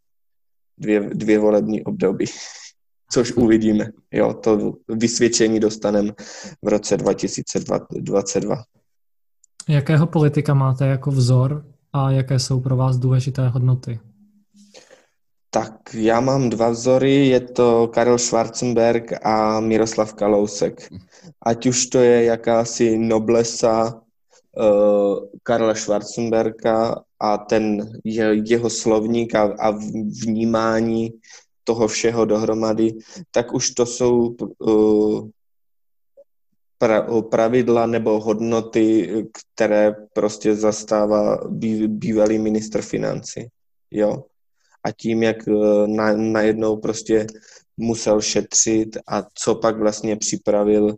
dvě, 0.80 1.00
dvě 1.00 1.38
volební 1.38 1.84
období, 1.84 2.24
což 3.12 3.32
uvidíme. 3.32 3.90
Jo, 4.12 4.34
to 4.34 4.72
vysvědčení 4.88 5.60
dostaneme 5.60 6.12
v 6.62 6.68
roce 6.68 6.96
2022. 6.96 8.56
Jakého 9.68 10.06
politika 10.06 10.54
máte 10.54 10.86
jako 10.86 11.10
vzor 11.10 11.64
a 11.92 12.10
jaké 12.10 12.38
jsou 12.38 12.60
pro 12.60 12.76
vás 12.76 12.96
důležité 12.96 13.48
hodnoty? 13.48 14.00
Tak 15.50 15.94
já 15.94 16.20
mám 16.20 16.50
dva 16.50 16.68
vzory, 16.68 17.26
je 17.26 17.40
to 17.40 17.88
Karel 17.88 18.18
Schwarzenberg 18.18 19.26
a 19.26 19.60
Miroslav 19.60 20.14
Kalousek. 20.14 20.88
Ať 21.46 21.66
už 21.66 21.86
to 21.86 21.98
je 21.98 22.24
jakási 22.24 22.98
noblesa 22.98 24.02
uh, 24.56 25.18
Karla 25.42 25.74
Schwarzenberga 25.74 26.94
a 27.20 27.38
ten 27.38 27.92
je, 28.04 28.42
jeho 28.44 28.70
slovník 28.70 29.34
a, 29.34 29.42
a 29.58 29.70
vnímání 30.24 31.10
toho 31.64 31.88
všeho 31.88 32.24
dohromady, 32.24 32.98
tak 33.30 33.54
už 33.54 33.70
to 33.70 33.86
jsou 33.86 34.36
uh, 34.58 35.28
pra, 36.78 37.06
pravidla 37.22 37.86
nebo 37.86 38.20
hodnoty, 38.20 39.08
které 39.32 39.94
prostě 40.12 40.54
zastává 40.54 41.38
bý, 41.48 41.88
bývalý 41.88 42.38
ministr 42.38 42.82
financí. 42.82 43.48
Jo. 43.90 44.24
A 44.84 44.92
tím, 44.92 45.22
jak 45.22 45.36
uh, 45.46 45.86
na, 45.86 46.12
najednou 46.16 46.76
prostě 46.76 47.26
musel 47.76 48.20
šetřit 48.20 48.96
a 49.08 49.22
co 49.34 49.54
pak 49.54 49.78
vlastně 49.78 50.16
připravil 50.16 50.96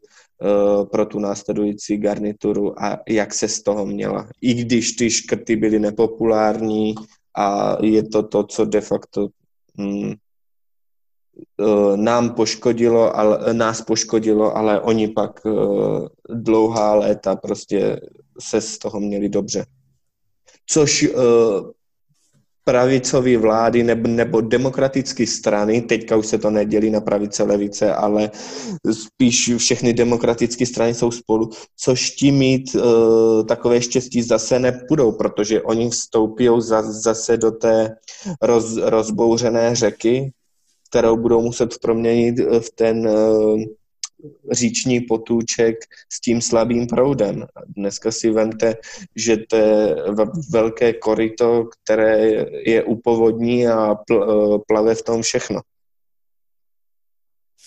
pro 0.90 1.06
tu 1.06 1.18
následující 1.18 1.96
garnituru 1.96 2.82
a 2.82 2.98
jak 3.08 3.34
se 3.34 3.48
z 3.48 3.62
toho 3.62 3.86
měla. 3.86 4.28
I 4.40 4.54
když 4.54 4.92
ty 4.92 5.10
škrty 5.10 5.56
byly 5.56 5.78
nepopulární 5.78 6.94
a 7.36 7.76
je 7.82 8.02
to 8.02 8.22
to, 8.22 8.44
co 8.44 8.64
de 8.64 8.80
facto 8.80 9.28
mm, 9.76 10.12
nám 11.96 12.34
poškodilo, 12.34 13.16
ale, 13.16 13.54
nás 13.54 13.82
poškodilo, 13.82 14.56
ale 14.56 14.80
oni 14.80 15.08
pak 15.08 15.40
uh, 15.44 16.08
dlouhá 16.28 16.94
léta 16.94 17.36
prostě 17.36 18.00
se 18.40 18.60
z 18.60 18.78
toho 18.78 19.00
měli 19.00 19.28
dobře. 19.28 19.66
Což 20.66 21.08
pravicové 22.64 23.36
vlády 23.36 23.82
nebo, 23.82 24.08
nebo 24.08 24.40
demokratické 24.40 25.26
strany, 25.26 25.82
teďka 25.82 26.16
už 26.16 26.26
se 26.26 26.38
to 26.38 26.50
nedělí 26.50 26.90
na 26.90 27.00
pravice, 27.00 27.42
levice, 27.42 27.94
ale 27.94 28.30
spíš 28.92 29.54
všechny 29.56 29.92
demokratické 29.92 30.66
strany 30.66 30.94
jsou 30.94 31.10
spolu, 31.10 31.50
což 31.76 32.10
ti 32.10 32.32
mít 32.32 32.74
uh, 32.74 33.46
takové 33.46 33.82
štěstí 33.82 34.22
zase 34.22 34.58
nepůjdou, 34.58 35.12
protože 35.12 35.62
oni 35.62 35.90
vstoupí 35.90 36.48
za, 36.58 36.82
zase 36.82 37.36
do 37.36 37.50
té 37.50 37.96
roz, 38.42 38.76
rozbouřené 38.76 39.74
řeky, 39.74 40.32
kterou 40.90 41.16
budou 41.16 41.40
muset 41.40 41.78
proměnit 41.78 42.38
v 42.38 42.70
ten 42.74 43.08
uh, 43.08 43.62
říční 44.52 45.00
potůček 45.00 45.76
s 46.12 46.20
tím 46.20 46.40
slabým 46.40 46.86
proudem. 46.86 47.46
Dneska 47.76 48.12
si 48.12 48.30
vemte, 48.30 48.76
že 49.16 49.36
to 49.36 49.56
je 49.56 49.96
velké 50.50 50.92
koryto, 50.92 51.64
které 51.64 52.46
je 52.66 52.82
upovodní 52.84 53.68
a 53.68 53.96
plave 54.66 54.94
v 54.94 55.02
tom 55.02 55.22
všechno. 55.22 55.60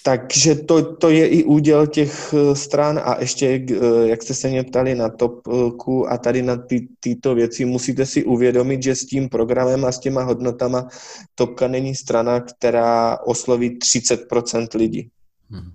Takže 0.03 0.55
to, 0.55 0.95
to 0.95 1.09
je 1.09 1.27
i 1.27 1.43
úděl 1.43 1.87
těch 1.87 2.33
eh, 2.33 2.55
stran 2.55 3.01
a 3.03 3.19
ještě, 3.19 3.65
eh, 3.69 4.07
jak 4.07 4.23
jste 4.23 4.33
se 4.33 4.49
mě 4.49 4.63
ptali 4.63 4.95
na 4.95 5.09
topku 5.09 6.11
a 6.11 6.17
tady 6.17 6.41
na 6.41 6.57
ty, 6.57 6.87
tyto 6.99 7.35
věci, 7.35 7.65
musíte 7.65 8.05
si 8.05 8.23
uvědomit, 8.23 8.83
že 8.83 8.95
s 8.95 9.05
tím 9.05 9.29
programem 9.29 9.85
a 9.85 9.91
s 9.91 9.99
těma 9.99 10.23
hodnotama 10.23 10.87
topka 11.35 11.67
není 11.67 11.95
strana, 11.95 12.39
která 12.39 13.17
osloví 13.25 13.79
30% 13.79 14.77
lidí. 14.77 15.09
Hmm 15.49 15.71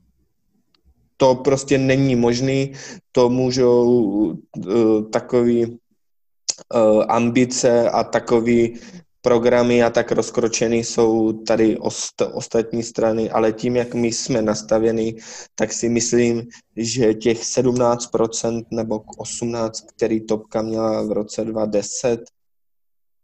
to 1.20 1.34
prostě 1.34 1.78
není 1.78 2.16
možný, 2.16 2.72
to 3.12 3.28
můžou 3.28 3.84
uh, 3.84 5.10
takový 5.10 5.66
uh, 5.66 7.04
ambice 7.08 7.90
a 7.90 8.04
takový 8.04 8.80
programy 9.20 9.82
a 9.82 9.90
tak 9.90 10.12
rozkročený 10.12 10.84
jsou 10.84 11.32
tady 11.32 11.76
ost, 11.76 12.22
ostatní 12.32 12.82
strany, 12.82 13.30
ale 13.30 13.52
tím, 13.52 13.76
jak 13.76 13.94
my 13.94 14.12
jsme 14.12 14.42
nastaveni, 14.42 15.16
tak 15.54 15.72
si 15.72 15.88
myslím, 15.88 16.48
že 16.76 17.14
těch 17.14 17.42
17% 17.42 18.64
nebo 18.70 18.98
18%, 18.98 19.70
který 19.96 20.20
Topka 20.20 20.62
měla 20.62 21.02
v 21.02 21.12
roce 21.12 21.44
2010, 21.44 22.20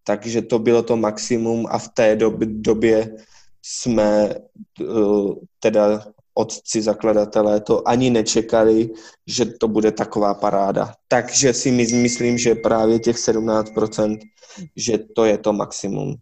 takže 0.05 0.43
to 0.43 0.59
bylo 0.59 0.83
to 0.83 0.97
maximum 0.97 1.67
a 1.71 1.79
v 1.79 1.89
té 1.89 2.17
době, 2.17 2.49
době 2.51 3.17
jsme 3.63 4.35
uh, 4.81 5.35
teda 5.61 6.16
otci 6.39 6.83
zakladatelé 6.83 7.61
to 7.61 7.89
ani 7.89 8.11
nečekali, 8.11 8.91
že 9.27 9.45
to 9.45 9.69
bude 9.69 9.93
taková 9.93 10.35
paráda. 10.35 10.93
Takže 11.09 11.53
si 11.53 11.71
myslím, 11.71 12.39
že 12.39 12.55
právě 12.55 12.99
těch 12.99 13.17
17%, 13.17 14.19
že 14.77 14.99
to 14.99 15.25
je 15.25 15.39
to 15.39 15.53
maximum. 15.53 16.17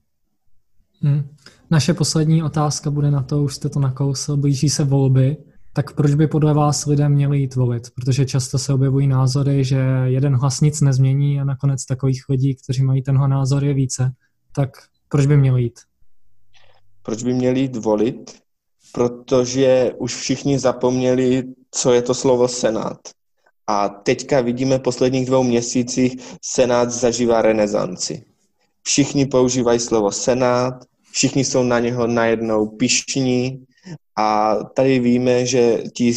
Hmm. 1.00 1.22
Naše 1.70 1.94
poslední 1.94 2.42
otázka 2.42 2.90
bude 2.90 3.10
na 3.10 3.22
to, 3.22 3.42
už 3.42 3.54
jste 3.54 3.68
to 3.68 3.80
nakousl, 3.80 4.36
blíží 4.36 4.70
se 4.70 4.84
volby, 4.84 5.36
tak 5.72 5.94
proč 5.94 6.14
by 6.14 6.26
podle 6.26 6.54
vás 6.54 6.86
lidé 6.86 7.08
měli 7.08 7.38
jít 7.38 7.54
volit? 7.54 7.90
Protože 7.94 8.26
často 8.26 8.58
se 8.58 8.72
objevují 8.72 9.06
názory, 9.06 9.64
že 9.64 9.78
jeden 10.04 10.36
hlas 10.36 10.60
nic 10.60 10.80
nezmění 10.80 11.40
a 11.40 11.44
nakonec 11.44 11.86
takových 11.86 12.24
lidí, 12.28 12.54
kteří 12.54 12.82
mají 12.82 13.02
tenhle 13.02 13.28
názor, 13.28 13.64
je 13.64 13.74
více. 13.74 14.12
Tak 14.56 14.70
proč 15.08 15.26
by 15.26 15.36
měli 15.36 15.62
jít? 15.62 15.80
Proč 17.02 17.22
by 17.22 17.34
měli 17.34 17.60
jít 17.60 17.76
volit? 17.76 18.43
Protože 18.94 19.92
už 19.98 20.14
všichni 20.14 20.58
zapomněli, 20.58 21.42
co 21.70 21.92
je 21.92 22.02
to 22.02 22.14
slovo 22.14 22.48
Senát. 22.48 22.98
A 23.66 23.88
teďka 23.88 24.40
vidíme 24.40 24.78
v 24.78 24.82
posledních 24.82 25.26
dvou 25.26 25.42
měsících, 25.42 26.16
Senát 26.42 26.90
zažívá 26.90 27.42
renesanci. 27.42 28.24
Všichni 28.82 29.26
používají 29.26 29.80
slovo 29.80 30.12
Senát, 30.12 30.74
všichni 31.10 31.44
jsou 31.44 31.62
na 31.62 31.78
něho 31.78 32.06
najednou 32.06 32.66
pišní 32.66 33.64
a 34.16 34.56
tady 34.64 34.98
víme, 34.98 35.46
že 35.46 35.82
ti 35.94 36.14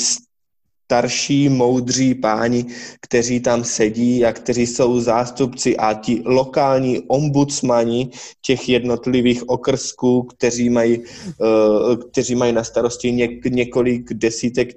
starší, 0.87 1.49
moudří 1.49 2.15
páni, 2.15 2.65
kteří 3.01 3.39
tam 3.39 3.63
sedí 3.63 4.25
a 4.25 4.33
kteří 4.33 4.67
jsou 4.67 4.99
zástupci 4.99 5.77
a 5.77 5.93
ti 5.93 6.21
lokální 6.25 6.99
ombudsmani 7.07 8.09
těch 8.41 8.69
jednotlivých 8.69 9.49
okrsků, 9.49 10.23
kteří 10.23 10.69
mají, 10.69 10.99
uh, 10.99 11.95
kteří 12.11 12.35
mají 12.35 12.53
na 12.53 12.63
starosti 12.63 13.11
něk, 13.11 13.45
několik 13.45 14.13
desítek 14.13 14.67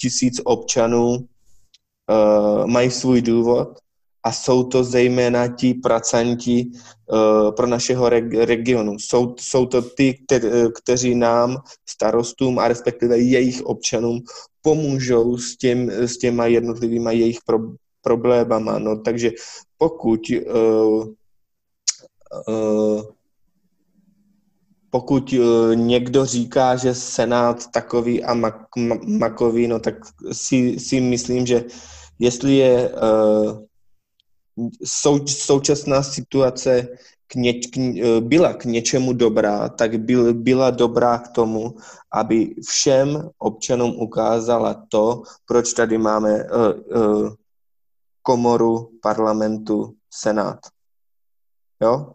tisíc 0.00 0.40
občanů, 0.44 1.08
uh, 1.10 2.66
mají 2.66 2.90
svůj 2.90 3.22
důvod 3.22 3.68
a 4.26 4.32
jsou 4.32 4.64
to 4.64 4.84
zejména 4.84 5.48
ti 5.48 5.74
pracanti 5.74 6.66
uh, 6.66 7.50
pro 7.54 7.66
našeho 7.66 8.08
reg- 8.08 8.44
regionu. 8.44 8.98
Jsou, 8.98 9.34
jsou 9.38 9.66
to 9.66 9.82
ty, 9.82 10.14
kte, 10.14 10.40
kteří 10.74 11.14
nám, 11.14 11.56
starostům 11.88 12.58
a 12.58 12.68
respektive 12.68 13.18
jejich 13.18 13.62
občanům 13.62 14.20
pomůžou 14.62 15.38
s, 15.38 15.56
těm, 15.56 15.90
s 15.90 16.18
těma 16.18 16.46
jednotlivýma 16.46 17.10
jejich 17.10 17.38
pro, 17.46 17.58
problémama. 18.02 18.78
No, 18.78 18.98
takže 18.98 19.30
pokud 19.78 20.20
uh, 20.50 21.06
pokud 24.90 25.34
někdo 25.74 26.24
říká, 26.24 26.76
že 26.76 26.94
Senát 26.94 27.70
takový 27.70 28.24
a 28.24 28.34
mak, 28.34 28.66
makový, 29.06 29.68
no 29.68 29.78
tak 29.78 29.94
si, 30.32 30.80
si 30.80 31.00
myslím, 31.00 31.46
že 31.46 31.64
jestli 32.18 32.56
je 32.56 32.90
sou, 34.84 35.26
současná 35.26 36.02
situace 36.02 36.88
k 37.26 37.34
ně, 37.34 37.54
k, 37.54 37.76
eh, 37.78 38.20
byla 38.20 38.54
k 38.54 38.64
něčemu 38.64 39.12
dobrá, 39.12 39.68
tak 39.68 40.00
byl, 40.00 40.34
byla 40.34 40.70
dobrá 40.70 41.18
k 41.18 41.28
tomu, 41.28 41.74
aby 42.12 42.54
všem 42.68 43.30
občanům 43.38 43.94
ukázala 43.96 44.86
to, 44.88 45.22
proč 45.46 45.72
tady 45.72 45.98
máme 45.98 46.44
uh, 46.44 47.02
uh, 47.02 47.34
komoru 48.22 48.90
parlamentu, 49.02 49.94
senát. 50.10 50.58
Jo? 51.82 52.12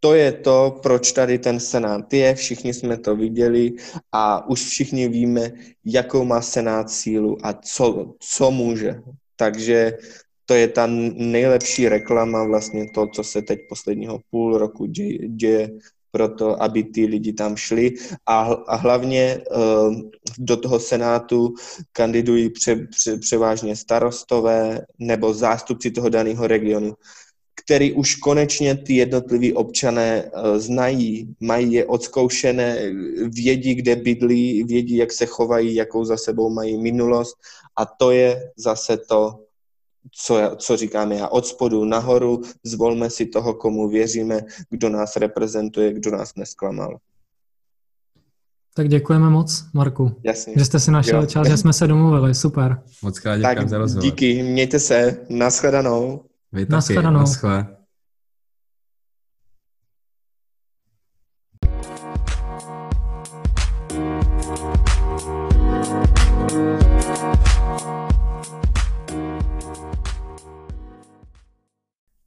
To 0.00 0.14
je 0.14 0.32
to, 0.32 0.80
proč 0.82 1.12
tady 1.12 1.38
ten 1.38 1.60
senát 1.60 2.12
je, 2.12 2.34
všichni 2.34 2.74
jsme 2.74 2.96
to 2.96 3.16
viděli 3.16 3.72
a 4.12 4.48
už 4.48 4.64
všichni 4.64 5.08
víme, 5.08 5.52
jakou 5.84 6.24
má 6.24 6.40
senát 6.40 6.90
sílu 6.90 7.36
a 7.42 7.52
co, 7.52 8.14
co 8.20 8.50
může. 8.50 9.02
Takže 9.36 9.98
to 10.46 10.54
je 10.54 10.68
ta 10.68 10.86
nejlepší 10.86 11.88
reklama, 11.88 12.44
vlastně 12.44 12.90
to, 12.94 13.06
co 13.06 13.24
se 13.24 13.42
teď 13.42 13.58
posledního 13.68 14.20
půl 14.30 14.58
roku 14.58 14.86
děje, 14.86 15.28
děje 15.28 15.70
pro 16.14 16.28
to, 16.28 16.62
aby 16.62 16.84
ty 16.84 17.06
lidi 17.06 17.32
tam 17.32 17.56
šli. 17.56 17.90
A, 18.26 18.42
a 18.42 18.76
hlavně 18.76 19.40
uh, 19.50 19.94
do 20.38 20.56
toho 20.56 20.80
senátu 20.80 21.54
kandidují 21.92 22.50
pře, 22.50 22.86
pře, 22.86 23.18
převážně 23.18 23.76
starostové 23.76 24.80
nebo 24.98 25.34
zástupci 25.34 25.90
toho 25.90 26.08
daného 26.08 26.46
regionu, 26.46 26.94
který 27.64 27.92
už 27.92 28.14
konečně 28.14 28.74
ty 28.76 28.94
jednotliví 28.94 29.52
občané 29.52 30.24
uh, 30.24 30.58
znají, 30.58 31.34
mají 31.40 31.72
je 31.72 31.86
odzkoušené, 31.86 32.78
vědí, 33.34 33.74
kde 33.74 33.96
bydlí, 33.96 34.64
vědí, 34.64 34.96
jak 34.96 35.12
se 35.12 35.26
chovají, 35.26 35.74
jakou 35.74 36.04
za 36.04 36.16
sebou 36.16 36.50
mají 36.50 36.78
minulost. 36.78 37.34
A 37.76 37.86
to 37.86 38.10
je 38.10 38.52
zase 38.56 38.96
to, 38.96 39.43
co, 40.12 40.50
co 40.56 40.76
říkáme 40.76 41.14
já, 41.14 41.28
od 41.28 41.46
spodu 41.46 41.84
nahoru, 41.84 42.42
zvolme 42.64 43.10
si 43.10 43.26
toho, 43.26 43.54
komu 43.54 43.88
věříme, 43.88 44.40
kdo 44.70 44.88
nás 44.88 45.16
reprezentuje, 45.16 45.92
kdo 45.92 46.10
nás 46.10 46.34
nesklamal. 46.36 46.98
Tak 48.76 48.88
děkujeme 48.88 49.30
moc, 49.30 49.64
Marku. 49.74 50.20
Jasně. 50.24 50.54
Že 50.56 50.64
jste 50.64 50.80
si 50.80 50.90
našel 50.90 51.20
jo. 51.20 51.26
čas, 51.26 51.48
že 51.48 51.56
jsme 51.56 51.72
se 51.72 51.86
domluvili, 51.86 52.34
super. 52.34 52.82
Moc 53.02 53.18
krát 53.18 53.36
děkuji 53.36 53.68
za 53.68 53.78
rozhovor. 53.78 54.04
Díky, 54.04 54.42
mějte 54.42 54.78
se, 54.78 55.18
nashledanou. 55.28 56.24
Vy 56.52 56.66
taky, 56.66 56.72
nashledanou. 56.72 57.20
Naschle. 57.20 57.66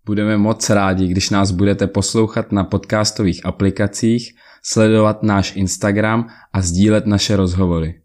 Budeme 0.07 0.37
moc 0.37 0.69
rádi, 0.69 1.07
když 1.07 1.29
nás 1.29 1.51
budete 1.51 1.87
poslouchat 1.87 2.51
na 2.51 2.63
podcastových 2.63 3.45
aplikacích, 3.45 4.33
sledovat 4.63 5.23
náš 5.23 5.55
Instagram 5.55 6.27
a 6.53 6.61
sdílet 6.61 7.05
naše 7.05 7.35
rozhovory. 7.35 8.01